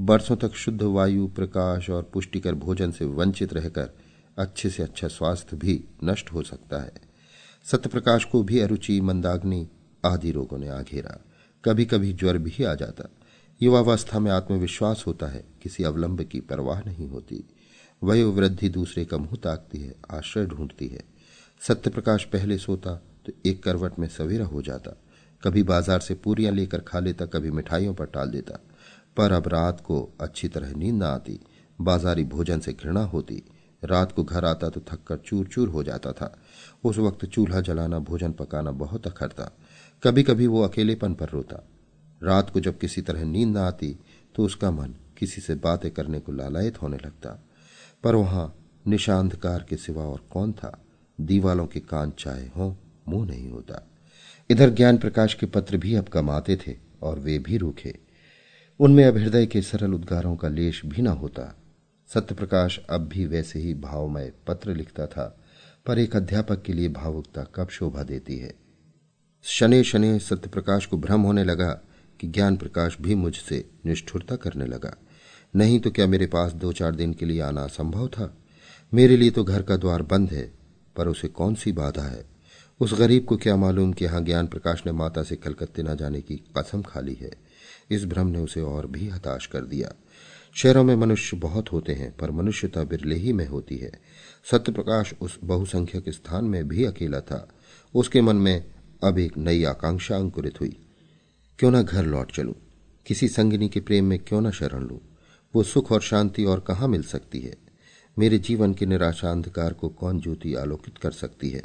बरसों 0.00 0.36
तक 0.36 0.52
शुद्ध 0.52 0.82
वायु, 0.82 1.26
प्रकाश 1.28 1.90
और 1.90 2.02
पुष्टिकर 2.02 2.54
भोजन 2.54 2.90
से 2.90 3.04
वंचित 3.04 3.54
रहकर 3.54 3.90
अच्छे 4.38 4.70
से 4.70 4.82
अच्छा 4.82 5.08
स्वास्थ्य 5.08 5.56
भी 5.56 5.84
नष्ट 6.04 6.32
हो 6.32 6.42
सकता 6.42 6.82
है। 6.82 6.92
सत्यप्रकाश 7.64 8.24
को 8.24 8.42
भी 8.42 8.58
अरुचि, 8.58 9.00
मंदाग्नि 9.00 9.68
आदि 10.06 10.30
रोगों 10.30 10.58
ने 10.58 10.68
आघेरा। 10.68 11.24
कभी 11.64 11.84
कभी 11.84 12.12
ज्वर 12.12 12.38
भी 12.38 12.64
आ 12.64 12.74
जाता। 12.74 13.08
युवावस्था 13.62 14.18
में 14.18 14.30
आत्मविश्वास 14.30 15.04
होता 15.06 15.26
है, 15.26 15.44
किसी 15.62 15.84
अवलंब 15.84 16.22
की 16.22 16.40
परवाह 16.40 16.80
नहीं 16.80 17.08
होती। 17.08 17.44
वयोवृद्धि 18.02 18.68
दूसरे 18.68 19.04
का 19.04 19.16
मुँह 19.18 19.36
ताकती 19.36 19.78
है, 19.78 19.94
आश्रय 20.10 20.46
ढूंढती 20.46 20.86
है। 20.86 21.13
सत्य 21.64 21.90
प्रकाश 21.90 22.24
पहले 22.24 22.56
सोता 22.58 22.94
तो 23.26 23.32
एक 23.46 23.62
करवट 23.62 23.98
में 23.98 24.06
सवेरा 24.08 24.44
हो 24.46 24.62
जाता। 24.62 24.90
कभी 25.42 25.62
बाज़ार 25.62 26.00
से 26.00 26.14
पूरियाँ 26.14 26.52
लेकर 26.52 26.80
खा 26.80 27.00
लेता, 27.00 27.26
कभी 27.26 27.50
मिठाइयों 27.50 27.94
पर 27.94 28.06
टाल 28.06 28.30
देता। 28.30 28.58
पर 29.16 29.32
अब 29.32 29.48
रात 29.48 29.80
को 29.80 30.00
अच्छी 30.20 30.48
तरह 30.48 30.74
नींद 30.74 30.94
न 30.94 31.02
आती। 31.02 31.38
बाजारी 31.78 32.24
भोजन 32.24 32.60
से 32.60 32.72
घृणा 32.72 33.04
होती। 33.04 33.42
रात 33.82 34.12
को 34.12 34.24
घर 34.24 34.44
आता 34.44 34.68
तो 34.68 34.80
थककर 34.82 35.16
चूर 35.18 35.46
चूर 35.46 35.68
हो 35.68 35.82
जाता 35.82 36.12
था। 36.12 36.34
उस 36.84 36.98
वक्त 36.98 37.24
चूल्हा 37.26 37.60
जलाना, 37.60 37.98
भोजन 38.00 38.32
पकाना 38.32 38.70
बहुत 38.72 39.06
अखरता 39.06 39.50
कभी 40.02 40.22
कभी 40.22 40.46
वो 40.46 40.62
अकेलेपन 40.62 41.14
पर 41.14 41.28
रोता। 41.28 41.64
रात 42.22 42.50
को 42.50 42.60
जब 42.60 42.78
किसी 42.78 43.02
तरह 43.02 43.24
नींद 43.24 43.56
न 43.56 43.60
आती 43.60 43.96
तो 44.34 44.44
उसका 44.44 44.70
मन 44.70 44.94
किसी 45.18 45.40
से 45.40 45.54
बातें 45.56 45.90
करने 45.90 46.20
को 46.20 46.32
लालायत 46.32 46.82
होने 46.82 46.96
लगता। 46.96 47.38
पर 48.04 48.14
वहाँ 48.14 48.54
निशांधकार 48.86 49.66
के 49.68 49.76
सिवा 49.76 50.04
और 50.04 50.26
कौन 50.30 50.52
था? 50.52 50.80
दीवालों 51.20 51.66
के 51.66 51.80
कान 51.80 52.12
चाहे 52.18 52.46
हो, 52.46 52.76
मुँह 53.08 53.28
नहीं 53.28 53.50
होता। 53.50 53.90
इधर 54.50 54.70
ज्ञान 54.70 54.98
प्रकाश 54.98 55.34
के 55.34 55.46
पत्र 55.46 55.76
भी 55.76 55.94
अब 55.94 56.04
कम 56.04 56.30
आते 56.30 56.56
थे 56.56 56.76
और 57.02 57.18
वे 57.18 57.38
भी 57.38 57.56
रूखे। 57.56 57.98
उनमें 58.80 59.04
अब 59.04 59.16
हृदय 59.16 59.46
के 59.46 59.62
सरल 59.62 59.94
उद्गारों 59.94 60.36
का 60.36 60.48
लेश 60.48 60.82
भी 60.86 61.02
न 61.02 61.06
होता। 61.06 61.56
सत्यप्रकाश 62.14 62.80
अब 62.90 63.00
भी 63.00 63.26
वैसे 63.26 63.58
ही 63.58 63.74
भावमय 63.74 64.32
पत्र 64.46 64.74
लिखता 64.74 65.06
था, 65.06 65.40
पर 65.86 65.98
एक 65.98 66.16
अध्यापक 66.16 66.62
के 66.62 66.72
लिए 66.72 66.88
भावुकता 66.88 67.42
कब 67.42 67.68
शोभा 67.68 68.02
देती 68.02 68.38
है। 68.38 68.54
शनि 69.42 69.84
शनि 69.84 70.18
सत्यप्रकाश 70.20 70.86
को 70.86 70.98
भ्रम 70.98 71.20
होने 71.20 71.44
लगा 71.44 71.82
कि 72.20 72.26
ज्ञान 72.26 72.56
प्रकाश 72.56 72.96
भी 73.00 73.14
मुझसे 73.14 73.70
निष्ठुरता 73.86 74.36
करने 74.36 74.66
लगा। 74.66 74.96
नहीं 75.56 75.80
तो 75.80 75.90
क्या 75.90 76.06
मेरे 76.06 76.26
पास 76.26 76.52
दो 76.52 76.72
चार 76.72 76.94
दिन 76.94 77.14
के 77.14 77.26
लिए 77.26 77.40
आना 77.40 77.66
संभव 77.66 78.08
था? 78.08 78.36
मेरे 78.94 79.16
लिए 79.16 79.30
तो 79.30 79.44
घर 79.44 79.62
का 79.62 79.76
द्वार 79.76 80.02
बंद 80.02 80.30
है 80.30 80.63
पर 80.96 81.08
उसे 81.08 81.28
कौन 81.28 81.54
सी 81.54 81.72
बाधा 81.72 82.02
है? 82.02 82.24
उस 82.80 82.98
गरीब 82.98 83.24
को 83.24 83.36
क्या 83.36 83.56
मालूम 83.56 83.92
कि 83.92 84.04
यहाँ 84.04 84.24
ज्ञान 84.24 84.46
प्रकाश 84.46 84.82
ने 84.86 84.92
माता 84.92 85.22
से 85.22 85.36
कलकत्ते 85.36 85.82
न 85.82 85.96
जाने 85.96 86.20
की 86.20 86.36
कसम 86.36 86.82
खाली 86.82 87.14
है? 87.14 87.30
इस 87.90 88.04
भ्रम 88.04 88.26
ने 88.26 88.38
उसे 88.38 88.60
और 88.60 88.86
भी 88.86 89.08
हताश 89.08 89.46
कर 89.46 89.60
दिया। 89.60 89.92
शहरों 90.56 90.84
में 90.84 90.96
मनुष्य 90.96 91.36
बहुत 91.36 91.72
होते 91.72 91.92
हैं, 91.92 92.16
पर 92.16 92.30
मनुष्यता 92.30 92.84
बिरले 92.84 93.14
ही 93.14 93.32
में 93.32 93.46
होती 93.46 93.76
है। 93.76 93.92
सत्य 94.50 94.72
प्रकाश 94.72 95.14
उस 95.20 95.38
बहुसंख्यक 95.44 96.08
स्थान 96.08 96.44
में 96.44 96.68
भी 96.68 96.84
अकेला 96.84 97.20
था। 97.20 97.48
उसके 97.94 98.20
मन 98.20 98.36
में 98.36 98.64
अब 99.04 99.18
एक 99.18 99.38
नई 99.38 99.64
आकांक्षा 99.64 100.16
अंकुरित 100.16 100.60
हुई। 100.60 100.76
क्यों 101.58 101.70
ना 101.70 101.82
घर 101.82 102.04
लौट 102.04 102.32
चलूँ? 102.32 102.54
किसी 103.06 103.28
संगिनी 103.28 103.68
के 103.68 103.80
प्रेम 103.80 104.04
में 104.04 104.18
क्यों 104.18 104.40
ना 104.40 104.50
शरण 104.50 104.80
लूँ? 104.80 105.00
वो 105.54 105.62
सुख 105.62 105.92
और 105.92 106.00
शांति 106.00 106.44
और 106.44 106.60
कहाँ 106.60 106.88
मिल 106.88 107.02
सकती 107.02 107.40
है? 107.40 107.63
मेरे 108.18 108.38
जीवन 108.38 108.74
के 108.74 108.86
निराशा 108.86 109.30
अंधकार 109.30 109.72
को 109.72 109.88
कौन 109.88 110.20
ज्योति 110.20 110.54
आलोकित 110.54 110.98
कर 110.98 111.10
सकती 111.10 111.50
है? 111.50 111.64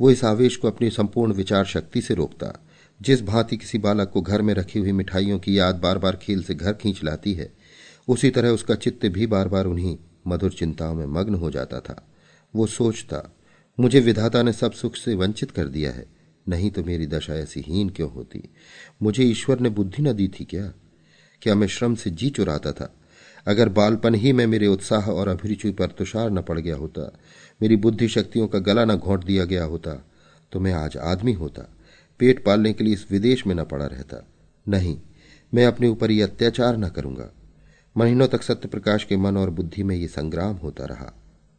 वो 0.00 0.10
इस 0.10 0.24
आवेश 0.24 0.56
को 0.56 0.68
अपनी 0.68 0.90
संपूर्ण 0.90 1.32
विचार 1.32 1.64
शक्ति 1.64 2.02
से 2.02 2.14
रोकता, 2.14 2.66
जिस 3.02 3.22
भांति 3.22 3.56
किसी 3.56 3.78
बालक 3.78 4.10
को 4.10 4.22
घर 4.22 4.42
में 4.42 4.54
रखी 4.54 4.78
हुई 4.78 4.92
मिठाइयों 4.92 5.38
की 5.38 5.58
याद 5.58 5.74
बार 5.74 5.98
बार 5.98 6.16
खेल 6.16 6.42
से 6.42 6.54
घर 6.54 6.72
खींच 6.72 7.04
लाती 7.04 7.34
है, 7.34 7.52
उसी 8.08 8.30
तरह 8.30 8.48
उसका 8.48 8.74
चित्त 8.74 9.06
भी 9.06 9.26
बार 9.26 9.48
बार 9.48 9.66
उन्हीं 9.66 9.98
मधुर 10.26 10.52
चिंताओं 10.52 10.94
में 10.94 11.06
मग्न 11.06 11.34
हो 11.34 11.50
जाता 11.50 11.80
था। 11.80 12.08
वो 12.56 12.66
सोचता, 12.66 13.34
मुझे 13.80 14.00
विधाता 14.00 14.42
ने 14.42 14.52
सब 14.52 14.72
सुख 14.72 14.96
से 14.96 15.14
वंचित 15.14 15.50
कर 15.50 15.66
दिया 15.66 15.92
है, 15.92 16.06
नहीं 16.48 16.70
तो 16.70 16.84
मेरी 16.84 17.06
दशा 17.06 17.34
ऐसी 17.34 17.60
हीन 17.60 17.88
क्यों 17.88 18.12
होती? 18.12 18.42
मुझे 19.02 19.24
ईश्वर 19.24 19.60
ने 19.60 19.68
बुद्धि 19.68 20.02
न 20.02 20.12
दी 20.12 20.28
थी 20.28 20.44
क्या? 20.44 20.72
क्या 21.42 21.54
मैं 21.54 21.66
श्रम 21.66 21.94
से 21.94 22.10
जी 22.10 22.30
चुराता 22.30 22.72
था? 22.72 22.94
अगर 23.46 23.68
बालपन 23.68 24.14
ही 24.14 24.32
में 24.32 24.46
मेरे 24.46 24.66
उत्साह 24.66 25.10
और 25.10 25.28
अभिरुचि 25.28 25.70
पर 25.70 25.86
तुषार 25.88 26.30
न 26.30 26.42
पड़ 26.42 26.58
गया 26.58 26.76
होता, 26.76 27.10
मेरी 27.62 27.76
बुद्धि 27.76 28.08
शक्तियों 28.08 28.46
का 28.48 28.58
गला 28.58 28.84
न 28.84 28.96
घोंट 28.96 29.24
दिया 29.24 29.44
गया 29.44 29.64
होता 29.64 29.94
तो 30.52 30.60
मैं 30.60 30.72
आज 30.72 30.96
आदमी 30.96 31.32
होता, 31.32 31.62
पेट 32.20 32.44
पालने 32.44 32.72
के 32.72 32.84
लिए 32.84 32.94
इस 32.94 33.06
विदेश 33.10 33.46
में 33.46 33.54
न 33.54 33.64
पड़ा 33.64 33.86
रहता। 33.86 34.24
नहीं, 34.66 34.96
मैं 35.52 35.66
अपने 35.66 35.88
ऊपर 35.88 36.10
ये 36.10 36.22
अत्याचार 36.22 36.76
न 36.76 36.88
करूँगा। 36.88 37.30
महीनों 37.96 38.28
तक 38.28 38.42
सत्य 38.42 38.68
प्रकाश 38.68 39.04
के 39.04 39.16
मन 39.16 39.36
और 39.36 39.50
बुद्धि 39.50 39.82
में 39.82 39.94
ये 39.96 40.08
संग्राम 40.08 40.54
होता 40.54 40.84
रहा। 40.84 41.12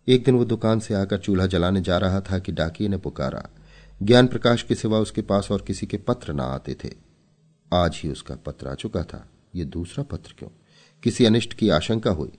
एक 0.08 0.24
दिन 0.24 0.36
वो 0.36 0.46
दुकान 0.46 0.80
से 0.80 0.94
आकर 0.94 1.18
चूल्हा 1.18 1.46
जलाने 1.48 1.82
जा 1.82 1.98
रहा 1.98 2.22
था 2.22 2.40
कि 2.40 2.52
डाकिए 2.52 2.88
ने 2.88 2.98
पुकारा। 2.98 3.44
ज्ञान 4.04 4.28
प्रकाश 4.28 4.64
के 4.64 4.76
सिवा 4.76 5.00
उसके 5.00 5.22
पास 5.22 5.48
और 5.52 5.62
किसी 5.62 5.86
के 5.86 5.98
पत्र 5.98 6.34
न 6.34 6.40
आते 6.40 6.76
थे। 6.84 6.92
आज 7.72 8.00
ही 8.04 8.10
उसका 8.10 8.36
पत्र 8.36 8.68
आ 8.68 8.74
चुका 8.74 9.04
था। 9.04 9.26
ये 9.56 9.66
दूसरा 9.66 10.04
पत्र 10.04 10.34
क्यों? 10.40 10.50
किसी 11.06 11.26
अनिष्ट 11.26 11.54
की 11.54 11.70
आशंका 11.70 12.12
हुई, 12.12 12.32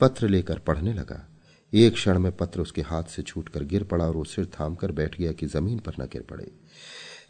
पत्र 0.00 0.28
लेकर 0.28 0.58
पढ़ने 0.58 0.92
लगा। 0.92 1.28
एक 1.74 1.92
क्षण 1.92 2.18
में 2.18 2.32
पत्र 2.32 2.60
उसके 2.60 2.82
हाथ 2.82 3.04
से 3.04 3.22
छूटकर 3.22 3.64
गिर 3.64 3.84
पड़ा 3.84 4.06
और 4.06 4.16
वो 4.16 4.24
सिर 4.24 4.46
थाम 4.46 4.74
कर 4.74 4.92
बैठ 4.92 5.18
गया 5.18 5.32
कि 5.32 5.46
ज़मीन 5.46 5.78
पर 5.78 5.92
न 6.00 6.04
गिर 6.04 6.22
पड़े। 6.22 6.50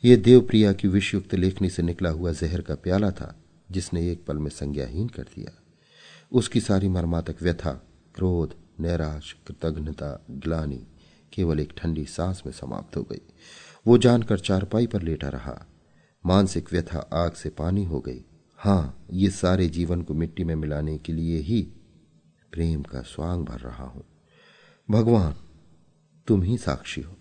ये 0.04 0.16
देवप्रिया 0.16 0.72
की 0.72 0.88
विषयुक्त 0.88 1.34
लेखनी 1.34 1.70
से 1.70 1.82
निकला 1.82 2.10
हुआ 2.10 2.32
जहर 2.32 2.60
का 2.60 2.74
प्याला 2.74 3.10
था, 3.10 3.42
जिसने 3.70 4.12
एक 4.12 4.24
पल 4.26 4.36
में 4.36 4.50
संज्ञाहीन 4.50 5.08
कर 5.08 5.22
दिया। 5.22 5.62
उसकी 6.32 6.60
सारी 6.60 6.88
मर्मातक 6.88 7.36
व्यथा, 7.42 7.72
क्रोध, 8.14 8.54
नैराश, 8.80 9.36
कृतघ्नता, 9.46 10.24
ग्लानी, 10.30 10.86
केवल 11.32 11.60
एक 11.60 11.72
ठंडी 11.76 12.04
सांस 12.04 12.42
में 12.46 12.52
समाप्त 12.52 12.96
हो 12.96 13.02
गई। 13.02 13.20
वो 13.86 13.98
जानकर 13.98 14.38
चारपाई 14.38 14.86
पर 14.86 15.02
लेटा 15.02 15.28
रहा। 15.28 15.66
मानसिक 16.26 16.68
व्यथा 16.72 16.98
आग 16.98 17.32
से 17.32 17.48
पानी 17.48 17.84
हो 17.84 18.00
गई। 18.00 18.24
हाँ, 18.64 19.06
ये 19.12 19.30
सारे 19.30 19.68
जीवन 19.68 20.02
को 20.02 20.14
मिट्टी 20.14 20.44
में 20.44 20.54
मिलाने 20.54 20.98
के 20.98 21.12
लिए 21.12 21.38
ही 21.38 21.62
प्रेम 22.52 22.82
का 22.82 23.00
स्वांग 23.02 23.46
भर 23.46 23.58
रहा 23.60 23.84
हूँ। 23.84 24.04
भगवान, 24.90 25.34
तुम 26.26 26.42
ही 26.42 26.58
साक्षी 26.58 27.00
हो। 27.00 27.16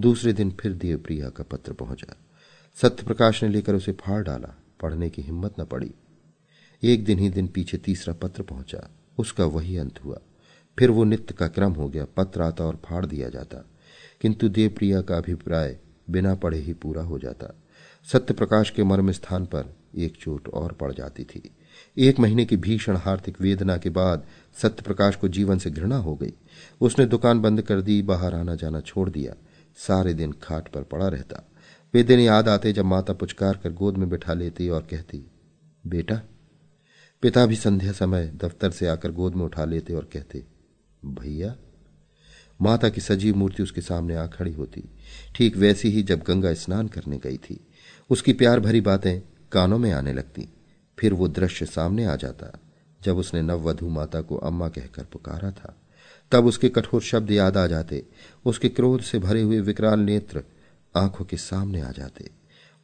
दूसरे 0.00 0.32
दिन 0.32 0.50
फिर 0.50 0.72
देवप्रिया 0.72 1.28
का 1.28 1.44
पत्र 1.44 1.72
पहुँचा। 1.72 2.16
सत्य 2.74 3.02
प्रकाश 3.02 3.42
ने 3.42 3.48
लेकर 3.48 3.74
उसे 3.74 3.92
फाड़ 3.92 4.24
डाला। 4.24 4.62
पढ़ने 4.80 5.10
की 5.10 5.22
हिम्मत 5.22 5.54
न 5.60 5.64
पड़ी। 5.64 5.94
एक 6.82 7.04
दिन 7.04 7.18
ही 7.18 7.28
दिन 7.28 7.46
पीछे 7.46 7.78
तीसरा 7.78 8.14
पत्र 8.14 8.42
पहुँचा। 8.42 8.90
उसका 9.18 9.44
वही 9.44 9.76
अंत 9.76 10.04
हुआ। 10.04 10.18
फिर 10.78 10.90
वो 10.90 11.04
नित्य 11.04 11.34
का 11.34 11.48
क्रम 11.48 11.72
हो 11.72 11.88
गया। 11.88 12.04
पत्र 12.04 12.42
आता 12.42 12.64
और 12.64 12.76
फाड़ 12.76 13.06
दिया 13.06 13.28
जाता। 13.28 13.64
किंतु 14.20 14.48
देवप्रिया 14.48 15.00
का 15.00 15.16
अभिप्राय 15.16 15.78
बिना 16.10 16.34
पढ़े 16.34 16.58
ही 16.58 16.72
पूरा 16.72 17.02
हो 17.02 17.18
जाता। 17.18 17.54
सत्य 18.12 18.34
प्रकाश 18.34 18.70
के 18.70 18.84
मर्म 18.84 19.12
स्थान 19.12 19.46
पर 19.46 19.77
एक 19.94 20.16
चोट 20.16 20.48
और 20.48 20.72
पड़ 20.72 20.92
जाती 20.92 21.24
थी। 21.24 21.50
एक 21.98 22.18
महीने 22.18 22.44
की 22.44 22.56
भीषण 22.56 22.96
हार्दिक 22.96 23.40
वेदना 23.40 23.76
के 23.76 23.90
बाद 23.90 24.26
सत्य 24.62 24.82
प्रकाश 24.82 25.16
को 25.16 25.28
जीवन 25.28 25.58
से 25.58 25.70
घृणा 25.70 25.96
हो 25.96 26.14
गई। 26.16 26.32
उसने 26.80 27.06
दुकान 27.06 27.40
बंद 27.40 27.62
कर 27.62 27.80
दी, 27.80 28.02
बाहर 28.02 28.34
आना 28.34 28.54
जाना 28.54 28.80
छोड़ 28.80 29.10
दिया। 29.10 29.34
सारे 29.76 30.14
दिन 30.14 30.32
खाट 30.32 30.68
पर 30.68 30.82
पड़ा 30.82 31.08
रहता। 31.08 31.48
वे 31.94 32.02
दिन 32.02 32.20
याद 32.20 32.48
आते 32.48 32.72
जब 32.72 32.84
माता 32.84 33.12
पुचकार 33.12 33.56
कर 33.56 33.72
गोद 33.72 33.96
में 33.96 34.08
बिठा 34.08 34.34
लेती 34.34 34.68
और 34.68 34.86
कहती, 34.90 35.24
बेटा। 35.86 36.20
पिता 37.22 37.46
भी 37.46 37.56
संध्या 37.56 37.92
समय 37.92 38.26
दफ्तर 38.36 38.70
से 38.70 38.86
आकर 38.86 39.10
गोद 39.10 39.34
में 39.34 39.44
उठा 39.44 39.64
लेते 39.64 39.94
और 39.94 40.08
कहते, 40.12 40.44
भैया। 41.04 41.56
माता 42.62 42.88
की 42.88 43.00
सजीव 43.00 43.36
मूर्ति 43.36 43.62
उसके 43.62 43.80
सामने 43.80 44.16
आ 44.16 44.26
खड़ी 44.26 44.52
होती। 44.52 44.84
ठीक 45.34 45.56
वैसी 45.56 45.90
ही 45.90 46.02
जब 46.02 46.22
गंगा 46.22 46.54
स्नान 46.54 46.88
करने 46.88 47.18
गई 47.18 47.36
थी। 47.36 47.66
उसकी 48.10 48.32
प्यार 48.32 48.60
भरी 48.60 48.80
बातें 48.80 49.20
कानों 49.52 49.78
में 49.78 49.92
आने 49.92 50.12
लगती। 50.12 50.48
फिर 50.98 51.14
वो 51.14 51.28
दृश्य 51.28 51.66
सामने 51.66 52.04
आ 52.04 52.16
जाता, 52.16 52.58
जब 53.02 53.16
उसने 53.16 53.42
नववधु 53.42 53.88
माता 53.88 54.20
को 54.20 54.36
अम्मा 54.36 54.68
कहकर 54.68 55.04
पुकारा 55.04 55.50
था। 55.50 55.76
तब 56.32 56.46
उसके 56.46 56.68
कठोर 56.68 57.02
शब्द 57.02 57.30
याद 57.30 57.56
आ 57.56 57.66
जाते, 57.66 58.06
उसके 58.46 58.68
क्रोध 58.68 59.00
से 59.00 59.18
भरे 59.18 59.42
हुए 59.42 59.60
विकराल 59.60 60.00
नेत्र 60.00 60.42
आँखों 60.96 61.24
के 61.24 61.36
सामने 61.36 61.80
आ 61.80 61.90
जाते। 61.90 62.30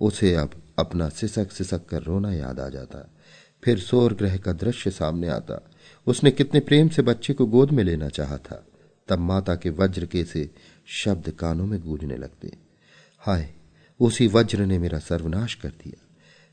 उसे 0.01 0.35
अब 0.35 0.51
अपना 0.79 1.09
सिसक 1.09 1.53
सिसक 1.53 1.87
कर 1.87 2.03
रोना 2.03 2.35
याद 2.35 2.61
आ 2.61 2.69
जाता। 2.69 3.11
फिर 3.65 3.79
सोर 3.79 4.15
ग्रह 4.15 4.37
का 4.37 4.53
दृश्य 4.53 4.91
सामने 4.91 5.29
आता। 5.29 5.71
उसने 6.07 6.31
कितने 6.31 6.61
प्रेम 6.61 6.89
से 6.89 7.03
बच्चे 7.03 7.33
को 7.33 7.47
गोद 7.47 7.71
में 7.71 7.85
लेना 7.85 8.09
चाहा 8.09 8.39
था। 8.39 8.67
तब 9.09 9.19
माता 9.19 9.57
के 9.57 9.71
वज्र 9.71 10.07
के 10.07 10.25
से 10.25 10.51
शब्द 10.87 11.31
कानों 11.31 11.67
में 11.67 11.81
गूंजने 11.81 12.17
लगते। 12.17 12.57
हाय, 13.19 13.55
उसी 14.01 14.27
वज्र 14.27 14.67
ने 14.67 14.79
मेरा 14.79 14.99
सर्वनाश 14.99 15.55
कर 15.55 15.69
दिया। 15.69 16.04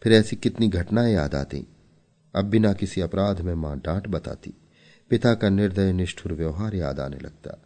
फिर 0.04 0.14
ऐसी 0.14 0.36
कितनी 0.36 0.68
घटनाएँ 0.68 1.14
याद 1.14 1.36
आती। 1.36 1.68
अब 2.36 2.46
बिना 2.46 2.74
किसी 2.74 3.02
अपराध 3.02 3.42
में 3.42 3.54
माँ 3.54 3.80
डांट 3.80 4.08
बताती। 4.08 4.54
पिता 5.10 5.34
का 5.34 5.50
निर्दय, 5.50 5.94
निष्ठुर 5.94 6.34
व्यवहार 6.34 6.76
याद 6.76 7.00
आने 7.00 7.18
लगता। 7.18 7.62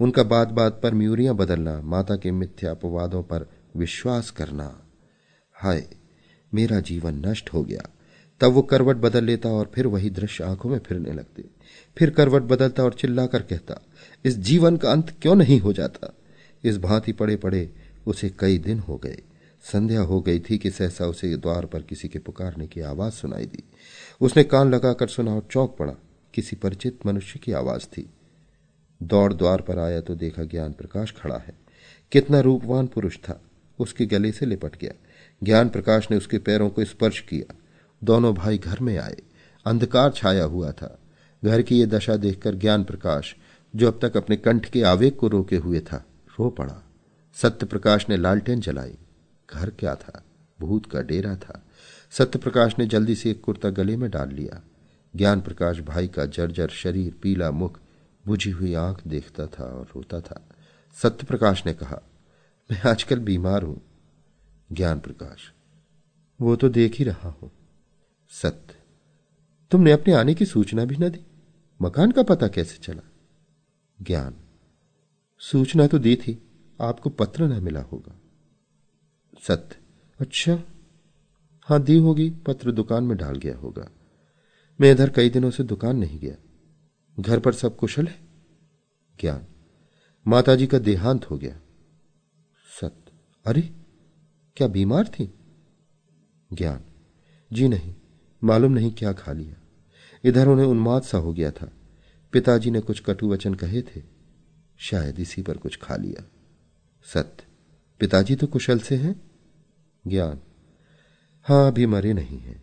उनका 0.00 0.22
बात 0.22 0.48
बात 0.48 0.80
पर 0.82 0.94
म्यूरियाँ 0.94 1.34
बदलना, 1.34 1.80
माता 1.80 2.16
के 2.16 2.30
मिथ्या 2.30 2.70
अपवादों 2.70 3.22
पर 3.22 3.50
विश्वास 3.76 4.30
करना। 4.30 4.82
हाय, 5.52 5.88
मेरा 6.54 6.80
जीवन 6.80 7.26
नष्ट 7.26 7.52
हो 7.52 7.64
गया। 7.64 7.82
तब 8.40 8.46
वो 8.46 8.62
करवट 8.62 8.96
बदल 8.96 9.24
लेता 9.24 9.48
और 9.48 9.70
फिर 9.74 9.86
वही 9.86 10.10
दृश्य 10.10 10.44
आँखों 10.44 10.70
में 10.70 10.78
फिरने 10.78 11.12
लगते। 11.12 11.44
फिर 11.98 12.10
करवट 12.10 12.42
बदलता 12.42 12.82
और 12.82 12.94
चिल्लाकर 12.94 13.42
कहता, 13.42 13.82
इस 14.24 14.38
जीवन 14.38 14.76
का 14.76 14.92
अंत 14.92 15.14
क्यों 15.22 15.34
नहीं 15.34 15.60
हो 15.60 15.72
जाता? 15.72 16.14
इस 16.64 16.78
भांति 16.78 17.12
पड़े 17.12 17.36
पड़े 17.36 17.72
उसे 18.06 18.32
कई 18.38 18.58
दिन 18.58 18.78
हो 18.78 18.96
गए। 18.96 19.22
संध्या 19.62 20.00
हो 20.00 20.20
गई 20.20 20.40
थी 20.40 20.58
कि 20.58 20.70
सहसा 20.70 21.06
उसे 21.06 21.36
द्वार 21.36 21.66
पर 21.66 21.82
किसी 21.82 22.08
के 22.08 22.18
पुकारने 22.18 22.66
की 22.66 22.80
आवाज़ 22.80 23.12
सुनाई 23.12 23.46
दी। 23.46 23.64
उसने 24.20 24.44
कान 24.44 24.74
लगाकर 24.74 25.08
सुना 25.08 25.34
और 25.34 25.48
चौंक 25.50 25.76
पड़ा। 25.78 25.92
किसी 26.34 26.56
परिचित 26.56 27.06
मनुष्य 27.06 27.38
की 27.38 27.52
आवाज़ 27.52 27.82
थी। 27.82 28.10
दौड़ 29.02 29.34
द्वार 29.34 29.60
पर 29.60 29.78
आया 29.78 30.00
तो 30.00 30.14
देखा 30.14 30.42
ज्ञान 30.42 30.72
प्रकाश 30.72 31.14
खड़ा 31.22 31.38
है। 31.38 31.54
कितना 32.12 32.40
रूपवान 32.40 32.86
पुरुष 32.86 33.16
था। 33.16 33.42
उसके 33.78 34.06
गले 34.06 34.32
से 34.32 34.46
लिपट 34.46 34.76
गया। 34.80 34.92
ज्ञान 35.42 35.68
प्रकाश 35.68 36.08
ने 36.10 36.16
उसके 36.16 36.38
पैरों 36.38 36.70
को 36.70 36.84
स्पर्श 36.84 37.20
किया। 37.20 37.54
दोनों 38.04 38.34
भाई 38.34 38.58
घर 38.58 38.80
में 38.80 38.98
आए। 38.98 39.16
अंधकार 39.66 40.10
छाया 40.10 40.44
हुआ 40.44 40.72
था। 40.72 40.98
घर 41.44 41.62
की 41.62 41.80
यह 41.80 41.86
दशा 41.86 42.16
देखकर 42.16 42.54
ज्ञान 42.54 42.84
प्रकाश, 42.84 43.36
जो 43.76 43.88
अब 43.88 43.98
तक 44.02 44.16
अपने 44.16 44.36
कंठ 44.36 44.70
के 44.70 44.82
आवेग 44.82 45.16
को 45.16 45.28
रोके 45.28 45.56
हुए 45.56 45.80
था, 45.80 46.04
रो 46.40 46.50
पड़ा। 46.50 46.82
सत्य 47.34 47.66
प्रकाश 47.66 48.06
ने 48.08 48.16
लालटेन 48.16 48.60
जलाई। 48.60 48.94
घर 49.52 49.70
क्या 49.70 49.94
था? 49.94 50.24
भूत 50.60 50.86
का 50.86 51.02
डेरा 51.02 51.36
था। 51.36 51.62
सत्य 52.10 52.38
प्रकाश 52.38 52.74
ने 52.78 52.86
जल्दी 52.86 53.14
से 53.14 53.30
एक 53.30 53.40
कुर्ता 53.40 53.70
गले 53.70 53.96
में 53.96 54.10
डाल 54.10 54.30
लिया। 54.30 54.62
ज्ञान 55.16 55.40
प्रकाश 55.40 55.80
भाई 55.80 56.08
का 56.08 56.26
जर्जर 56.26 56.68
शरीर 56.68 57.14
पीला 57.22 57.50
मुख, 57.50 57.80
बुझी 58.26 58.50
हुई 58.50 58.74
आँख 58.74 59.06
देखता 59.06 59.46
था 59.46 59.64
और 59.64 59.86
रोता 59.96 60.20
था। 60.20 60.48
सत्य 61.02 61.26
प्रकाश 61.26 61.66
ने 61.66 61.74
कहा, 61.74 62.00
मैं 62.70 62.90
आजकल 62.90 63.18
बीमार 63.18 63.62
हूँ। 63.62 63.80
ज्ञान 64.72 65.00
प्रकाश 65.00 65.52
वो 66.40 66.56
तो 66.56 66.68
देख 66.68 66.94
ही 66.94 67.04
रहा 67.04 67.28
हूँ। 67.28 67.50
सत्य, 68.30 68.74
तुमने 69.70 69.92
अपने 69.92 70.12
आने 70.12 70.34
की 70.34 70.46
सूचना 70.46 70.84
भी 70.84 70.96
न 70.96 71.08
दी? 71.08 71.20
मकान 71.82 72.10
का 72.10 72.22
पता 72.22 72.48
कैसे 72.48 72.78
चला? 72.78 73.02
ज्ञान, 74.02 74.34
सूचना 75.38 75.86
तो 75.86 75.98
दी 75.98 76.16
थी, 76.16 76.38
आपको 76.80 77.10
पत्र 77.10 77.44
न 77.44 77.62
मिला 77.64 77.82
होगा। 77.82 78.19
सत्य। 79.48 79.76
अच्छा। 80.20 80.62
हाँ, 81.62 81.82
दी 81.82 81.98
होगी, 81.98 82.30
पत्र 82.30 82.72
दुकान 82.72 83.04
में 83.04 83.16
डाल 83.18 83.34
गया 83.34 83.56
होगा। 83.56 83.90
मैं 84.80 84.92
इधर 84.92 85.10
कई 85.10 85.30
दिनों 85.30 85.50
से 85.50 85.62
दुकान 85.62 85.96
नहीं 85.96 86.18
गया। 86.18 86.36
घर 87.20 87.40
पर 87.40 87.52
सब 87.52 87.76
कुशल 87.76 88.06
है? 88.06 88.20
ज्ञान। 89.20 89.46
माताजी 90.26 90.66
का 90.66 90.78
देहांत 90.78 91.30
हो 91.30 91.38
गया। 91.38 91.60
सत्य। 92.80 93.12
अरे, 93.46 93.70
क्या 94.56 94.68
बीमार 94.68 95.08
थी? 95.08 95.34
ज्ञान। 96.52 96.80
जी 97.52 97.68
नहीं, 97.68 97.94
मालूम 98.44 98.72
नहीं 98.72 98.92
क्या 98.92 99.12
खा 99.12 99.32
लिया। 99.32 99.56
इधर 100.24 100.48
उन्हें 100.48 100.66
उन्माद 100.66 101.02
सा 101.02 101.18
हो 101.18 101.32
गया 101.32 101.50
था। 101.50 101.72
पिताजी 102.32 102.70
ने 102.70 102.80
कुछ 102.80 103.00
कटु 103.00 103.28
वचन 103.28 103.54
कहे 103.54 103.82
थे। 103.82 104.02
शायद 104.78 105.20
इसी 105.20 105.42
पर 105.42 105.56
कुछ 105.56 105.76
खा 105.76 105.96
लिया। 105.96 106.30
सत्य। 107.04 107.44
पिताजी 108.00 108.36
तो 108.36 108.46
कुशल 108.46 108.78
से 108.78 108.96
हैं। 108.96 109.29
ज्ञान। 110.06 110.40
हाँ 111.42 111.68
अभी 111.68 111.86
मरे 111.86 112.12
नहीं 112.12 112.38
हैं। 112.38 112.62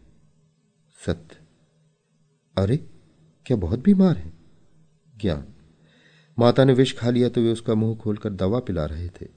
सत्य। 1.05 1.37
अरे, 2.57 2.77
क्या 3.45 3.57
बहुत 3.57 3.79
बीमार 3.79 4.17
है? 4.17 4.33
ज्ञान। 5.17 5.47
माता 6.39 6.63
ने 6.63 6.73
विष 6.73 6.97
खा 6.97 7.09
लिया 7.09 7.29
तो 7.29 7.41
वे 7.41 7.51
उसका 7.51 7.75
मुँह 7.75 7.97
खोलकर 7.97 8.29
दवा 8.29 8.59
पिला 8.59 8.85
रहे 8.85 9.09
थे। 9.09 9.27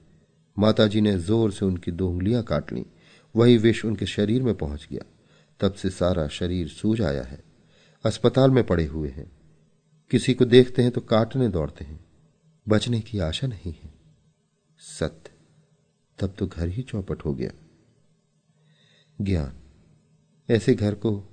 माताजी 0.59 1.01
ने 1.01 1.17
ज़ोर 1.17 1.51
से 1.51 1.65
उनकी 1.65 1.91
दो 1.91 2.09
उंगलियाँ 2.09 2.43
काट 2.43 2.73
ली। 2.73 2.85
वही 3.35 3.57
विष 3.57 3.85
उनके 3.85 4.05
शरीर 4.05 4.43
में 4.43 4.55
पहुँच 4.55 4.87
गया। 4.91 5.05
तब 5.59 5.73
से 5.73 5.89
सारा 5.89 6.27
शरीर 6.27 6.67
सूज 6.67 7.01
आया 7.01 7.23
है। 7.23 7.43
अस्पताल 8.05 8.51
में 8.51 8.63
पड़े 8.63 8.85
हुए 8.85 9.09
हैं। 9.09 9.31
किसी 10.11 10.33
को 10.33 10.45
देखते 10.45 10.81
हैं 10.81 10.91
तो 10.91 11.01
काटने 11.01 11.47
दौड़ते 11.47 11.85
हैं। 11.85 12.05
बचने 12.69 13.01
की 13.01 13.19
आशा 13.19 13.47
नहीं 13.47 13.73
है। 13.83 13.93
सत्य। 14.79 15.31
तब 16.19 16.35
तो 16.39 16.47
घर 16.47 16.67
ही 16.67 16.81
चौपट 16.81 17.25
हो 17.25 17.33
गया। 17.33 17.51
ज्ञान। 19.21 19.53
ऐसे 20.49 20.73
घर 20.73 20.95
को 20.95 21.23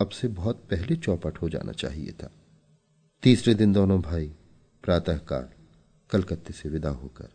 अब 0.00 0.08
से 0.08 0.28
बहुत 0.28 0.68
पहले 0.70 0.96
चौपट 0.96 1.38
हो 1.38 1.48
जाना 1.48 1.72
चाहिए 1.72 2.12
था। 2.12 2.32
तीसरे 3.22 3.54
दिन 3.54 3.72
दोनों 3.72 4.02
भाई 4.02 4.28
प्रातःकाल 4.82 5.48
कलकत्ते 6.10 6.52
से 6.52 6.68
विदा 6.68 6.90
होकर 6.90 7.28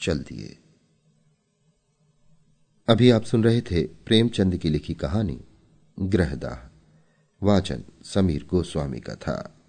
चल 0.00 0.18
दिए। 0.18 0.58
अभी 2.88 3.10
आप 3.10 3.22
सुन 3.22 3.44
रहे 3.44 3.60
थे 3.60 3.86
प्रेमचंद 3.86 4.56
की 4.56 4.68
लिखी 4.68 4.94
कहानी, 4.94 5.44
ग्रहदाह। 6.00 6.70
वाचन 7.42 7.84
समीर 8.02 8.44
गोस्वामी 8.44 9.00
का 9.00 9.14
था। 9.14 9.63